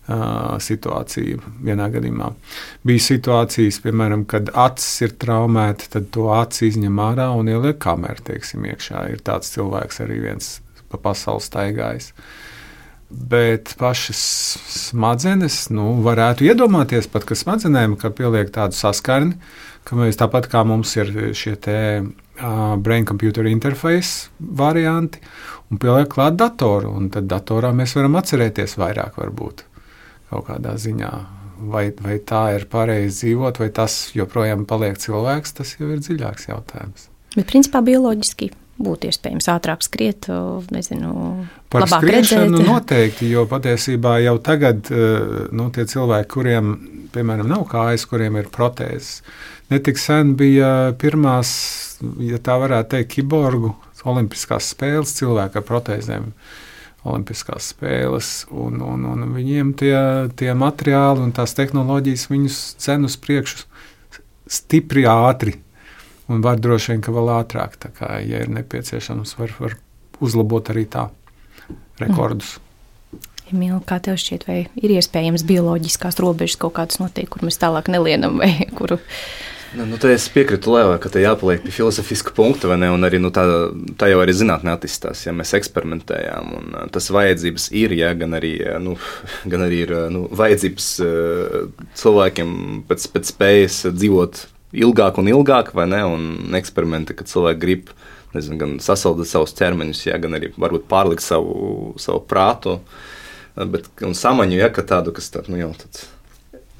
situācija 0.08 1.38
vienā 1.62 1.88
gadījumā. 1.92 2.32
Bija 2.86 3.04
situācijas, 3.04 3.80
piemēram, 3.84 4.24
kad 4.30 4.50
acis 4.58 5.04
ir 5.06 5.14
traumēta, 5.20 5.90
tad 5.94 6.10
to 6.14 6.30
aci 6.34 6.70
izņem 6.70 6.98
ārā 7.04 7.30
un 7.36 7.50
ieliek 7.52 7.78
kamerā, 7.82 8.18
teiksim, 8.32 8.64
iekšā. 8.72 9.06
Ir 9.12 9.22
tāds 9.26 9.52
cilvēks 9.54 10.02
arī 10.04 10.20
viens 10.24 10.58
pa 10.90 10.98
pasauli 10.98 11.44
staigājis. 11.44 12.12
Bet 13.10 13.74
pašas 13.78 14.20
smadzenes, 14.70 15.64
nu, 15.74 15.96
varētu 16.02 16.46
iedomāties 16.46 17.10
pat, 17.10 17.26
ka 17.26 17.38
smadzenēm, 17.38 17.96
ka 17.98 18.12
pieliek 18.14 18.52
tādu 18.54 18.78
saskarni, 18.78 19.34
ka 19.86 19.98
mēs 19.98 20.18
tāpat 20.18 20.46
kā 20.50 20.62
mums 20.66 20.94
ir 20.98 21.10
šie 21.34 21.56
te 21.58 21.78
uh, 22.00 22.76
brain 22.78 23.06
computer 23.06 23.46
interface 23.50 24.30
varianti, 24.38 25.22
un 25.70 25.82
pieliek 25.82 26.10
klāt 26.10 26.38
datoru, 26.38 26.94
un 26.94 27.10
tad 27.10 27.26
datorā 27.30 27.74
mēs 27.74 27.96
varam 27.98 28.18
atcerēties 28.22 28.78
vairāk 28.78 29.18
varbūt 29.18 29.66
kaut 30.30 30.48
kādā 30.48 30.76
ziņā. 30.80 31.12
Vai, 31.60 31.90
vai 32.00 32.16
tā 32.24 32.54
ir 32.56 32.64
pareizi 32.72 33.26
dzīvot, 33.26 33.58
vai 33.60 33.68
tas 33.76 33.94
joprojām 34.16 34.64
paliek 34.68 34.96
cilvēks, 34.96 35.58
tas 35.58 35.74
jau 35.76 35.90
ir 35.92 36.00
dziļāks 36.00 36.48
jautājums. 36.48 37.10
Bet, 37.34 37.44
principā, 37.50 37.82
bioloģiski 37.84 38.48
būtu 38.80 39.10
iespējams 39.10 39.48
ātrāk 39.52 39.84
skriet, 39.84 40.28
nezinu, 40.72 41.10
par 41.72 41.84
skriešanu 41.90 42.56
redzēt. 42.56 42.70
noteikti, 42.70 43.28
jo 43.34 43.44
patiesībā 43.50 44.16
jau 44.24 44.38
tagad 44.44 44.88
nu, 44.88 45.68
tie 45.74 45.84
cilvēki, 45.90 46.30
kuriem, 46.32 46.72
piemēram, 47.14 47.50
nav 47.50 47.66
kājas, 47.70 48.06
kuriem 48.08 48.40
ir 48.40 48.48
protēzes, 48.52 49.20
netik 49.72 50.00
sen 50.00 50.34
bija 50.40 50.94
pirmās, 51.00 51.52
ja 52.24 52.40
tā 52.42 52.56
varētu 52.62 52.96
teikt, 52.96 53.12
kiborgu 53.18 53.74
olimpiskās 54.08 54.72
spēles 54.72 55.12
cilvēki 55.18 55.60
ar 55.60 55.66
protēzēm. 55.68 56.30
Olimpiskās 57.08 57.70
spēles, 57.72 58.30
un, 58.52 58.82
un, 58.84 59.06
un 59.08 59.30
viņiem 59.32 59.72
tie, 59.80 59.96
tie 60.36 60.52
materiāli 60.52 61.24
un 61.24 61.32
tās 61.36 61.56
tehnoloģijas 61.56 62.26
viņus 62.28 62.58
cenu 62.82 63.08
uz 63.08 63.16
priekšu 63.20 63.64
stipri 64.50 65.06
ātri. 65.08 65.56
Un 66.30 66.44
var 66.44 66.60
droši 66.62 66.92
vien, 66.92 67.00
ka 67.02 67.14
vēl 67.14 67.30
ātrāk, 67.40 67.78
kā, 67.96 68.18
ja 68.22 68.42
ir 68.44 68.52
nepieciešams, 68.52 69.32
var, 69.40 69.54
var 69.58 69.78
uzlabot 70.22 70.68
arī 70.70 70.84
tā 70.90 71.08
rekordus. 71.98 72.58
Emīl, 73.50 73.80
kā 73.82 73.98
tev 73.98 74.18
šķiet, 74.20 74.44
vai 74.46 74.58
ir 74.78 74.92
iespējams 74.94 75.42
bioloģiskās 75.48 76.20
robežas 76.22 76.58
kaut 76.60 76.76
kādas 76.76 77.00
noteikti, 77.02 77.32
kur 77.32 77.48
mēs 77.48 77.58
tālāk 77.58 77.90
nelienam 77.90 78.38
vai 78.38 78.52
kuru? 78.78 79.00
Nu, 79.70 79.84
nu, 79.86 79.98
es 80.10 80.24
piekrītu 80.34 80.72
Lēvai, 80.74 80.96
ka 80.98 81.10
te 81.14 81.20
jāpaliek 81.22 81.60
pie 81.62 81.70
filozofiska 81.70 82.32
punkta, 82.34 82.66
vai 82.66 82.78
ne? 82.80 82.88
Un 82.90 83.06
arī 83.06 83.20
nu, 83.22 83.30
tā, 83.34 83.44
tā 84.00 84.08
jau 84.10 84.18
arī 84.18 84.34
zinātnē 84.34 84.72
attīstās, 84.74 85.22
ja 85.28 85.34
mēs 85.36 85.54
eksperimentējām. 85.60 86.50
Un, 86.58 86.74
tas 86.90 87.06
vajadzības 87.14 87.68
ir, 87.78 87.94
ja 87.94 88.10
gan 88.18 88.34
arī, 88.38 88.56
nu, 88.82 88.96
gan 89.52 89.66
arī 89.68 89.84
ir 89.86 89.94
nu, 90.10 90.24
vajadzības 90.40 90.88
cilvēkiem 92.02 92.56
pēc, 92.90 93.06
pēc 93.14 93.30
spējas 93.30 93.78
dzīvot 93.94 94.42
ilgāk 94.82 95.22
un 95.22 95.30
ilgāk, 95.36 95.70
vai 95.78 95.86
ne? 95.94 96.02
Un 96.16 96.58
eksperimenti, 96.58 97.14
kad 97.14 97.30
cilvēki 97.30 97.62
grib 97.62 97.94
nezinu, 98.34 98.58
gan 98.58 98.76
sasaldēt 98.82 99.30
savus 99.30 99.54
ķermeņus, 99.58 100.06
ja, 100.10 100.18
gan 100.22 100.34
arī 100.38 100.50
varbūt 100.58 100.90
pārlikt 100.90 101.22
savu, 101.22 101.94
savu 102.02 102.24
prātu. 102.26 102.80
Bet, 103.54 103.86
samaņu, 104.18 104.58
ja 104.58 104.70
tādu, 104.74 105.14
kas 105.14 105.30
tāds, 105.30 105.50
nu, 105.50 105.62
jau 105.62 105.70
tāds 105.78 106.08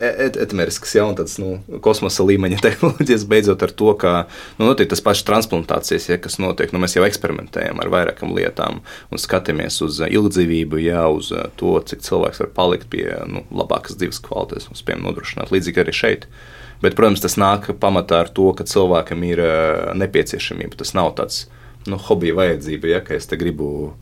etmerisks, 0.01 0.95
ja, 0.97 1.05
un 1.09 1.17
tāds 1.19 1.37
nu, 1.41 1.59
kosmosa 1.85 2.25
līmeņa 2.27 2.61
tehnoloģijas, 2.67 3.27
beidzot 3.29 3.65
ar 3.67 3.75
to, 3.77 3.93
ka 4.01 4.13
nu, 4.59 4.67
notiek 4.67 4.89
tas 4.91 5.03
pats 5.05 5.25
transplantācijas, 5.29 6.09
ja, 6.11 6.19
kas 6.23 6.39
notiek. 6.43 6.73
Nu, 6.73 6.81
mēs 6.83 6.97
jau 6.97 7.05
eksperimentējam 7.07 7.83
ar 7.83 7.93
vairākām 7.93 8.33
lietām 8.37 8.81
un 9.11 9.21
skatāmies 9.21 9.81
uz 9.85 10.01
ilgdzīvību, 10.07 10.81
ja, 10.87 11.05
uz 11.13 11.33
to, 11.61 11.77
cik 11.93 12.05
cilvēks 12.07 12.43
var 12.45 12.53
palikt 12.57 12.91
pie 12.93 13.07
nu, 13.31 13.45
labākas 13.53 13.99
dzīves 14.01 14.23
kvalitātes 14.25 14.71
un 14.71 14.81
spējam 14.81 15.05
nodrošināt. 15.09 15.53
Līdzīgi 15.53 15.85
arī 15.85 15.97
šeit. 15.97 16.29
Bet, 16.81 16.97
protams, 16.97 17.21
tas 17.21 17.37
nāk 17.37 17.69
pamatā 17.81 18.23
ar 18.25 18.31
to, 18.33 18.49
ka 18.57 18.65
cilvēkam 18.65 19.25
ir 19.29 19.43
nepieciešamība. 20.01 20.79
Tas 20.81 20.95
nav 20.97 21.13
tāds 21.19 21.45
nu, 21.89 21.99
hobija 22.01 22.39
vajadzība, 22.39 22.89
ja, 22.95 23.03
ka 23.05 23.17
es 23.19 23.29
te 23.29 23.37
gribu 23.41 23.93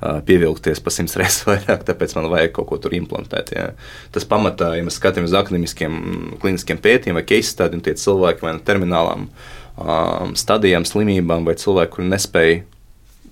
pievilkties 0.00 0.80
pa 0.80 0.92
simts 0.94 1.16
reizes 1.20 1.44
vairāk, 1.48 1.84
tāpēc 1.88 2.16
man 2.18 2.30
vajag 2.32 2.54
kaut 2.56 2.70
ko 2.70 2.80
tur 2.82 2.96
implantēt. 2.96 3.54
Ja. 3.56 3.70
Tas 4.14 4.26
pamatā, 4.28 4.72
ja 4.78 4.86
mēs 4.86 4.98
skatāmies 5.00 5.32
uz 5.32 5.38
akadēmiskiem 5.40 5.96
kliniskiem 6.42 6.80
pētījumiem 6.82 7.20
vai 7.20 7.26
case 7.28 7.52
stādiem, 7.52 7.82
tie 7.84 7.96
cilvēki 8.00 8.46
vai 8.46 8.56
no 8.56 8.64
terminālām 8.66 9.28
um, 9.28 10.34
stadijām, 10.38 10.88
slimībām 10.88 11.48
vai 11.48 11.56
cilvēki, 11.60 11.94
kuri 11.96 12.10
nespēja 12.10 12.60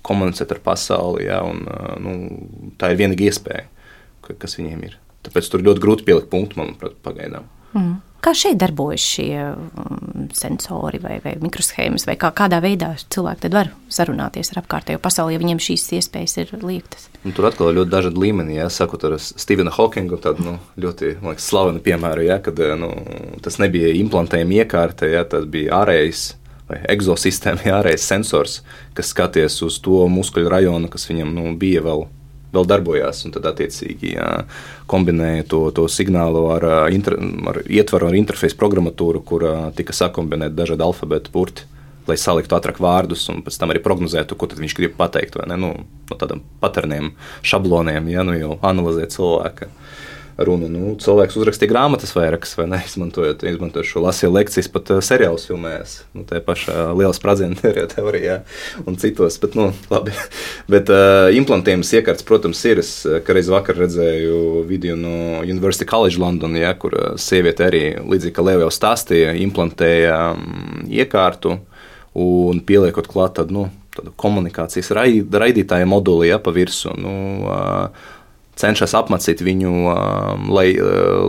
komunicēt 0.05 0.53
ar 0.55 0.61
pasauli, 0.63 1.25
ja, 1.27 1.41
un, 1.43 1.65
nu, 2.01 2.15
tā 2.79 2.93
ir 2.93 3.01
vienīgā 3.01 3.29
iespēja, 3.29 3.65
kas 4.29 4.55
viņiem 4.59 4.85
ir. 4.87 4.99
Tāpēc 5.25 5.49
tur 5.51 5.65
ļoti 5.65 5.83
grūti 5.83 6.05
pielikt 6.07 6.29
punktu, 6.31 6.61
manuprāt, 6.61 6.95
pagaidām. 7.03 7.49
Mm. 7.73 7.97
Kā 8.19 8.33
šeit 8.35 8.57
darbojas 8.59 9.03
šie 9.03 9.31
um, 9.53 10.25
sensori 10.35 10.99
vai, 10.99 11.19
vai 11.23 11.37
mikroshēmas, 11.39 12.03
vai 12.09 12.17
kā, 12.19 12.33
kādā 12.35 12.59
veidā 12.63 12.91
cilvēki 12.99 13.51
var 13.53 13.71
sarunāties 13.91 14.51
ar 14.51 14.59
apkārtējo 14.63 14.99
pasauli, 15.03 15.37
ja 15.37 15.41
viņiem 15.41 15.61
šīs 15.63 15.85
iespējas 15.99 16.35
ir 16.41 16.51
liektas? 16.59 17.07
Un 17.23 17.35
tur 17.35 17.47
atkal 17.47 17.71
ir 17.71 17.79
ļoti 17.79 17.93
dažādi 17.93 18.23
līmeņi. 18.25 18.57
Ja, 18.59 18.67
sakot 18.73 19.05
ar 19.07 19.15
Stevenu 19.23 19.71
Hawkingu, 19.75 20.19
tādu 20.19 20.45
nu, 20.45 20.57
ļoti 20.83 21.15
liekas, 21.23 21.47
slavenu 21.47 21.79
piemēru, 21.85 22.27
ja, 22.27 22.41
kad 22.43 22.59
nu, 22.81 22.91
tas 23.45 23.59
nebija 23.63 23.95
implantējuma 24.01 24.61
iekārta, 24.65 25.07
ja, 25.07 25.23
tas 25.23 25.47
bija 25.47 25.79
ārējais 25.79 26.27
vai 26.69 26.83
egzosistēma, 26.91 27.63
ārējais 27.79 28.11
sensors, 28.11 28.61
kas 28.99 29.15
skaties 29.15 29.61
uz 29.63 29.79
to 29.85 30.03
muskuļu 30.11 30.51
rajonu, 30.51 30.91
kas 30.91 31.07
viņam 31.07 31.31
nu, 31.39 31.51
bija 31.59 31.87
vēl 31.87 32.09
vēl 32.53 32.67
darbojās. 32.69 33.23
Tad, 33.33 33.47
attiecīgi, 33.51 34.13
jā, 34.15 34.29
kombinēja 34.89 35.47
to, 35.51 35.63
to 35.75 35.87
signālu 35.91 36.45
ar, 36.55 36.67
inter, 36.93 37.17
ar 37.51 37.61
ietvaru, 37.65 38.09
ar 38.09 38.19
interfeisu 38.19 38.57
programmatūru, 38.59 39.23
kur 39.25 39.45
tika 39.77 39.95
sakombinēti 39.95 40.57
dažādi 40.57 40.85
alfabēta 40.85 41.33
burti. 41.33 41.67
Lai 42.09 42.15
saliktu 42.17 42.55
ātrāk 42.57 42.79
vārdus, 42.81 43.27
un 43.29 43.43
pēc 43.45 43.59
tam 43.61 43.69
arī 43.69 43.83
prognozētu, 43.85 44.33
ko 44.39 44.47
viņš 44.57 44.73
grib 44.79 44.95
pateikt. 44.97 45.35
Nu, 45.51 45.75
no 46.09 46.15
tādiem 46.17 46.41
paterniem, 46.63 47.11
šabloniem, 47.45 48.07
ja 48.09 48.23
nu 48.25 48.33
jau 48.33 48.55
analizē 48.65 49.05
cilvēku 49.13 49.69
runa. 50.45 50.69
Nu, 50.71 50.93
cilvēks 51.01 51.37
uzrakstīja 51.39 51.71
grāmatas 51.71 52.13
vairākas, 52.15 52.53
vai 52.57 52.67
ne? 52.71 52.79
Izmantojot, 52.85 53.43
izmantojot 53.47 53.87
šo 53.87 54.03
lasīju 54.05 54.31
lekcijas, 54.33 54.69
pat 54.71 54.91
uh, 54.93 55.01
seriālus 55.03 55.47
filmējās. 55.49 55.95
Nu, 56.15 56.25
tā 56.27 56.41
pašā 56.43 56.75
uh, 56.75 56.91
liela 56.97 57.15
sprādzienu 57.15 57.59
teorijā 57.93 58.39
un 58.85 58.99
citos. 59.01 59.39
Bet, 59.41 59.57
nu, 59.59 59.69
labi. 59.91 60.15
bet 60.73 60.91
uh, 60.93 61.29
implantējums 61.35 61.93
iekārts, 61.99 62.25
protams, 62.27 62.63
ir. 62.69 62.83
Es 62.83 62.93
reiz 63.29 63.49
vakar 63.51 63.77
redzēju 63.83 64.63
video 64.69 64.95
no 64.99 65.41
University 65.43 65.87
College 65.89 66.21
London, 66.21 66.55
ja, 66.59 66.73
kur 66.79 66.95
sieviete 67.19 67.67
arī, 67.67 67.83
līdzīgi 68.03 68.35
kā 68.35 68.45
Leo 68.45 68.63
jau 68.65 68.71
stāstīja, 68.73 69.35
implantēja 69.43 70.19
um, 70.35 70.85
iekārtu 70.89 71.59
un 72.19 72.61
pieliekot 72.65 73.07
klāt 73.09 73.37
tādu, 73.37 73.55
nu, 73.55 73.65
tādu 73.95 74.13
komunikācijas 74.19 74.91
raidītāju 74.95 75.89
moduli 75.89 76.31
ja, 76.31 76.39
pa 76.41 76.53
virsmu. 76.55 76.95
Nu, 76.99 77.13
uh, 77.45 78.15
cenšas 78.59 78.95
apmācīt 78.99 79.41
viņu, 79.45 79.73
lai, 80.51 80.67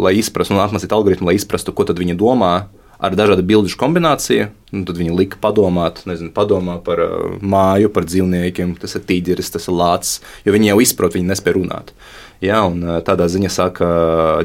lai 0.02 0.14
izprastu, 0.18 0.56
un 0.56 0.64
apmācīt 0.64 0.92
algoritmu, 0.94 1.30
lai 1.30 1.38
izprastu, 1.38 1.74
ko 1.76 1.86
viņi 1.86 2.18
domā 2.18 2.54
ar 3.00 3.16
dažādu 3.16 3.44
bildušu 3.48 3.78
kombināciju. 3.80 4.48
Tad 4.70 4.98
viņi 4.98 5.14
lika 5.16 5.40
padomāt, 5.42 6.02
nezinu, 6.08 6.30
padomā 6.36 6.76
par 6.84 7.00
uh, 7.02 7.38
māju, 7.40 7.90
par 7.94 8.06
dzīvniekiem, 8.06 8.76
tas 8.80 8.94
ir 8.98 9.06
tīģeris, 9.08 9.52
tas 9.56 9.66
ir 9.70 9.76
lācis, 9.76 10.20
jo 10.44 10.54
viņi 10.54 10.70
jau 10.70 10.80
izprot, 10.84 11.16
viņi 11.16 11.30
nespēja 11.32 11.56
runāt. 11.56 11.94
Jā, 12.44 12.60
un 12.68 12.84
uh, 12.84 12.98
tādā 13.04 13.26
ziņā 13.32 13.50
sāka 13.52 13.88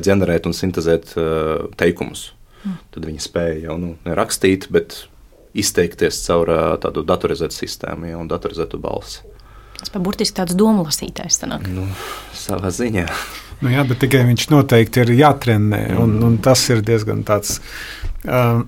ģenerēt 0.04 0.48
un 0.48 0.56
sintēzēt 0.56 1.14
uh, 1.20 1.68
teikumus. 1.80 2.30
Mm. 2.64 2.80
Tad 2.96 3.10
viņi 3.12 3.28
spēja 3.28 3.60
jau 3.68 3.78
nu, 3.82 3.94
rakstīt, 4.08 4.70
bet 4.74 5.04
izteikties 5.56 6.24
caur 6.26 6.52
uh, 6.52 6.66
tādu 6.82 7.06
datorizētu 7.08 7.60
sistēmu 7.60 8.14
ja, 8.14 8.20
un 8.22 8.32
datorizētu 8.32 8.80
balsi. 8.82 9.35
Tas 9.80 9.92
pa 9.92 10.02
burtiski 10.04 10.40
tāds 10.40 10.56
domu 10.58 10.86
lasītājs. 10.86 11.42
Nu, 11.68 11.88
savā 12.36 12.72
ziņā. 12.74 13.08
Nu 13.64 13.72
jā, 13.72 13.86
bet 13.88 14.02
tikai 14.04 14.26
viņš 14.28 14.50
noteikti 14.52 15.04
ir 15.04 15.14
jātrenē. 15.16 15.86
Un, 16.02 16.18
un 16.26 16.40
tas 16.44 16.64
ir 16.74 16.84
diezgan 16.86 17.24
tāds 17.28 17.60
Uh, 18.26 18.62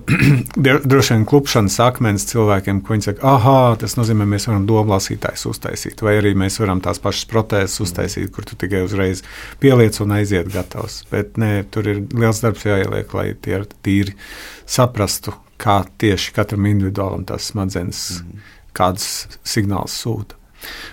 droši 0.84 1.16
vien 1.16 1.24
klupšanas 1.26 1.80
akmens 1.82 2.28
cilvēkiem, 2.30 2.78
ko 2.86 2.94
viņi 2.94 3.06
saka, 3.08 3.26
ah, 3.26 3.72
tas 3.80 3.96
nozīmē, 3.98 4.22
mēs 4.30 4.46
varam 4.46 4.68
domu 4.68 4.92
lasītājus 4.94 5.48
uztaisīt, 5.50 6.02
vai 6.06 6.14
arī 6.20 6.30
mēs 6.38 6.60
varam 6.62 6.78
tās 6.84 7.02
pašas 7.02 7.26
protēzes 7.26 7.82
uztaisīt, 7.82 8.30
kur 8.34 8.46
tu 8.46 8.54
tikai 8.60 8.84
uzreiz 8.86 9.24
pieliec 9.58 9.98
un 10.04 10.14
aiziet 10.14 10.52
gatavs. 10.54 11.00
Bet 11.10 11.40
nē, 11.42 11.64
tur 11.74 11.90
ir 11.90 12.04
liels 12.14 12.44
darbs 12.44 12.68
jāieliek, 12.68 13.18
lai 13.18 13.32
tie 13.34 13.64
tīri 13.82 14.14
saprastu, 14.62 15.34
kā 15.58 15.80
tieši 15.98 16.36
katram 16.38 16.70
individuālam 16.70 17.26
tās 17.26 17.50
smadzenes, 17.50 18.04
mm. 18.22 18.50
kādus 18.78 19.10
signālus 19.42 19.98
sūta. 20.04 20.37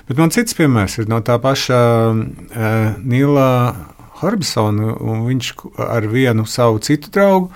Bet 0.09 0.21
man 0.21 0.33
cits 0.33 0.57
piemērs 0.57 0.99
ir 1.01 1.09
no 1.09 1.21
tā 1.25 1.37
paša 1.41 1.81
uh, 2.11 2.95
Nīla 3.01 3.49
Harbisonu, 4.21 4.95
un 5.03 5.25
viņš 5.27 5.51
ar 5.81 6.07
vienu 6.11 6.45
savu 6.47 6.79
citu 6.83 7.11
draugu 7.13 7.51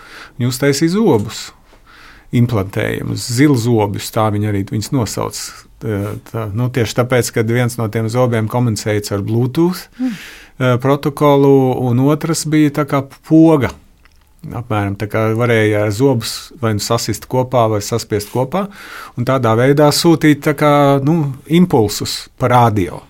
uztaisīja 0.49 0.97
zobus. 0.97 1.49
Implantējumus, 2.35 3.23
zilzobus, 3.39 4.11
tā 4.13 4.27
viņi 4.35 4.49
arī 4.51 4.65
viņus 4.69 4.91
nosauc. 4.93 5.39
Tā, 5.79 5.99
tā, 6.27 6.43
nu, 6.53 6.67
tieši 6.73 6.97
tāpēc, 6.99 7.31
ka 7.33 7.43
viens 7.47 7.77
no 7.79 7.87
tiem 7.89 8.09
zobiem 8.11 8.49
komunicēja 8.51 9.15
ar 9.15 9.23
Bluetooth 9.25 9.87
mm. 9.97 10.17
protokolu, 10.83 11.53
un 11.87 12.03
otrs 12.05 12.43
bija 12.51 12.75
tā 12.81 12.85
kā 12.89 13.01
poga. 13.07 13.71
Apmēram 14.39 14.95
tā 14.95 15.09
kā 15.11 15.25
varēja 15.35 15.83
zobus 15.91 16.53
vai 16.61 16.71
nu 16.77 16.83
sasist 16.83 17.27
kopā, 17.29 17.65
vai 17.73 17.81
saspiest 17.83 18.31
kopā, 18.31 18.67
un 19.19 19.27
tādā 19.27 19.51
veidā 19.59 19.89
sūtīt 19.91 20.47
kā, 20.55 20.71
nu, 21.03 21.33
impulsus 21.59 22.29
pa 22.39 22.47
radio 22.55 23.03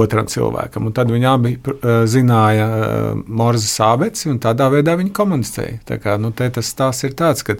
otram 0.00 0.28
cilvēkam. 0.30 0.88
Un 0.88 0.94
tad 0.96 1.10
viņi 1.12 1.28
abi 1.30 1.54
uh, 1.58 2.04
zināja 2.10 2.66
uh, 2.68 3.22
Morzes 3.26 3.74
abeci, 3.84 4.28
un 4.32 4.40
tādā 4.42 4.68
veidā 4.72 4.96
viņi 5.00 5.12
komunicēja. 5.16 5.80
Tā 5.88 5.98
kā, 6.02 6.16
nu, 6.20 6.32
tas 6.34 6.70
stāsts 6.70 7.06
ir 7.08 7.16
tāds, 7.18 7.44
ka 7.46 7.56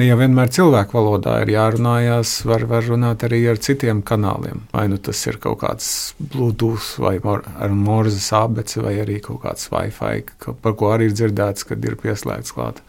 ne 0.00 0.08
jau 0.08 0.18
vienmēr 0.20 0.52
cilvēku 0.54 0.98
valodā 0.98 1.38
ir 1.44 1.54
jārunājās, 1.54 2.34
var, 2.48 2.66
var 2.70 2.86
runāt 2.88 3.24
arī 3.26 3.42
ar 3.52 3.60
citiem 3.62 4.02
kanāliem. 4.06 4.64
Vai 4.74 4.86
nu 4.92 5.00
tas 5.02 5.20
ir 5.26 5.40
kaut 5.42 5.62
kāds 5.64 5.90
Bluetooth 6.18 6.96
vai 7.02 7.16
mor, 7.24 7.44
ar 7.58 7.74
Morzes 7.74 8.30
abeci, 8.36 8.82
vai 8.84 8.98
arī 9.02 9.20
kaut 9.24 9.42
kāds 9.46 9.70
Wi-Fi, 9.72 10.24
ka, 10.38 10.56
par 10.62 10.76
ko 10.78 10.92
arī 10.94 11.10
ir 11.10 11.16
dzirdēts, 11.18 11.66
kad 11.68 11.84
ir 11.84 11.98
pieslēgts 12.00 12.54
klāt 12.56 12.82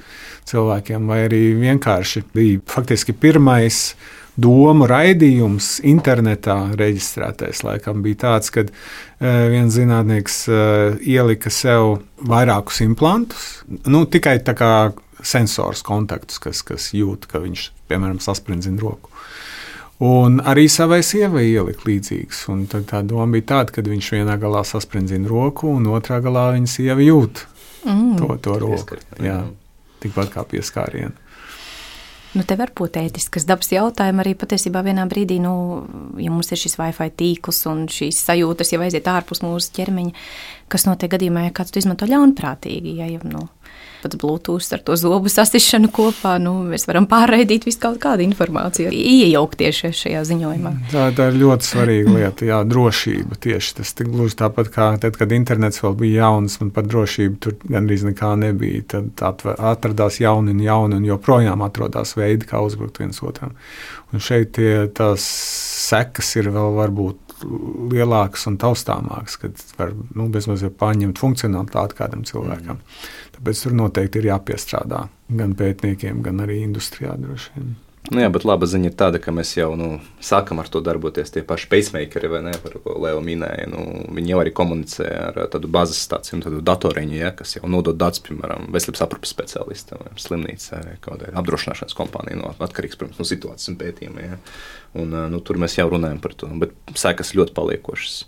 cilvēkiem, 0.50 1.10
vai 1.10 1.24
arī 1.28 1.43
vienkārši 1.60 2.26
bija 2.34 2.62
faktiski 2.70 3.14
pirmais 3.14 3.93
domu 4.42 4.88
raidījums 4.90 5.78
internetā 5.88 6.58
reģistrētais 6.80 7.64
laikam 7.66 8.04
bija 8.06 8.24
tāds, 8.26 8.54
ka 8.54 8.66
uh, 8.66 8.72
viens 9.52 9.76
zinātnieks 9.76 10.42
uh, 10.52 10.98
ielika 11.04 11.52
sev 11.54 12.00
vairākus 12.30 12.82
implantus, 12.86 13.52
nu, 13.88 14.06
tikai 14.10 14.40
tā 14.46 14.56
kā 14.58 14.74
sensors 15.24 15.84
kontaktus, 15.86 16.40
kas, 16.40 16.64
kas 16.66 16.92
jūt, 16.96 17.28
ka 17.30 17.42
viņš, 17.44 17.70
piemēram, 17.92 18.20
sasprindzina 18.24 18.80
roku. 18.82 19.12
Un 20.00 20.40
arī 20.48 20.70
savai 20.72 21.02
sievai 21.04 21.50
ielika 21.50 21.84
līdzīgs. 21.84 22.46
Un 22.54 22.64
tā 22.72 23.02
doma 23.04 23.28
bija 23.34 23.50
tāda, 23.52 23.74
ka 23.76 23.84
viņš 23.84 24.12
vienā 24.16 24.38
galā 24.40 24.62
sasprindzina 24.64 25.28
roku, 25.28 25.74
un 25.76 25.90
otrā 25.92 26.22
galā 26.24 26.54
viņa 26.56 26.72
sieva 26.72 27.04
jūt 27.04 27.44
mm. 27.84 28.14
to, 28.22 28.30
to 28.46 28.56
roku. 28.64 29.00
Jā, 29.20 29.42
tikpat 30.00 30.32
kā 30.38 30.46
pieskārienu. 30.48 31.12
Nu, 32.38 32.44
te 32.46 32.54
var 32.60 32.70
būt 32.78 33.00
ētiskas 33.02 33.48
dabas 33.50 33.72
jautājumi 33.74 34.22
arī 34.22 34.36
patiesībā 34.38 34.84
vienā 34.86 35.08
brīdī, 35.10 35.40
nu, 35.42 35.54
ja 36.22 36.30
mums 36.30 36.52
ir 36.54 36.62
šis 36.62 36.78
Wi-Fi 36.78 37.10
tīkls 37.18 37.64
un 37.72 37.88
šīs 37.90 38.20
sajūtas 38.28 38.74
jau 38.76 38.84
aiziet 38.86 39.10
ārpus 39.10 39.42
mūsu 39.42 39.74
ķermeņa, 39.80 40.14
kas 40.72 40.88
notiek 40.88 41.12
gadījumā, 41.16 41.48
ja 41.48 41.56
kāds 41.56 41.74
to 41.74 41.82
izmanto 41.82 42.08
ļaunprātīgi. 42.10 42.98
Ja, 43.02 43.10
ja, 43.10 43.22
nu, 43.28 43.48
pats 44.02 44.16
Bluetooth 44.16 44.74
ar 44.74 44.82
to 44.86 44.96
zobu 44.96 45.30
sasišanu 45.32 45.90
kopā, 45.94 46.36
nu, 46.42 46.54
mēs 46.70 46.88
varam 46.88 47.08
pārraidīt 47.10 47.68
visu 47.68 47.82
kaut 47.84 48.00
kādu 48.04 48.24
informāciju, 48.26 48.92
iejaukties 48.96 49.82
šajā 50.00 50.24
ziņojumā. 50.30 50.74
Tā, 50.94 51.10
tā 51.16 51.30
ir 51.32 51.40
ļoti 51.42 51.68
svarīga 51.68 52.16
lieta, 52.16 52.48
jā, 52.50 52.60
drošība 52.70 53.40
tieši 53.44 53.76
tas 53.80 53.94
tik 53.98 54.12
gluži 54.14 54.40
tāpat 54.40 54.72
kā 54.74 54.90
tad, 55.04 55.20
kad 55.20 55.36
internets 55.36 55.84
vēl 55.84 55.98
bija 56.00 56.26
jauns 56.26 56.60
un 56.64 56.72
par 56.76 56.88
drošību 56.90 57.40
tur 57.44 57.58
gandrīz 57.68 58.06
nekā 58.08 58.34
nebija, 58.40 58.86
tad 58.96 59.46
atradās 59.58 60.22
jauni 60.24 60.56
un 60.56 60.64
jauni 60.64 61.00
un 61.00 61.08
joprojām 61.10 61.64
atrodās 61.66 62.16
veidi, 62.20 62.48
kā 62.50 62.64
uzbrukt 62.66 63.02
viens 63.04 63.20
otram. 63.26 63.56
Un 64.14 64.24
šeit 64.24 64.56
tie, 64.58 64.88
tās 64.96 65.26
sekas 65.90 66.32
ir 66.40 66.50
vēl 66.56 66.78
varbūt 66.80 67.29
lielākas 67.44 68.46
un 68.50 68.58
taustāmākas, 68.62 69.38
kad 69.42 69.64
var 69.80 69.94
nu, 70.16 70.30
bezmazliet 70.34 70.78
pārņemt 70.80 71.22
funkcionalitāti 71.22 72.00
kādam 72.00 72.26
cilvēkam. 72.28 72.80
Mm. 72.80 73.12
Tāpēc 73.38 73.66
tur 73.66 73.78
noteikti 73.80 74.22
ir 74.22 74.32
jāpiestrādā 74.32 75.06
gan 75.40 75.56
pētniekiem, 75.60 76.24
gan 76.26 76.44
arī 76.46 76.62
industrijā 76.66 77.16
droši 77.20 77.56
vien. 77.56 77.76
Nu 78.10 78.24
jā, 78.24 78.30
bet 78.34 78.41
laba 78.47 78.66
ziņa 78.66 78.89
ir 78.89 78.95
tāda, 78.97 79.20
ka 79.22 79.30
mēs 79.36 79.51
jau 79.53 79.68
nu, 79.78 79.88
sākam 80.26 80.57
ar 80.62 80.70
to 80.74 80.80
darboties. 80.82 81.30
Tie 81.30 81.43
paši 81.45 81.68
pacemakeri, 81.70 82.32
vai 82.32 82.39
ne, 82.47 82.53
par 82.64 82.80
ko 82.82 82.95
Leo 83.03 83.20
minēja, 83.22 83.68
nu, 83.70 83.84
viņi 84.18 84.34
jau 84.34 84.39
arī 84.41 84.53
komunicē 84.57 85.10
ar 85.28 85.38
tādu 85.53 85.70
bāzes 85.70 85.99
stāciju, 86.07 86.39
tādu 86.47 86.64
datoriņu, 86.66 87.20
ja, 87.20 87.30
kas 87.38 87.53
jau 87.60 87.70
nodod 87.70 87.99
datus, 88.01 88.24
piemēram, 88.26 88.66
veselības 88.74 89.05
aprūpes 89.05 89.36
speciālistam, 89.36 90.01
slimnīcai, 90.26 90.82
kādai 91.05 91.30
apdrošināšanas 91.38 91.97
kompānijai, 91.99 92.39
no, 92.41 92.49
atkarīgs, 92.66 92.97
protams, 92.97 93.22
no 93.22 93.30
situācijas 93.30 93.70
un 93.76 93.78
pētījumiem. 93.84 94.34
Ja. 94.34 94.41
Un, 94.97 95.14
nu, 95.30 95.43
tur 95.45 95.62
mēs 95.62 95.78
jau 95.78 95.86
runājam 95.93 96.18
par 96.24 96.34
to, 96.34 96.49
bet 96.66 96.74
sekas 96.97 97.36
ļoti 97.38 97.53
paliekošas. 97.62 98.24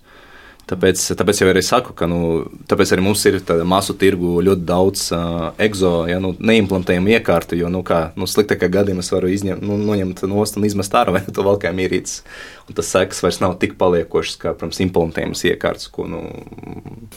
Tāpēc, 0.71 1.01
tāpēc 1.19 1.41
jau 1.41 1.49
arī 1.51 1.61
saku, 1.65 1.91
ka 1.97 2.07
nu, 2.07 2.45
arī 2.71 3.03
mums 3.03 3.25
ir 3.27 3.41
masu 3.67 3.91
tirgu 3.99 4.37
ļoti 4.45 4.63
daudz 4.63 5.01
uh, 5.11 5.49
exo, 5.59 6.05
ja 6.07 6.21
nu, 6.23 6.31
neimplantējumu 6.39 7.11
iekārtu. 7.17 7.57
Jo, 7.59 7.67
nu, 7.73 7.81
kā 7.83 8.13
nu, 8.15 8.27
sliktākā 8.29 8.69
gadījumā 8.71 9.03
es 9.03 9.11
varu 9.11 9.31
izņemt, 9.33 9.65
nu, 9.67 9.75
noņemt 9.81 10.23
nost 10.31 10.55
un 10.55 10.67
izmest 10.69 10.95
ārā 10.95 11.11
vai 11.17 11.23
to 11.27 11.43
valkā 11.43 11.73
mierītis. 11.75 12.21
Un 12.69 12.77
tas 12.77 12.87
sekas 12.93 13.19
vairs 13.25 13.41
nav 13.43 13.57
tik 13.59 13.75
paliekošas 13.81 14.37
kā, 14.39 14.53
protams, 14.55 14.79
implantējumas 14.85 15.43
iekārtas, 15.49 15.89
ko 15.91 16.05
nu, 16.07 16.21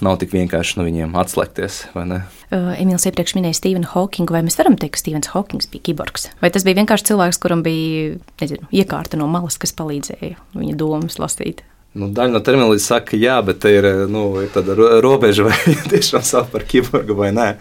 nav 0.02 0.18
tik 0.22 0.34
vienkārši 0.34 0.80
no 0.80 0.86
viņiem 0.88 1.14
atslēgties. 1.20 1.78
Uh, 1.94 2.72
Emīls 2.74 3.06
iepriekš 3.06 3.36
minēja 3.38 3.60
Stevenu 3.60 3.86
Hawkingu, 3.92 4.34
vai 4.34 4.42
mēs 4.46 4.58
varam 4.58 4.74
teikt, 4.80 4.96
ka 4.96 5.04
Stevens 5.04 5.30
Hawkings 5.30 5.70
bija 5.70 5.92
kiborgs? 5.92 6.26
Vai 6.42 6.50
tas 6.50 6.66
bija 6.66 6.80
vienkārši 6.80 7.12
cilvēks, 7.12 7.38
kuram 7.44 7.62
bija 7.62 8.16
nezinu, 8.42 8.66
iekārta 8.74 9.20
no 9.20 9.30
malas, 9.30 9.60
kas 9.62 9.76
palīdzēja 9.78 10.34
viņa 10.58 10.80
domas 10.80 11.20
lasīt? 11.22 11.62
Nu, 11.94 12.08
daļa 12.10 12.34
no 12.34 12.40
terminoloģijas 12.42 12.88
saka, 12.90 13.18
jā, 13.18 13.36
bet 13.46 13.60
te 13.62 13.70
ir, 13.70 13.86
nu, 14.10 14.24
ir 14.42 14.50
tāda 14.54 14.74
robeža, 15.04 15.46
vai 15.48 15.76
tiešām 15.92 16.24
sauc 16.26 16.50
par 16.50 16.66
kiborgu 16.66 17.14
vai 17.18 17.30
nē. 17.36 17.52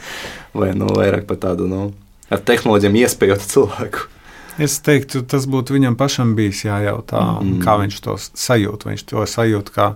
Vai 0.58 0.72
nu, 0.78 0.90
vairāk 0.94 1.28
par 1.30 1.38
tādu 1.42 1.70
nu, 1.70 1.92
ar 2.34 2.42
tehnoloģiem 2.42 2.98
iespējotu 3.04 3.50
cilvēku. 3.54 4.10
Es 4.62 4.78
teiktu, 4.86 5.24
tas 5.26 5.48
būtu 5.50 5.74
viņam 5.74 5.96
pašam 5.98 6.36
bijis 6.38 6.62
jājautā, 6.68 7.22
mm. 7.42 7.56
kā 7.64 7.78
viņš 7.82 7.96
to 8.06 8.18
sajūt. 8.22 8.86
Viņš 8.86 9.06
to 9.10 9.26
sajūt 9.30 9.72
kā 9.74 9.88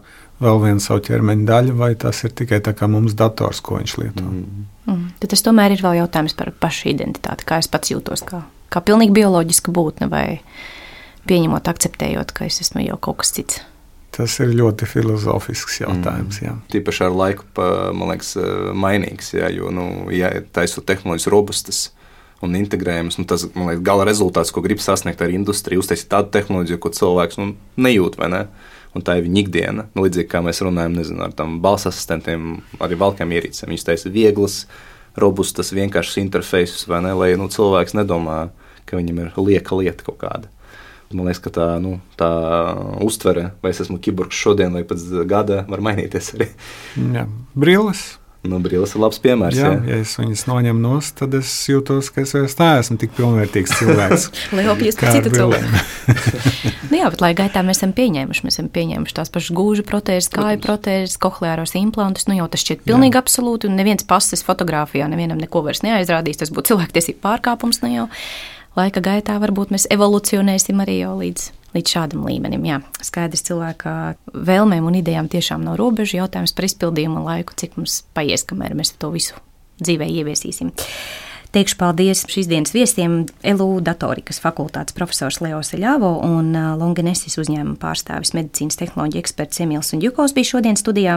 vēl 0.41 0.61
vienu 0.63 0.81
savu 0.81 1.03
ķermeņa 1.05 1.45
daļu, 1.45 1.75
vai 1.77 1.91
tas 1.99 2.23
ir 2.25 2.33
tikai 2.37 2.59
tā 2.65 2.73
kā 2.77 2.89
mums 2.89 3.13
dators, 3.17 3.61
ko 3.61 3.77
viņš 3.77 3.95
lieto. 4.01 4.25
Mm. 4.25 4.65
Mm. 4.89 5.05
Tad 5.21 5.33
tas 5.33 5.45
tomēr 5.45 5.77
ir 5.77 5.85
vēl 5.85 5.99
jautājums 6.01 6.37
par 6.37 6.53
pašu 6.57 6.91
identitāti, 6.93 7.45
kā 7.45 7.61
es 7.61 7.69
pats 7.69 7.93
jūtos, 7.93 8.25
kā, 8.25 8.43
kā 8.73 8.81
pilnīgi 8.85 9.13
bioloģiska 9.17 9.73
būtne, 9.73 10.09
vai 10.13 10.41
pieņemot, 11.29 11.69
akceptējot, 11.69 12.33
ka 12.33 12.49
es 12.49 12.61
esmu 12.65 12.85
jau 12.85 12.97
kaut 13.01 13.21
kas 13.21 13.33
cits. 13.37 13.61
Tas 14.17 14.39
ir 14.41 14.49
ļoti 14.57 14.87
filozofisks 14.89 15.81
jautājums. 15.83 16.39
Mm. 16.41 16.61
Tīpaši 16.73 17.03
ar 17.05 17.13
laiku, 17.13 17.45
pa, 17.53 17.67
man 17.93 18.09
liekas, 18.09 18.33
mainīgs. 18.73 19.35
Jā, 19.37 19.51
jo, 19.53 19.69
nu, 19.73 20.07
ja 20.09 20.31
taisot 20.55 20.87
tehnoloģijas 20.89 21.29
robustas 21.29 21.81
un 22.41 22.57
integrējamas, 22.57 23.19
nu, 23.21 23.25
tas 23.29 23.45
liekas, 23.45 23.83
gala 23.85 24.07
rezultāts, 24.09 24.53
ko 24.53 24.63
grib 24.65 24.81
sasniegt 24.81 25.21
ar 25.21 25.33
industriju, 25.33 25.83
uztaisīt 25.83 26.09
tādu 26.09 26.33
tehnoloģiju, 26.33 26.81
ko 26.81 26.93
cilvēks 26.97 27.39
nu, 27.41 27.51
nejūt. 27.77 28.17
Ne? 28.33 28.43
Un 28.97 29.05
tā 29.05 29.19
ir 29.19 29.27
viņa 29.27 29.41
ikdiena. 29.43 29.87
Nu, 29.93 30.05
līdzīgi 30.07 30.29
kā 30.31 30.41
mēs 30.45 30.63
runājam 30.65 30.97
nezinu, 30.97 31.21
ar 31.27 31.37
tādiem 31.37 31.59
balss 31.61 31.89
asistentiem, 31.89 32.59
arī 32.81 32.97
valkām 32.97 33.33
ierīcēm. 33.37 33.69
Viņas 33.73 33.89
taisa 33.91 34.13
vieglas, 34.13 34.63
robustas, 35.17 35.73
vienkāršas 35.77 36.21
interfeisus, 36.23 36.87
vai 36.89 37.03
ne? 37.05 37.13
Lai 37.17 37.31
nu, 37.37 37.49
cilvēks 37.53 37.97
nedomā, 37.97 38.47
ka 38.89 38.97
viņam 38.97 39.25
ir 39.27 39.41
lieka 39.45 39.77
lieta 39.77 40.09
kaut 40.09 40.21
kāda. 40.25 40.49
Man 41.15 41.29
liekas, 41.29 41.39
ka 41.45 41.51
tā, 41.55 41.65
nu, 41.79 41.97
tā 42.19 42.29
uztvere, 43.03 43.51
vai 43.63 43.71
es 43.71 43.79
esmu 43.85 43.99
kiborgs 44.03 44.35
šodien 44.35 44.75
vai 44.75 44.83
pēc 44.87 45.05
gada, 45.29 45.63
var 45.71 45.83
mainīties 45.85 46.33
arī. 46.35 46.49
Jā, 47.15 47.27
brilles. 47.55 48.07
Nu, 48.47 48.59
brīlis 48.63 48.93
ir 48.95 49.01
labs 49.01 49.19
piemērs. 49.21 49.57
Jā, 49.57 49.69
jā. 49.73 49.79
ja 49.89 49.97
es 50.03 50.13
viņas 50.19 50.45
noņemu 50.47 50.81
no 50.81 50.97
stūra, 51.01 51.27
tad 51.27 51.35
es 51.39 51.51
jūtos, 51.67 52.11
ka 52.13 52.21
es 52.23 52.33
vairs 52.35 52.55
neesmu 52.59 52.97
tik 53.01 53.13
pilnvērtīgs 53.17 53.73
cilvēks. 53.79 54.27
Lielākais 54.57 54.99
par 54.99 55.15
citu 55.15 55.31
cilvēku. 55.33 55.81
nu, 56.91 56.99
jā, 56.99 57.09
bet 57.11 57.23
lai 57.23 57.31
gaitā 57.37 57.63
mēs 57.65 57.81
esam 57.81 57.95
pieņēmuši, 57.97 58.45
mēs 58.45 58.59
esam 58.59 58.69
pieņēmuši 58.75 59.17
tās 59.19 59.33
pašas 59.33 59.55
gūžu 59.57 59.85
protēzes, 59.87 60.29
kāju 60.35 60.61
protēzes, 60.63 61.17
kohleāros 61.23 61.73
implantus. 61.79 62.29
Nu, 62.29 62.37
jau 62.39 62.47
tas 62.53 62.63
šķiet 62.63 62.85
pilnīgi 62.87 63.17
jā. 63.17 63.23
absolūti, 63.25 63.71
un 63.71 63.79
neviens 63.79 64.05
pases 64.07 64.45
fotografijā 64.47 65.09
nevienam 65.11 65.41
neko 65.41 65.65
vairs 65.65 65.83
neaizrādīs. 65.85 66.39
Tas 66.43 66.53
būtu 66.53 66.75
cilvēktiesību 66.75 67.23
pārkāpums. 67.25 67.81
Nu, 67.83 67.91
jau 67.91 68.07
laika 68.77 69.03
gaitā 69.03 69.37
varbūt 69.41 69.73
mēs 69.73 69.87
evolucionēsim 69.93 70.83
arī 70.83 71.01
jau 71.01 71.15
līdz 71.19 71.51
līdz 71.75 71.93
šādam 71.93 72.25
līmenim. 72.25 72.63
Jā, 72.67 72.79
skaidrs, 73.03 73.43
cilvēka 73.49 73.93
vēlmēm 74.33 74.87
un 74.87 74.97
idejām 75.01 75.29
tiešām 75.31 75.65
nav 75.67 75.77
robežu 75.81 76.21
jautājums 76.21 76.55
par 76.55 76.67
izpildījumu 76.67 77.19
un 77.21 77.27
laiku, 77.27 77.57
cik 77.59 77.77
mums 77.79 77.99
paies, 78.17 78.45
kamēr 78.47 78.75
mēs 78.77 78.95
to 78.97 79.11
visu 79.13 79.37
dzīvē 79.83 80.07
ieviesīsim. 80.21 80.71
Teikšu 81.57 81.73
paldies 81.79 82.19
šīs 82.29 82.45
dienas 82.45 82.69
viesiem 82.69 83.23
LU 83.41 83.79
datorikas 83.81 84.37
fakultātes 84.43 84.93
profesors 84.93 85.39
Leo 85.41 85.63
Seļāvo 85.65 86.11
un 86.27 86.51
Longinesis 86.77 87.39
uzņēmuma 87.41 87.79
pārstāvis 87.81 88.35
medicīnas 88.37 88.77
tehnoloģija 88.77 89.23
eksperts 89.23 89.63
Emīls 89.65 89.89
un 89.97 90.03
Jukovs 90.05 90.35
bija 90.37 90.51
šodien 90.51 90.77
studijā. 90.77 91.15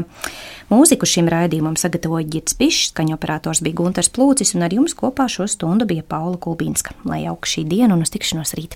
Mūziku 0.73 1.05
šim 1.05 1.29
raidījumam 1.29 1.77
sagatavoja 1.77 2.25
Girts 2.33 2.57
Pišs, 2.57 2.95
skaņu 2.95 3.19
operators 3.19 3.61
bija 3.67 3.83
Gunters 3.83 4.09
Plūcis 4.17 4.55
un 4.57 4.65
ar 4.65 4.73
jums 4.73 4.97
kopā 4.97 5.29
šo 5.29 5.45
stundu 5.45 5.85
bija 5.91 6.09
Paula 6.09 6.41
Kulbīnska. 6.41 6.97
Lai 7.05 7.27
jauka 7.27 7.57
šī 7.59 7.69
diena 7.69 7.93
un 7.99 8.09
uz 8.09 8.17
tikšanos 8.17 8.57
rīt! 8.57 8.69